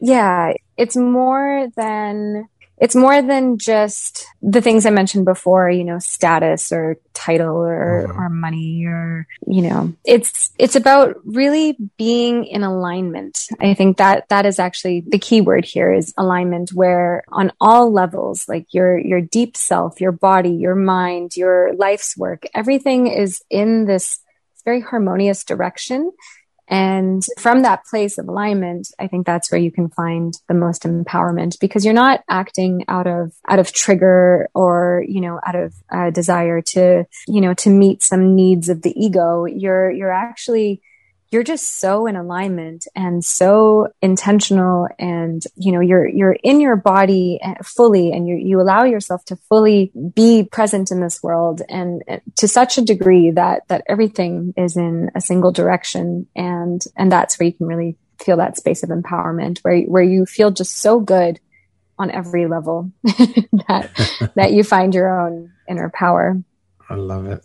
yeah, 0.00 0.52
it's 0.76 0.96
more 0.96 1.68
than 1.76 2.48
it's 2.78 2.96
more 2.96 3.22
than 3.22 3.56
just 3.58 4.26
the 4.42 4.60
things 4.60 4.84
I 4.84 4.90
mentioned 4.90 5.24
before, 5.24 5.70
you 5.70 5.84
know, 5.84 5.98
status 6.00 6.72
or 6.72 6.96
title 7.12 7.56
or, 7.56 8.06
mm-hmm. 8.08 8.20
or 8.20 8.28
money 8.28 8.84
or, 8.86 9.26
you 9.46 9.62
know, 9.62 9.94
it's, 10.04 10.50
it's 10.58 10.74
about 10.74 11.16
really 11.24 11.76
being 11.96 12.44
in 12.44 12.64
alignment. 12.64 13.46
I 13.60 13.74
think 13.74 13.98
that 13.98 14.28
that 14.28 14.44
is 14.44 14.58
actually 14.58 15.04
the 15.06 15.20
key 15.20 15.40
word 15.40 15.64
here 15.64 15.92
is 15.92 16.12
alignment 16.18 16.70
where 16.72 17.22
on 17.28 17.52
all 17.60 17.92
levels, 17.92 18.48
like 18.48 18.66
your, 18.74 18.98
your 18.98 19.20
deep 19.20 19.56
self, 19.56 20.00
your 20.00 20.12
body, 20.12 20.50
your 20.50 20.74
mind, 20.74 21.36
your 21.36 21.74
life's 21.74 22.16
work, 22.16 22.44
everything 22.54 23.06
is 23.06 23.42
in 23.50 23.84
this 23.84 24.18
very 24.64 24.80
harmonious 24.80 25.44
direction 25.44 26.10
and 26.68 27.24
from 27.38 27.62
that 27.62 27.84
place 27.84 28.16
of 28.18 28.28
alignment, 28.28 28.88
I 28.98 29.06
think 29.06 29.26
that's 29.26 29.50
where 29.50 29.60
you 29.60 29.70
can 29.70 29.90
find 29.90 30.34
the 30.48 30.54
most 30.54 30.84
empowerment 30.84 31.58
because 31.60 31.84
you're 31.84 31.94
not 31.94 32.24
acting 32.28 32.84
out 32.88 33.06
of, 33.06 33.32
out 33.48 33.58
of 33.58 33.72
trigger 33.72 34.48
or, 34.54 35.04
you 35.06 35.20
know, 35.20 35.40
out 35.46 35.56
of 35.56 36.14
desire 36.14 36.62
to, 36.62 37.04
you 37.26 37.40
know, 37.40 37.54
to 37.54 37.70
meet 37.70 38.02
some 38.02 38.34
needs 38.34 38.68
of 38.68 38.82
the 38.82 38.94
ego. 38.98 39.44
You're, 39.44 39.90
you're 39.90 40.12
actually 40.12 40.80
you're 41.34 41.42
just 41.42 41.80
so 41.80 42.06
in 42.06 42.14
alignment 42.14 42.86
and 42.94 43.24
so 43.24 43.88
intentional 44.00 44.86
and 45.00 45.42
you 45.56 45.72
know 45.72 45.80
you're 45.80 46.06
you're 46.06 46.36
in 46.44 46.60
your 46.60 46.76
body 46.76 47.40
uh, 47.44 47.54
fully 47.64 48.12
and 48.12 48.28
you 48.28 48.36
you 48.36 48.60
allow 48.60 48.84
yourself 48.84 49.24
to 49.24 49.34
fully 49.48 49.90
be 50.14 50.44
present 50.44 50.92
in 50.92 51.00
this 51.00 51.24
world 51.24 51.60
and 51.68 52.04
to 52.36 52.46
such 52.46 52.78
a 52.78 52.82
degree 52.82 53.32
that 53.32 53.66
that 53.66 53.82
everything 53.88 54.54
is 54.56 54.76
in 54.76 55.10
a 55.16 55.20
single 55.20 55.50
direction 55.50 56.24
and 56.36 56.84
and 56.96 57.10
that's 57.10 57.36
where 57.38 57.48
you 57.48 57.52
can 57.52 57.66
really 57.66 57.96
feel 58.20 58.36
that 58.36 58.56
space 58.56 58.84
of 58.84 58.90
empowerment 58.90 59.58
where 59.62 59.80
where 59.82 60.04
you 60.04 60.24
feel 60.24 60.52
just 60.52 60.78
so 60.78 61.00
good 61.00 61.40
on 61.98 62.12
every 62.12 62.46
level 62.46 62.92
that 63.02 63.90
that 64.36 64.52
you 64.52 64.62
find 64.62 64.94
your 64.94 65.20
own 65.20 65.50
inner 65.68 65.90
power 65.92 66.40
I 66.88 66.94
love 66.96 67.26
it. 67.26 67.44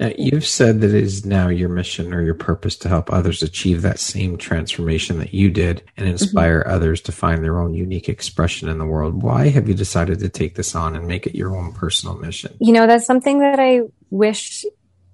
Now, 0.00 0.12
you've 0.16 0.46
said 0.46 0.80
that 0.80 0.94
it 0.94 1.02
is 1.02 1.24
now 1.24 1.48
your 1.48 1.68
mission 1.68 2.12
or 2.12 2.22
your 2.22 2.34
purpose 2.34 2.76
to 2.78 2.88
help 2.88 3.12
others 3.12 3.42
achieve 3.42 3.82
that 3.82 4.00
same 4.00 4.36
transformation 4.36 5.18
that 5.18 5.34
you 5.34 5.50
did 5.50 5.82
and 5.96 6.04
mm-hmm. 6.04 6.12
inspire 6.12 6.60
mm-hmm. 6.60 6.74
others 6.74 7.00
to 7.02 7.12
find 7.12 7.44
their 7.44 7.60
own 7.60 7.74
unique 7.74 8.08
expression 8.08 8.68
in 8.68 8.78
the 8.78 8.86
world. 8.86 9.22
Why 9.22 9.48
have 9.48 9.68
you 9.68 9.74
decided 9.74 10.18
to 10.20 10.28
take 10.28 10.54
this 10.54 10.74
on 10.74 10.96
and 10.96 11.06
make 11.06 11.26
it 11.26 11.34
your 11.34 11.56
own 11.56 11.72
personal 11.72 12.16
mission? 12.16 12.56
You 12.60 12.72
know, 12.72 12.86
that's 12.86 13.06
something 13.06 13.38
that 13.40 13.60
I 13.60 13.82
wish 14.10 14.64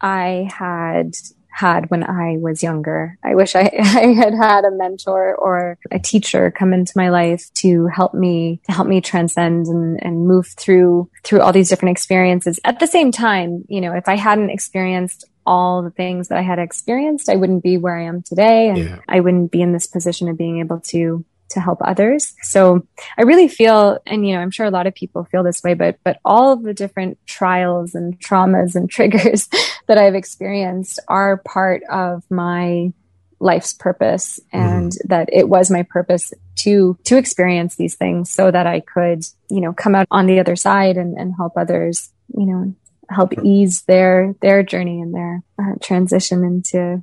I 0.01 0.49
had 0.53 1.15
had 1.59 1.91
when 1.91 2.05
I 2.05 2.37
was 2.39 2.63
younger. 2.63 3.19
I 3.25 3.35
wish 3.35 3.57
I, 3.57 3.63
I, 3.79 4.13
had 4.13 4.33
had 4.33 4.65
a 4.65 4.71
mentor 4.71 5.35
or 5.35 5.77
a 5.91 5.99
teacher 5.99 6.53
come 6.53 6.73
into 6.73 6.93
my 6.95 7.09
life 7.09 7.53
to 7.55 7.87
help 7.87 8.15
me, 8.15 8.61
to 8.67 8.73
help 8.73 8.87
me 8.87 9.01
transcend 9.01 9.67
and, 9.67 9.99
and 10.03 10.27
move 10.27 10.47
through, 10.57 11.11
through 11.25 11.41
all 11.41 11.53
these 11.53 11.69
different 11.69 11.97
experiences. 11.97 12.61
At 12.65 12.79
the 12.79 12.87
same 12.87 13.11
time, 13.11 13.65
you 13.69 13.81
know, 13.81 13.93
if 13.93 14.09
I 14.09 14.15
hadn't 14.15 14.51
experienced 14.51 15.25
all 15.47 15.83
the 15.83 15.91
things 15.91 16.29
that 16.29 16.39
I 16.39 16.43
had 16.43 16.61
experienced, 16.61 17.29
I 17.29 17.37
wouldn't 17.37 17.65
be 17.65 17.77
where 17.77 17.99
I 17.99 18.05
am 18.05 18.23
today 18.23 18.69
and 18.69 18.79
yeah. 18.79 18.99
I 19.09 19.21
wouldn't 19.21 19.51
be 19.51 19.63
in 19.63 19.73
this 19.73 19.87
position 19.87 20.29
of 20.29 20.39
being 20.39 20.61
able 20.61 20.81
to 20.93 21.25
to 21.51 21.61
help 21.61 21.79
others. 21.83 22.35
So 22.43 22.87
I 23.17 23.23
really 23.23 23.49
feel, 23.49 23.99
and 24.07 24.27
you 24.27 24.35
know, 24.35 24.41
I'm 24.41 24.51
sure 24.51 24.67
a 24.67 24.71
lot 24.71 24.87
of 24.87 24.95
people 24.95 25.25
feel 25.25 25.43
this 25.43 25.63
way, 25.63 25.75
but, 25.75 25.99
but 26.05 26.19
all 26.25 26.53
of 26.53 26.63
the 26.63 26.75
different 26.75 27.19
trials 27.27 27.95
and 27.95 28.19
traumas 28.21 28.75
and 28.75 28.91
triggers 28.91 29.49
that 29.87 29.99
I've 29.99 30.15
experienced 30.15 31.01
are 31.09 31.39
part 31.39 31.83
of 31.91 32.25
my 32.31 32.93
life's 33.41 33.73
purpose 33.73 34.41
and 34.53 34.91
mm-hmm. 34.91 35.09
that 35.09 35.29
it 35.33 35.49
was 35.49 35.71
my 35.71 35.85
purpose 35.85 36.33
to, 36.57 36.99
to 37.05 37.17
experience 37.17 37.77
these 37.77 37.95
things 37.95 38.31
so 38.33 38.51
that 38.51 38.67
I 38.67 38.81
could, 38.81 39.25
you 39.49 39.61
know, 39.61 39.73
come 39.73 39.95
out 39.95 40.09
on 40.11 40.27
the 40.27 40.41
other 40.41 40.57
side 40.57 40.97
and, 40.97 41.17
and 41.17 41.35
help 41.37 41.53
others, 41.57 42.11
you 42.37 42.47
know, 42.47 42.75
help 43.09 43.33
ease 43.43 43.83
their, 43.83 44.35
their 44.43 44.63
journey 44.63 45.01
and 45.01 45.15
their 45.15 45.43
uh, 45.59 45.77
transition 45.81 46.45
into 46.45 47.03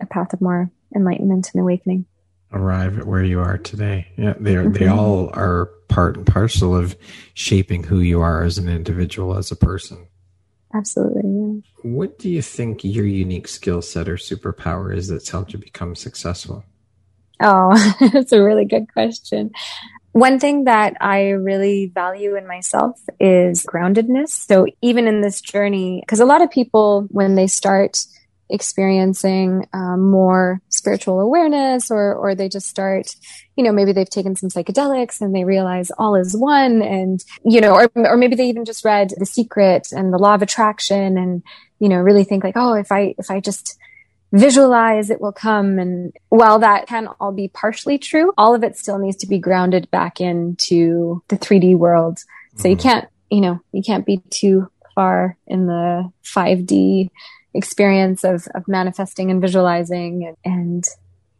a 0.00 0.06
path 0.06 0.32
of 0.32 0.40
more 0.40 0.70
enlightenment 0.96 1.50
and 1.52 1.60
awakening 1.60 2.06
arrive 2.54 2.98
at 2.98 3.06
where 3.06 3.22
you 3.22 3.40
are 3.40 3.58
today. 3.58 4.08
Yeah, 4.16 4.34
they 4.38 4.54
mm-hmm. 4.54 4.72
they 4.72 4.88
all 4.88 5.30
are 5.32 5.66
part 5.88 6.16
and 6.16 6.26
parcel 6.26 6.74
of 6.74 6.96
shaping 7.34 7.84
who 7.84 8.00
you 8.00 8.20
are 8.20 8.42
as 8.42 8.58
an 8.58 8.68
individual, 8.68 9.36
as 9.36 9.50
a 9.50 9.56
person. 9.56 10.06
Absolutely. 10.74 11.22
Yeah. 11.24 11.60
What 11.82 12.18
do 12.18 12.28
you 12.28 12.42
think 12.42 12.82
your 12.82 13.06
unique 13.06 13.46
skill 13.46 13.80
set 13.80 14.08
or 14.08 14.16
superpower 14.16 14.94
is 14.94 15.08
that's 15.08 15.28
helped 15.28 15.52
you 15.52 15.58
become 15.58 15.94
successful? 15.94 16.64
Oh, 17.40 17.94
that's 18.12 18.32
a 18.32 18.42
really 18.42 18.64
good 18.64 18.92
question. 18.92 19.52
One 20.12 20.38
thing 20.38 20.64
that 20.64 20.96
I 21.00 21.30
really 21.30 21.90
value 21.92 22.36
in 22.36 22.46
myself 22.46 23.00
is 23.18 23.64
groundedness. 23.64 24.28
So 24.28 24.66
even 24.80 25.08
in 25.08 25.20
this 25.20 25.40
journey, 25.40 26.00
because 26.00 26.20
a 26.20 26.24
lot 26.24 26.42
of 26.42 26.50
people, 26.50 27.06
when 27.10 27.34
they 27.34 27.48
start 27.48 28.04
experiencing 28.50 29.66
um, 29.72 30.10
more 30.10 30.60
spiritual 30.68 31.20
awareness 31.20 31.90
or 31.90 32.14
or 32.14 32.34
they 32.34 32.48
just 32.48 32.66
start 32.66 33.16
you 33.56 33.64
know 33.64 33.72
maybe 33.72 33.92
they've 33.92 34.10
taken 34.10 34.36
some 34.36 34.50
psychedelics 34.50 35.20
and 35.20 35.34
they 35.34 35.44
realize 35.44 35.90
all 35.98 36.14
is 36.14 36.36
one 36.36 36.82
and 36.82 37.24
you 37.44 37.60
know 37.60 37.74
or 37.74 37.90
or 37.96 38.16
maybe 38.16 38.36
they 38.36 38.48
even 38.48 38.64
just 38.64 38.84
read 38.84 39.10
the 39.16 39.26
secret 39.26 39.88
and 39.92 40.12
the 40.12 40.18
law 40.18 40.34
of 40.34 40.42
attraction 40.42 41.16
and 41.16 41.42
you 41.78 41.88
know 41.88 41.96
really 41.96 42.24
think 42.24 42.44
like 42.44 42.56
oh 42.56 42.74
if 42.74 42.92
i 42.92 43.14
if 43.18 43.30
i 43.30 43.40
just 43.40 43.78
visualize 44.32 45.10
it 45.10 45.20
will 45.20 45.32
come 45.32 45.78
and 45.78 46.12
while 46.28 46.58
that 46.58 46.86
can 46.86 47.08
all 47.20 47.32
be 47.32 47.48
partially 47.48 47.96
true 47.96 48.32
all 48.36 48.54
of 48.54 48.62
it 48.62 48.76
still 48.76 48.98
needs 48.98 49.16
to 49.16 49.26
be 49.26 49.38
grounded 49.38 49.90
back 49.90 50.20
into 50.20 51.22
the 51.28 51.38
3d 51.38 51.76
world 51.76 52.18
so 52.18 52.64
mm-hmm. 52.64 52.70
you 52.70 52.76
can't 52.76 53.08
you 53.30 53.40
know 53.40 53.60
you 53.72 53.82
can't 53.82 54.04
be 54.04 54.18
too 54.30 54.68
far 54.94 55.36
in 55.46 55.66
the 55.66 56.10
5d 56.24 57.10
experience 57.54 58.24
of, 58.24 58.46
of 58.54 58.66
manifesting 58.68 59.30
and 59.30 59.40
visualizing 59.40 60.26
and, 60.26 60.36
and, 60.44 60.84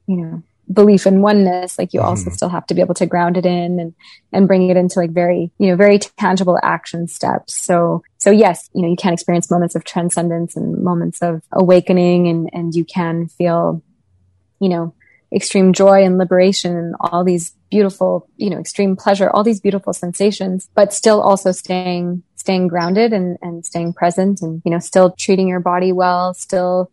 you 0.07 0.17
know, 0.17 0.43
belief 0.73 1.07
in 1.07 1.21
oneness, 1.21 1.79
like 1.79 1.93
you 1.93 2.01
mm. 2.01 2.05
also 2.05 2.31
still 2.31 2.49
have 2.49 2.67
to 2.67 2.75
be 2.75 2.81
able 2.81 2.95
to 2.95 3.07
ground 3.07 3.37
it 3.37 3.45
in 3.45 3.79
and, 3.79 3.95
and 4.33 4.47
bring 4.47 4.71
it 4.71 4.77
into 4.77 4.99
like 4.99 5.11
very, 5.11 5.51
you 5.59 5.69
know, 5.69 5.77
very 5.77 5.99
tangible 5.99 6.59
action 6.63 7.07
steps. 7.07 7.55
So, 7.55 8.03
so 8.19 8.31
yes, 8.31 8.71
you 8.75 8.83
know, 8.83 8.89
you 8.89 8.97
can 8.97 9.13
experience 9.13 9.51
moments 9.51 9.75
of 9.75 9.85
transcendence 9.85 10.57
and 10.57 10.83
moments 10.83 11.21
of 11.21 11.43
awakening 11.53 12.29
and, 12.29 12.49
and 12.53 12.75
you 12.75 12.85
can 12.85 13.29
feel, 13.29 13.83
you 14.61 14.69
know, 14.69 14.95
extreme 15.35 15.73
joy 15.73 16.05
and 16.05 16.17
liberation 16.17 16.77
and 16.77 16.95
all 17.01 17.25
these 17.25 17.55
beautiful, 17.71 18.29
you 18.37 18.49
know, 18.49 18.59
extreme 18.59 18.95
pleasure, 18.95 19.29
all 19.31 19.43
these 19.43 19.61
beautiful 19.61 19.93
sensations, 19.93 20.69
but 20.75 20.93
still 20.93 21.21
also 21.21 21.51
staying, 21.51 22.23
staying 22.45 22.69
grounded 22.69 23.15
and, 23.15 23.39
and 23.41 23.65
staying 23.65 23.95
present 23.95 24.43
and, 24.43 24.61
you 24.67 24.71
know, 24.71 24.79
still 24.79 25.15
treating 25.19 25.49
your 25.49 25.61
body 25.61 25.93
well, 25.93 26.35
still 26.35 26.91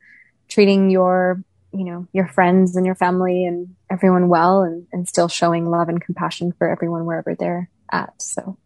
treating 0.47 0.89
your, 0.89 1.43
you 1.73 1.83
know, 1.83 2.07
your 2.13 2.25
friends 2.29 2.77
and 2.77 2.85
your 2.85 2.95
family 2.95 3.43
and 3.43 3.75
everyone 3.89 4.29
well 4.29 4.61
and, 4.61 4.87
and 4.93 5.09
still 5.09 5.27
showing 5.27 5.69
love 5.69 5.89
and 5.89 6.01
compassion 6.01 6.53
for 6.53 6.69
everyone 6.69 7.05
wherever 7.05 7.35
they're 7.35 7.69
at. 7.91 8.13
So 8.21 8.57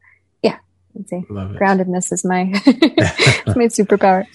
yeah, 0.43 0.59
I'd 0.95 1.09
say 1.09 1.25
groundedness 1.27 2.11
is 2.11 2.23
my, 2.23 2.43
my 3.55 3.65
superpower. 3.65 4.27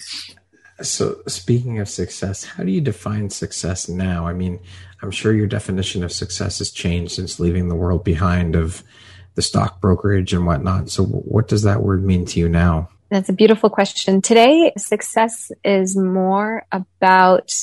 So, 0.81 1.21
speaking 1.27 1.79
of 1.79 1.87
success, 1.87 2.43
how 2.43 2.63
do 2.63 2.71
you 2.71 2.81
define 2.81 3.29
success 3.29 3.87
now? 3.87 4.27
I 4.27 4.33
mean, 4.33 4.59
I'm 5.01 5.11
sure 5.11 5.31
your 5.31 5.47
definition 5.47 6.03
of 6.03 6.11
success 6.11 6.57
has 6.57 6.71
changed 6.71 7.13
since 7.13 7.39
leaving 7.39 7.69
the 7.69 7.75
world 7.75 8.03
behind 8.03 8.55
of 8.55 8.83
the 9.35 9.41
stock 9.41 9.81
brokerage 9.81 10.33
and 10.33 10.45
whatnot. 10.45 10.89
So, 10.89 11.03
what 11.03 11.47
does 11.47 11.63
that 11.63 11.83
word 11.83 12.03
mean 12.03 12.25
to 12.27 12.39
you 12.39 12.49
now? 12.49 12.89
That's 13.09 13.29
a 13.29 13.33
beautiful 13.33 13.69
question. 13.69 14.21
Today, 14.21 14.71
success 14.77 15.51
is 15.63 15.97
more 15.97 16.65
about 16.71 17.53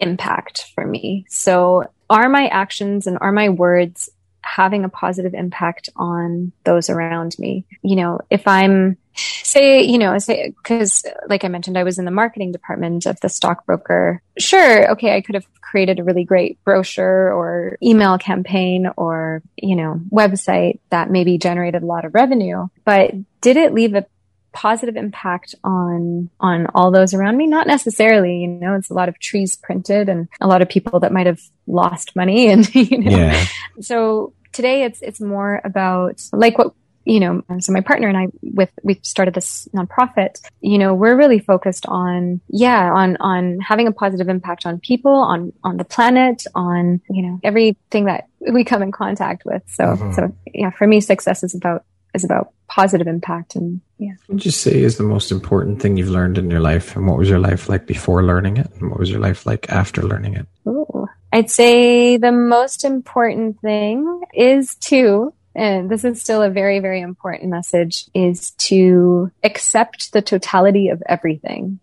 impact 0.00 0.70
for 0.74 0.86
me. 0.86 1.26
So, 1.28 1.90
are 2.10 2.28
my 2.28 2.48
actions 2.48 3.06
and 3.06 3.18
are 3.20 3.32
my 3.32 3.48
words 3.48 4.10
having 4.42 4.84
a 4.84 4.88
positive 4.88 5.34
impact 5.34 5.88
on 5.96 6.52
those 6.64 6.90
around 6.90 7.36
me? 7.38 7.64
You 7.82 7.96
know, 7.96 8.20
if 8.30 8.46
I'm 8.46 8.96
say, 9.14 9.82
you 9.82 9.98
know, 9.98 10.18
say, 10.18 10.54
because 10.62 11.04
like 11.28 11.44
I 11.44 11.48
mentioned, 11.48 11.76
I 11.76 11.84
was 11.84 11.98
in 11.98 12.04
the 12.04 12.10
marketing 12.10 12.52
department 12.52 13.06
of 13.06 13.20
the 13.20 13.28
stockbroker. 13.28 14.22
Sure. 14.38 14.90
Okay. 14.92 15.14
I 15.14 15.20
could 15.20 15.34
have 15.34 15.46
created 15.60 15.98
a 15.98 16.04
really 16.04 16.24
great 16.24 16.62
brochure 16.64 17.32
or 17.32 17.76
email 17.82 18.18
campaign 18.18 18.90
or, 18.96 19.42
you 19.56 19.76
know, 19.76 20.00
website 20.10 20.78
that 20.90 21.10
maybe 21.10 21.38
generated 21.38 21.82
a 21.82 21.86
lot 21.86 22.04
of 22.04 22.14
revenue, 22.14 22.68
but 22.84 23.12
did 23.40 23.56
it 23.56 23.74
leave 23.74 23.94
a 23.94 24.06
positive 24.52 24.96
impact 24.96 25.54
on 25.64 26.28
on 26.40 26.66
all 26.74 26.90
those 26.90 27.14
around 27.14 27.36
me 27.36 27.46
not 27.46 27.66
necessarily 27.66 28.38
you 28.38 28.48
know 28.48 28.74
it's 28.74 28.90
a 28.90 28.94
lot 28.94 29.08
of 29.08 29.18
trees 29.18 29.56
printed 29.56 30.08
and 30.08 30.28
a 30.40 30.46
lot 30.46 30.62
of 30.62 30.68
people 30.68 31.00
that 31.00 31.12
might 31.12 31.26
have 31.26 31.40
lost 31.66 32.14
money 32.14 32.48
and 32.52 32.74
you 32.74 32.98
know 32.98 33.10
yeah. 33.10 33.46
so 33.80 34.32
today 34.52 34.84
it's 34.84 35.00
it's 35.02 35.20
more 35.20 35.60
about 35.64 36.22
like 36.32 36.58
what 36.58 36.74
you 37.04 37.20
know, 37.20 37.42
so 37.58 37.72
my 37.72 37.80
partner 37.80 38.08
and 38.08 38.16
I 38.16 38.28
with 38.42 38.70
we 38.82 39.00
started 39.02 39.34
this 39.34 39.68
nonprofit, 39.74 40.40
you 40.60 40.78
know, 40.78 40.94
we're 40.94 41.16
really 41.16 41.38
focused 41.38 41.86
on 41.86 42.40
yeah, 42.48 42.92
on 42.92 43.16
on 43.18 43.58
having 43.60 43.86
a 43.86 43.92
positive 43.92 44.28
impact 44.28 44.66
on 44.66 44.78
people, 44.78 45.12
on 45.12 45.52
on 45.64 45.76
the 45.76 45.84
planet, 45.84 46.44
on, 46.54 47.00
you 47.10 47.22
know, 47.22 47.40
everything 47.42 48.04
that 48.04 48.28
we 48.52 48.64
come 48.64 48.82
in 48.82 48.92
contact 48.92 49.44
with. 49.44 49.62
So 49.68 49.84
mm-hmm. 49.84 50.12
so 50.12 50.36
yeah, 50.46 50.70
for 50.70 50.86
me 50.86 51.00
success 51.00 51.42
is 51.42 51.54
about 51.54 51.84
is 52.14 52.24
about 52.24 52.52
positive 52.68 53.06
impact 53.06 53.54
and 53.54 53.80
yeah. 53.98 54.12
What 54.26 54.36
would 54.36 54.44
you 54.44 54.50
say 54.50 54.82
is 54.82 54.96
the 54.96 55.04
most 55.04 55.30
important 55.30 55.80
thing 55.80 55.96
you've 55.96 56.08
learned 56.08 56.38
in 56.38 56.50
your 56.50 56.60
life 56.60 56.96
and 56.96 57.06
what 57.06 57.18
was 57.18 57.28
your 57.28 57.38
life 57.38 57.68
like 57.68 57.86
before 57.86 58.22
learning 58.24 58.56
it 58.56 58.68
and 58.80 58.90
what 58.90 58.98
was 58.98 59.10
your 59.10 59.20
life 59.20 59.46
like 59.46 59.68
after 59.70 60.02
learning 60.02 60.34
it? 60.34 60.46
Ooh. 60.66 61.06
I'd 61.32 61.50
say 61.50 62.16
the 62.16 62.32
most 62.32 62.84
important 62.84 63.60
thing 63.60 64.22
is 64.34 64.74
to 64.76 65.32
and 65.54 65.90
this 65.90 66.04
is 66.04 66.20
still 66.20 66.42
a 66.42 66.50
very, 66.50 66.80
very 66.80 67.00
important 67.00 67.50
message, 67.50 68.06
is 68.14 68.52
to 68.52 69.30
accept 69.44 70.12
the 70.12 70.22
totality 70.22 70.88
of 70.88 71.02
everything. 71.06 71.78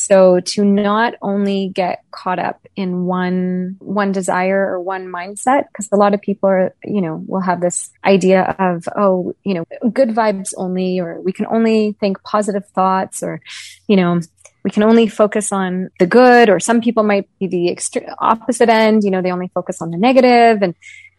So 0.00 0.40
to 0.40 0.64
not 0.64 1.14
only 1.20 1.68
get 1.68 2.02
caught 2.10 2.38
up 2.38 2.66
in 2.74 3.04
one, 3.04 3.76
one 3.80 4.12
desire 4.12 4.72
or 4.72 4.80
one 4.80 5.06
mindset, 5.06 5.64
because 5.68 5.88
a 5.92 5.96
lot 5.96 6.14
of 6.14 6.22
people 6.22 6.48
are, 6.48 6.74
you 6.84 7.02
know, 7.02 7.22
will 7.26 7.42
have 7.42 7.60
this 7.60 7.90
idea 8.04 8.56
of, 8.58 8.88
oh, 8.96 9.34
you 9.44 9.54
know, 9.54 9.64
good 9.90 10.10
vibes 10.10 10.54
only, 10.56 10.98
or 11.00 11.20
we 11.20 11.32
can 11.32 11.46
only 11.46 11.96
think 12.00 12.22
positive 12.22 12.66
thoughts, 12.68 13.22
or, 13.22 13.40
you 13.88 13.96
know, 13.96 14.20
we 14.64 14.70
can 14.70 14.82
only 14.82 15.06
focus 15.06 15.52
on 15.52 15.90
the 15.98 16.06
good, 16.06 16.48
or 16.48 16.60
some 16.60 16.80
people 16.80 17.02
might 17.02 17.28
be 17.38 17.46
the 17.46 17.78
opposite 18.18 18.68
end, 18.68 19.04
you 19.04 19.10
know, 19.10 19.20
they 19.20 19.32
only 19.32 19.50
focus 19.54 19.82
on 19.82 19.90
the 19.90 19.98
negative 19.98 20.62
and, 20.62 20.74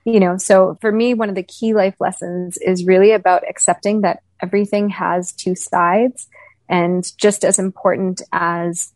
you 0.06 0.20
know, 0.20 0.38
so 0.38 0.78
for 0.82 0.92
me, 0.92 1.14
one 1.14 1.30
of 1.30 1.36
the 1.36 1.44
key 1.44 1.76
life 1.76 1.96
lessons 2.00 2.58
is 2.58 2.86
really 2.86 3.12
about 3.12 3.48
accepting 3.48 4.02
that 4.02 4.24
everything 4.42 4.90
has 4.90 5.32
two 5.32 5.54
sides 5.54 6.28
and 6.72 7.06
just 7.18 7.44
as 7.44 7.60
important 7.60 8.22
as, 8.32 8.94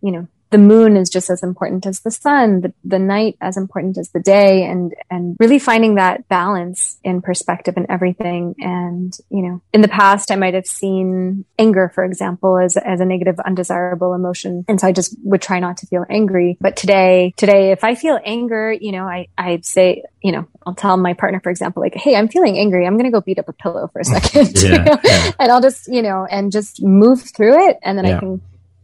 you 0.00 0.12
know, 0.12 0.28
the 0.50 0.58
moon 0.58 0.96
is 0.96 1.10
just 1.10 1.28
as 1.28 1.42
important 1.42 1.86
as 1.86 2.00
the 2.00 2.10
sun, 2.10 2.60
the, 2.60 2.72
the 2.84 2.98
night 2.98 3.36
as 3.40 3.56
important 3.56 3.98
as 3.98 4.10
the 4.10 4.20
day, 4.20 4.64
and 4.64 4.94
and 5.10 5.36
really 5.40 5.58
finding 5.58 5.96
that 5.96 6.28
balance 6.28 6.98
in 7.02 7.20
perspective 7.20 7.74
and 7.76 7.86
everything. 7.88 8.54
And 8.58 9.16
you 9.28 9.42
know, 9.42 9.62
in 9.72 9.80
the 9.80 9.88
past, 9.88 10.30
I 10.30 10.36
might 10.36 10.54
have 10.54 10.66
seen 10.66 11.44
anger, 11.58 11.90
for 11.94 12.04
example, 12.04 12.58
as 12.58 12.76
as 12.76 13.00
a 13.00 13.04
negative, 13.04 13.40
undesirable 13.40 14.14
emotion, 14.14 14.64
and 14.68 14.80
so 14.80 14.86
I 14.86 14.92
just 14.92 15.16
would 15.24 15.42
try 15.42 15.58
not 15.58 15.78
to 15.78 15.86
feel 15.86 16.04
angry. 16.08 16.56
But 16.60 16.76
today, 16.76 17.34
today, 17.36 17.72
if 17.72 17.82
I 17.82 17.96
feel 17.96 18.18
anger, 18.24 18.72
you 18.72 18.92
know, 18.92 19.04
I 19.04 19.26
I'd 19.36 19.64
say, 19.64 20.04
you 20.22 20.30
know, 20.30 20.46
I'll 20.64 20.74
tell 20.74 20.96
my 20.96 21.14
partner, 21.14 21.40
for 21.40 21.50
example, 21.50 21.82
like, 21.82 21.94
hey, 21.94 22.14
I'm 22.14 22.28
feeling 22.28 22.56
angry. 22.56 22.86
I'm 22.86 22.94
going 22.94 23.10
to 23.10 23.10
go 23.10 23.20
beat 23.20 23.38
up 23.38 23.48
a 23.48 23.52
pillow 23.52 23.88
for 23.92 24.00
a 24.00 24.04
second, 24.04 24.52
yeah, 24.62 24.70
you 24.70 24.78
know? 24.78 24.98
yeah. 25.02 25.32
and 25.40 25.50
I'll 25.50 25.60
just, 25.60 25.88
you 25.88 26.02
know, 26.02 26.26
and 26.30 26.52
just 26.52 26.82
move 26.82 27.22
through 27.22 27.68
it, 27.68 27.78
and 27.82 27.98
then 27.98 28.04
yeah. 28.04 28.16
I 28.16 28.20
can 28.20 28.40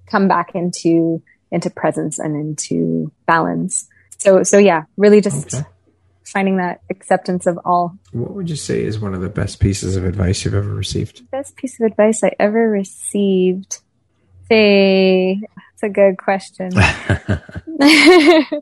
come 0.06 0.28
back 0.28 0.54
into 0.54 1.22
into 1.52 1.70
presence 1.70 2.18
and 2.18 2.34
into 2.34 3.12
balance. 3.26 3.88
So, 4.18 4.42
so 4.42 4.58
yeah, 4.58 4.84
really 4.96 5.20
just 5.20 5.54
okay. 5.54 5.64
finding 6.24 6.56
that 6.56 6.80
acceptance 6.90 7.46
of 7.46 7.58
all. 7.64 7.96
What 8.10 8.32
would 8.32 8.50
you 8.50 8.56
say 8.56 8.82
is 8.82 8.98
one 8.98 9.14
of 9.14 9.20
the 9.20 9.28
best 9.28 9.60
pieces 9.60 9.94
of 9.94 10.04
advice 10.04 10.44
you've 10.44 10.54
ever 10.54 10.74
received? 10.74 11.30
Best 11.30 11.54
piece 11.56 11.78
of 11.78 11.86
advice 11.86 12.24
I 12.24 12.32
ever 12.40 12.68
received. 12.68 13.78
Say, 14.48 15.40
that's 15.40 15.82
a 15.82 15.88
good 15.88 16.18
question. 16.18 16.70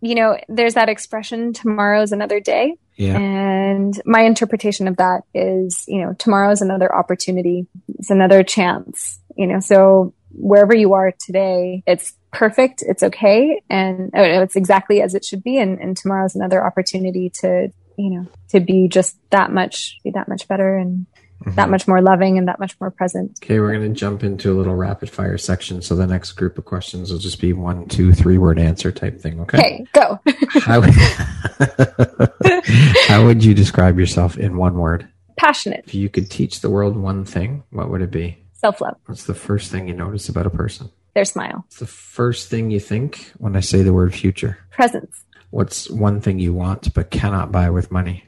you 0.00 0.14
know, 0.14 0.38
there's 0.48 0.74
that 0.74 0.88
expression, 0.88 1.52
tomorrow's 1.52 2.12
another 2.12 2.40
day. 2.40 2.76
Yeah. 2.96 3.16
And 3.16 4.00
my 4.04 4.22
interpretation 4.22 4.86
of 4.86 4.96
that 4.98 5.22
is, 5.34 5.84
you 5.88 6.02
know, 6.02 6.14
tomorrow's 6.14 6.62
another 6.62 6.94
opportunity. 6.94 7.66
It's 7.98 8.10
another 8.10 8.42
chance, 8.42 9.18
you 9.36 9.46
know, 9.46 9.60
so 9.60 10.14
wherever 10.34 10.74
you 10.74 10.94
are 10.94 11.12
today, 11.18 11.82
it's 11.86 12.12
perfect. 12.34 12.82
It's 12.82 13.02
okay. 13.02 13.62
And 13.70 14.10
oh, 14.14 14.22
it's 14.22 14.56
exactly 14.56 15.00
as 15.00 15.14
it 15.14 15.24
should 15.24 15.42
be. 15.42 15.58
And, 15.58 15.80
and 15.80 15.96
tomorrow's 15.96 16.34
another 16.34 16.64
opportunity 16.64 17.30
to, 17.40 17.72
you 17.96 18.10
know, 18.10 18.26
to 18.50 18.60
be 18.60 18.88
just 18.88 19.16
that 19.30 19.52
much, 19.52 19.98
be 20.04 20.10
that 20.10 20.28
much 20.28 20.46
better 20.48 20.76
and 20.76 21.06
mm-hmm. 21.40 21.54
that 21.54 21.70
much 21.70 21.86
more 21.86 22.02
loving 22.02 22.38
and 22.38 22.48
that 22.48 22.58
much 22.58 22.78
more 22.80 22.90
present. 22.90 23.38
Okay. 23.42 23.60
We're 23.60 23.72
going 23.72 23.92
to 23.92 23.98
jump 23.98 24.24
into 24.24 24.52
a 24.52 24.54
little 24.54 24.74
rapid 24.74 25.10
fire 25.10 25.38
section. 25.38 25.82
So 25.82 25.94
the 25.94 26.06
next 26.06 26.32
group 26.32 26.58
of 26.58 26.64
questions 26.64 27.10
will 27.10 27.18
just 27.18 27.40
be 27.40 27.52
one, 27.52 27.88
two, 27.88 28.12
three 28.12 28.38
word 28.38 28.58
answer 28.58 28.92
type 28.92 29.20
thing. 29.20 29.40
Okay. 29.40 29.58
Okay. 29.58 29.86
Go. 29.92 30.20
how, 30.60 30.80
would, 30.80 30.94
how 33.06 33.24
would 33.24 33.44
you 33.44 33.54
describe 33.54 33.98
yourself 33.98 34.36
in 34.36 34.56
one 34.56 34.74
word? 34.74 35.08
Passionate. 35.36 35.84
If 35.86 35.94
you 35.94 36.08
could 36.08 36.30
teach 36.30 36.60
the 36.60 36.70
world 36.70 36.96
one 36.96 37.24
thing, 37.24 37.64
what 37.70 37.90
would 37.90 38.02
it 38.02 38.10
be? 38.10 38.38
Self 38.52 38.80
love. 38.80 38.96
What's 39.06 39.24
the 39.24 39.34
first 39.34 39.70
thing 39.70 39.88
you 39.88 39.94
notice 39.94 40.28
about 40.28 40.46
a 40.46 40.50
person? 40.50 40.90
Their 41.14 41.24
smile. 41.24 41.64
It's 41.68 41.78
the 41.78 41.86
first 41.86 42.48
thing 42.48 42.70
you 42.70 42.80
think 42.80 43.32
when 43.38 43.56
I 43.56 43.60
say 43.60 43.82
the 43.82 43.92
word 43.92 44.14
future? 44.14 44.58
Presence. 44.70 45.24
What's 45.50 45.88
one 45.88 46.20
thing 46.20 46.38
you 46.38 46.52
want 46.52 46.92
but 46.94 47.10
cannot 47.10 47.52
buy 47.52 47.70
with 47.70 47.90
money? 47.90 48.24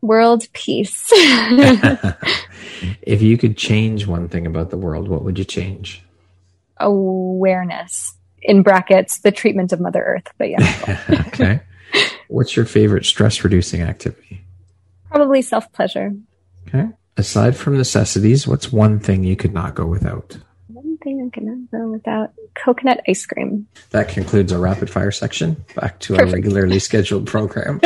World 0.00 0.48
peace. 0.54 1.08
if 3.02 3.20
you 3.20 3.36
could 3.36 3.56
change 3.56 4.06
one 4.06 4.28
thing 4.28 4.46
about 4.46 4.70
the 4.70 4.78
world, 4.78 5.08
what 5.08 5.22
would 5.22 5.38
you 5.38 5.44
change? 5.44 6.02
Awareness. 6.78 8.14
In 8.42 8.62
brackets, 8.62 9.18
the 9.18 9.30
treatment 9.30 9.72
of 9.72 9.80
Mother 9.80 10.02
Earth. 10.02 10.32
But 10.38 10.48
yeah. 10.48 11.24
okay. 11.28 11.60
What's 12.28 12.56
your 12.56 12.64
favorite 12.64 13.04
stress 13.04 13.44
reducing 13.44 13.82
activity? 13.82 14.42
Probably 15.10 15.42
self 15.42 15.70
pleasure. 15.72 16.14
Okay. 16.68 16.88
Aside 17.16 17.56
from 17.56 17.76
necessities, 17.76 18.48
what's 18.48 18.72
one 18.72 18.98
thing 18.98 19.24
you 19.24 19.36
could 19.36 19.52
not 19.52 19.74
go 19.74 19.84
without? 19.84 20.38
Thing 21.02 21.26
I 21.26 21.34
cannot 21.34 21.70
go 21.70 21.90
without 21.90 22.32
coconut 22.54 23.00
ice 23.08 23.26
cream. 23.26 23.66
That 23.90 24.08
concludes 24.08 24.52
our 24.52 24.58
rapid 24.58 24.90
fire 24.90 25.10
section. 25.10 25.64
Back 25.74 25.98
to 26.00 26.14
Perfect. 26.14 26.28
our 26.28 26.34
regularly 26.34 26.78
scheduled 26.80 27.26
program. 27.26 27.80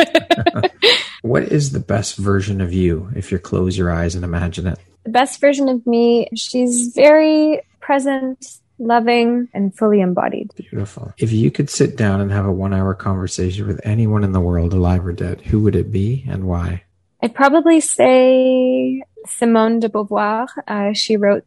what 1.21 1.43
is 1.43 1.71
the 1.71 1.79
best 1.79 2.17
version 2.17 2.61
of 2.61 2.73
you 2.73 3.09
if 3.15 3.31
you 3.31 3.39
close 3.39 3.77
your 3.77 3.91
eyes 3.91 4.15
and 4.15 4.23
imagine 4.23 4.67
it? 4.67 4.79
The 5.03 5.11
best 5.11 5.39
version 5.39 5.69
of 5.69 5.85
me, 5.85 6.27
she's 6.35 6.93
very 6.95 7.61
present, 7.79 8.45
loving, 8.79 9.47
and 9.53 9.75
fully 9.75 10.01
embodied. 10.01 10.51
Beautiful. 10.55 11.13
If 11.17 11.31
you 11.31 11.51
could 11.51 11.69
sit 11.69 11.95
down 11.95 12.21
and 12.21 12.31
have 12.31 12.45
a 12.45 12.51
one 12.51 12.73
hour 12.73 12.93
conversation 12.95 13.67
with 13.67 13.79
anyone 13.83 14.23
in 14.23 14.31
the 14.31 14.39
world, 14.39 14.73
alive 14.73 15.05
or 15.05 15.13
dead, 15.13 15.41
who 15.41 15.61
would 15.61 15.75
it 15.75 15.91
be 15.91 16.25
and 16.27 16.45
why? 16.45 16.83
I'd 17.21 17.33
probably 17.33 17.79
say 17.81 19.03
Simone 19.27 19.79
de 19.79 19.89
Beauvoir. 19.89 20.47
Uh, 20.67 20.93
she 20.93 21.17
wrote 21.17 21.45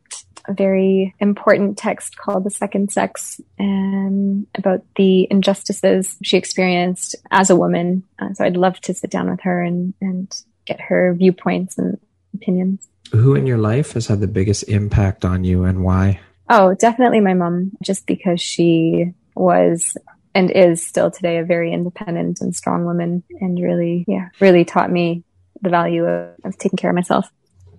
a 0.49 0.55
very 0.55 1.15
important 1.21 1.77
text 1.77 2.17
called 2.17 2.45
The 2.45 2.51
Second 2.51 2.91
Sex 2.91 3.41
um, 3.61 4.47
about 4.55 4.83
the 4.97 5.29
injustices 5.31 6.17
she 6.23 6.37
experienced 6.37 7.15
as 7.31 7.51
a 7.51 7.57
woman. 7.57 8.03
Uh, 8.19 8.33
so 8.33 8.45
I'd 8.45 8.57
love 8.57 8.81
to 8.83 8.95
sit 8.95 9.11
down 9.11 9.31
with 9.31 9.41
her 9.43 9.63
and, 9.63 9.95
and 10.01 10.35
get 10.65 10.81
her 10.81 11.15
viewpoints 11.15 11.79
and 11.79 11.99
opinions. 12.35 12.89
Who 13.13 13.35
in 13.35 13.47
your 13.47 13.59
life 13.59 13.93
has 13.93 14.07
had 14.07 14.21
the 14.21 14.27
biggest 14.27 14.65
impact 14.65 15.25
on 15.25 15.45
you 15.45 15.65
and 15.65 15.85
why? 15.85 16.21
Oh, 16.51 16.75
definitely 16.75 17.21
my 17.21 17.35
mom, 17.35 17.73
just 17.83 18.07
because 18.07 18.41
she 18.41 19.13
was 19.35 19.97
and 20.35 20.51
is 20.51 20.87
still 20.87 21.11
today 21.11 21.39
a 21.39 21.45
very 21.45 21.73
independent 21.73 22.41
and 22.41 22.55
strong 22.55 22.85
woman 22.85 23.23
and 23.41 23.61
really, 23.61 24.05
yeah, 24.07 24.29
really 24.41 24.65
taught 24.65 24.91
me 24.91 25.25
the 25.63 25.71
value 25.71 26.05
of, 26.05 26.35
of 26.45 26.57
taking 26.59 26.77
care 26.77 26.91
of 26.91 26.95
myself. 26.97 27.31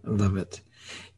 I 0.05 0.11
love 0.11 0.37
it. 0.37 0.61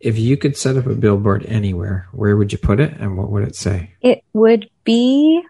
If 0.01 0.17
you 0.17 0.35
could 0.35 0.57
set 0.57 0.77
up 0.77 0.87
a 0.87 0.95
billboard 0.95 1.45
anywhere, 1.45 2.07
where 2.11 2.35
would 2.35 2.51
you 2.51 2.57
put 2.57 2.79
it 2.79 2.93
and 2.99 3.17
what 3.17 3.29
would 3.29 3.43
it 3.43 3.55
say? 3.55 3.91
It 4.01 4.23
would 4.33 4.69
be 4.83 5.41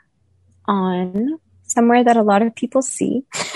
on 0.66 1.40
somewhere 1.64 2.04
that 2.04 2.18
a 2.18 2.22
lot 2.22 2.42
of 2.42 2.54
people 2.56 2.82
see. 2.82 3.24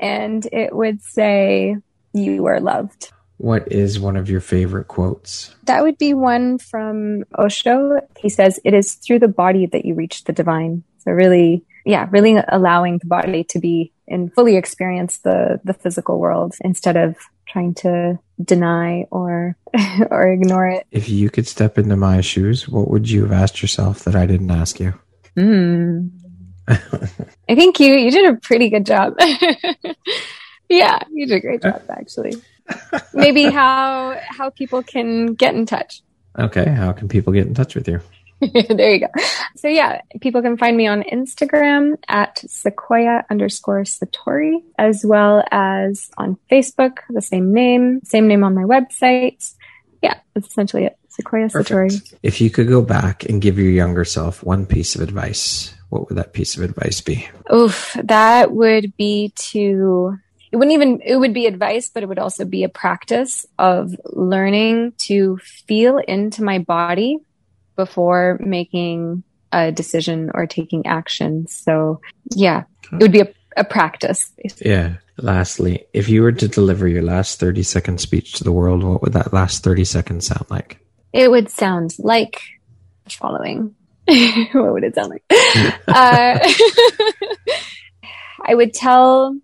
and 0.00 0.46
it 0.52 0.74
would 0.74 1.02
say, 1.02 1.76
You 2.12 2.46
are 2.46 2.60
loved. 2.60 3.12
What 3.36 3.70
is 3.72 4.00
one 4.00 4.16
of 4.16 4.28
your 4.28 4.40
favorite 4.40 4.88
quotes? 4.88 5.54
That 5.64 5.82
would 5.82 5.98
be 5.98 6.14
one 6.14 6.58
from 6.58 7.24
Osho. 7.38 8.00
He 8.18 8.28
says, 8.28 8.58
It 8.64 8.74
is 8.74 8.94
through 8.94 9.18
the 9.20 9.28
body 9.28 9.66
that 9.66 9.84
you 9.84 9.94
reach 9.94 10.24
the 10.24 10.32
divine. 10.32 10.82
So, 11.04 11.12
really, 11.12 11.64
yeah, 11.84 12.08
really 12.10 12.36
allowing 12.48 12.98
the 12.98 13.06
body 13.06 13.44
to 13.44 13.58
be 13.58 13.92
and 14.08 14.32
fully 14.34 14.56
experience 14.56 15.18
the, 15.18 15.60
the 15.64 15.72
physical 15.72 16.18
world 16.18 16.54
instead 16.62 16.96
of 16.96 17.16
trying 17.50 17.74
to 17.74 18.18
deny 18.42 19.06
or 19.10 19.56
or 20.10 20.32
ignore 20.32 20.68
it. 20.68 20.86
If 20.90 21.08
you 21.08 21.30
could 21.30 21.46
step 21.46 21.78
into 21.78 21.96
my 21.96 22.20
shoes, 22.20 22.68
what 22.68 22.88
would 22.90 23.10
you 23.10 23.22
have 23.22 23.32
asked 23.32 23.62
yourself 23.62 24.00
that 24.04 24.14
I 24.14 24.26
didn't 24.26 24.50
ask 24.50 24.80
you? 24.80 24.94
Mm. 25.36 26.10
I 26.68 27.54
think 27.54 27.80
you 27.80 27.94
you 27.94 28.10
did 28.10 28.32
a 28.32 28.36
pretty 28.36 28.70
good 28.70 28.86
job. 28.86 29.14
yeah, 30.68 31.00
you 31.10 31.26
did 31.26 31.36
a 31.36 31.40
great 31.40 31.62
job 31.62 31.82
actually 31.88 32.40
maybe 33.12 33.44
how 33.44 34.18
how 34.28 34.50
people 34.50 34.82
can 34.82 35.34
get 35.34 35.54
in 35.54 35.66
touch. 35.66 36.02
Okay, 36.38 36.68
how 36.68 36.92
can 36.92 37.08
people 37.08 37.32
get 37.32 37.46
in 37.46 37.54
touch 37.54 37.74
with 37.74 37.88
you? 37.88 38.00
there 38.52 38.94
you 38.94 39.00
go. 39.00 39.08
So 39.56 39.68
yeah, 39.68 40.00
people 40.20 40.40
can 40.40 40.56
find 40.56 40.76
me 40.76 40.86
on 40.86 41.02
Instagram 41.02 41.96
at 42.08 42.38
Sequoia 42.38 43.24
underscore 43.30 43.82
Satori, 43.82 44.62
as 44.78 45.04
well 45.04 45.44
as 45.50 46.10
on 46.16 46.38
Facebook, 46.50 46.98
the 47.10 47.20
same 47.20 47.52
name, 47.52 48.00
same 48.04 48.28
name 48.28 48.42
on 48.42 48.54
my 48.54 48.62
website. 48.62 49.52
Yeah, 50.02 50.18
that's 50.32 50.48
essentially 50.48 50.86
it. 50.86 50.98
Sequoia 51.08 51.50
Perfect. 51.50 51.70
Satori. 51.70 52.14
If 52.22 52.40
you 52.40 52.48
could 52.48 52.68
go 52.68 52.80
back 52.80 53.24
and 53.28 53.42
give 53.42 53.58
your 53.58 53.70
younger 53.70 54.04
self 54.04 54.42
one 54.42 54.64
piece 54.64 54.94
of 54.94 55.02
advice, 55.02 55.74
what 55.90 56.08
would 56.08 56.16
that 56.16 56.32
piece 56.32 56.56
of 56.56 56.62
advice 56.62 57.02
be? 57.02 57.28
Oof, 57.52 57.94
that 58.02 58.52
would 58.52 58.96
be 58.96 59.32
to 59.36 60.18
it 60.52 60.56
wouldn't 60.56 60.74
even 60.74 61.00
it 61.04 61.16
would 61.16 61.34
be 61.34 61.46
advice 61.46 61.90
but 61.90 62.02
it 62.02 62.08
would 62.08 62.18
also 62.18 62.44
be 62.44 62.64
a 62.64 62.68
practice 62.68 63.46
of 63.58 63.94
learning 64.06 64.92
to 64.98 65.36
feel 65.38 65.98
into 65.98 66.42
my 66.42 66.58
body 66.58 67.18
before 67.84 68.38
making 68.40 69.22
a 69.52 69.72
decision 69.72 70.30
or 70.34 70.46
taking 70.46 70.86
action. 70.86 71.46
So 71.46 72.00
yeah 72.36 72.64
it 72.92 73.00
would 73.00 73.12
be 73.12 73.20
a, 73.20 73.32
a 73.56 73.64
practice 73.64 74.30
basically. 74.36 74.70
yeah. 74.70 74.96
Lastly 75.16 75.86
if 75.92 76.08
you 76.08 76.22
were 76.22 76.32
to 76.32 76.48
deliver 76.48 76.86
your 76.86 77.02
last 77.02 77.40
30 77.40 77.62
second 77.62 78.00
speech 78.00 78.34
to 78.34 78.44
the 78.44 78.52
world 78.52 78.84
what 78.84 79.02
would 79.02 79.14
that 79.14 79.32
last 79.32 79.64
30 79.64 79.84
seconds 79.84 80.26
sound 80.26 80.46
like? 80.50 80.78
It 81.12 81.30
would 81.30 81.50
sound 81.50 81.96
like 81.98 82.40
the 83.04 83.10
following. 83.10 83.74
What 84.52 84.72
would 84.74 84.84
it 84.84 84.94
sound 84.94 85.10
like? 85.10 85.24
Uh, 85.88 86.38
i 88.50 88.54
would 88.54 88.72
tell 88.72 89.36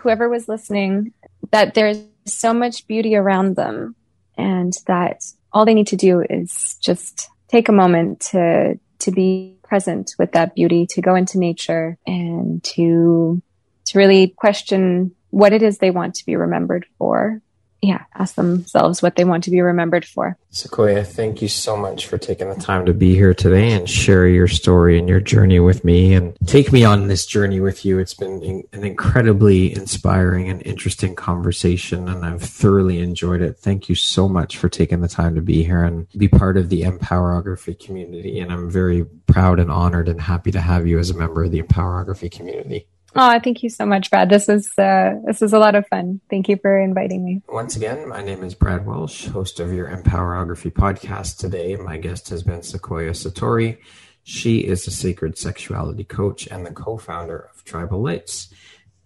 whoever 0.00 0.28
was 0.28 0.48
listening 0.48 1.12
that 1.50 1.74
there's 1.74 1.98
so 2.26 2.52
much 2.52 2.86
beauty 2.86 3.14
around 3.14 3.54
them 3.54 3.94
and 4.36 4.72
that 4.86 5.22
all 5.52 5.64
they 5.64 5.74
need 5.74 5.86
to 5.88 5.96
do 5.96 6.24
is 6.28 6.76
just 6.80 7.28
take 7.54 7.68
a 7.68 7.72
moment 7.72 8.18
to 8.18 8.74
to 8.98 9.10
be 9.12 9.56
present 9.62 10.12
with 10.18 10.32
that 10.32 10.56
beauty 10.56 10.86
to 10.86 11.00
go 11.00 11.14
into 11.14 11.38
nature 11.38 11.96
and 12.04 12.64
to 12.64 13.40
to 13.84 13.98
really 13.98 14.26
question 14.26 15.14
what 15.30 15.52
it 15.52 15.62
is 15.62 15.78
they 15.78 15.92
want 15.92 16.16
to 16.16 16.26
be 16.26 16.34
remembered 16.34 16.84
for 16.98 17.40
yeah, 17.84 18.04
ask 18.14 18.34
themselves 18.34 19.02
what 19.02 19.16
they 19.16 19.24
want 19.24 19.44
to 19.44 19.50
be 19.50 19.60
remembered 19.60 20.04
for. 20.04 20.36
Sequoia, 20.50 21.04
thank 21.04 21.42
you 21.42 21.48
so 21.48 21.76
much 21.76 22.06
for 22.06 22.16
taking 22.16 22.48
the 22.48 22.54
time 22.54 22.86
to 22.86 22.94
be 22.94 23.14
here 23.14 23.34
today 23.34 23.72
and 23.72 23.90
share 23.90 24.26
your 24.26 24.48
story 24.48 24.98
and 24.98 25.08
your 25.08 25.20
journey 25.20 25.60
with 25.60 25.84
me 25.84 26.14
and 26.14 26.36
take 26.46 26.72
me 26.72 26.84
on 26.84 27.08
this 27.08 27.26
journey 27.26 27.60
with 27.60 27.84
you. 27.84 27.98
It's 27.98 28.14
been 28.14 28.64
an 28.72 28.84
incredibly 28.84 29.74
inspiring 29.74 30.48
and 30.48 30.62
interesting 30.64 31.14
conversation, 31.14 32.08
and 32.08 32.24
I've 32.24 32.42
thoroughly 32.42 33.00
enjoyed 33.00 33.42
it. 33.42 33.58
Thank 33.58 33.88
you 33.88 33.94
so 33.94 34.28
much 34.28 34.56
for 34.56 34.68
taking 34.68 35.00
the 35.00 35.08
time 35.08 35.34
to 35.34 35.42
be 35.42 35.62
here 35.64 35.82
and 35.82 36.08
be 36.16 36.28
part 36.28 36.56
of 36.56 36.68
the 36.68 36.82
Empowerography 36.82 37.78
community. 37.78 38.40
And 38.40 38.52
I'm 38.52 38.70
very 38.70 39.04
proud 39.26 39.58
and 39.58 39.70
honored 39.70 40.08
and 40.08 40.20
happy 40.20 40.52
to 40.52 40.60
have 40.60 40.86
you 40.86 40.98
as 40.98 41.10
a 41.10 41.14
member 41.14 41.44
of 41.44 41.50
the 41.50 41.62
Empowerography 41.62 42.30
community. 42.30 42.86
Oh, 43.16 43.38
thank 43.42 43.62
you 43.62 43.70
so 43.70 43.86
much, 43.86 44.10
Brad. 44.10 44.28
This 44.28 44.48
is 44.48 44.76
uh, 44.78 45.20
this 45.24 45.40
is 45.40 45.52
a 45.52 45.58
lot 45.58 45.74
of 45.74 45.86
fun. 45.88 46.20
Thank 46.28 46.48
you 46.48 46.56
for 46.56 46.78
inviting 46.78 47.24
me. 47.24 47.42
Once 47.48 47.76
again, 47.76 48.08
my 48.08 48.22
name 48.22 48.42
is 48.42 48.54
Brad 48.54 48.86
Welsh, 48.86 49.26
host 49.28 49.60
of 49.60 49.72
your 49.72 49.88
Empowerography 49.88 50.72
podcast. 50.72 51.38
Today, 51.38 51.76
my 51.76 51.96
guest 51.96 52.28
has 52.30 52.42
been 52.42 52.62
Sequoia 52.62 53.10
Satori. 53.10 53.78
She 54.24 54.58
is 54.58 54.86
a 54.86 54.90
sacred 54.90 55.38
sexuality 55.38 56.04
coach 56.04 56.48
and 56.48 56.64
the 56.64 56.72
co-founder 56.72 57.50
of 57.54 57.62
Tribal 57.64 58.02
Lights. 58.02 58.52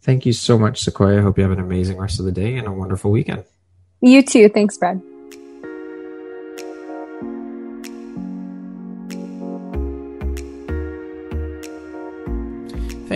Thank 0.00 0.24
you 0.24 0.32
so 0.32 0.58
much, 0.58 0.84
Sequoia. 0.84 1.18
I 1.18 1.22
hope 1.22 1.36
you 1.36 1.42
have 1.42 1.52
an 1.52 1.58
amazing 1.58 1.98
rest 1.98 2.18
of 2.20 2.24
the 2.24 2.32
day 2.32 2.56
and 2.56 2.66
a 2.66 2.72
wonderful 2.72 3.10
weekend. 3.10 3.44
You 4.00 4.22
too. 4.22 4.48
Thanks, 4.48 4.78
Brad. 4.78 5.02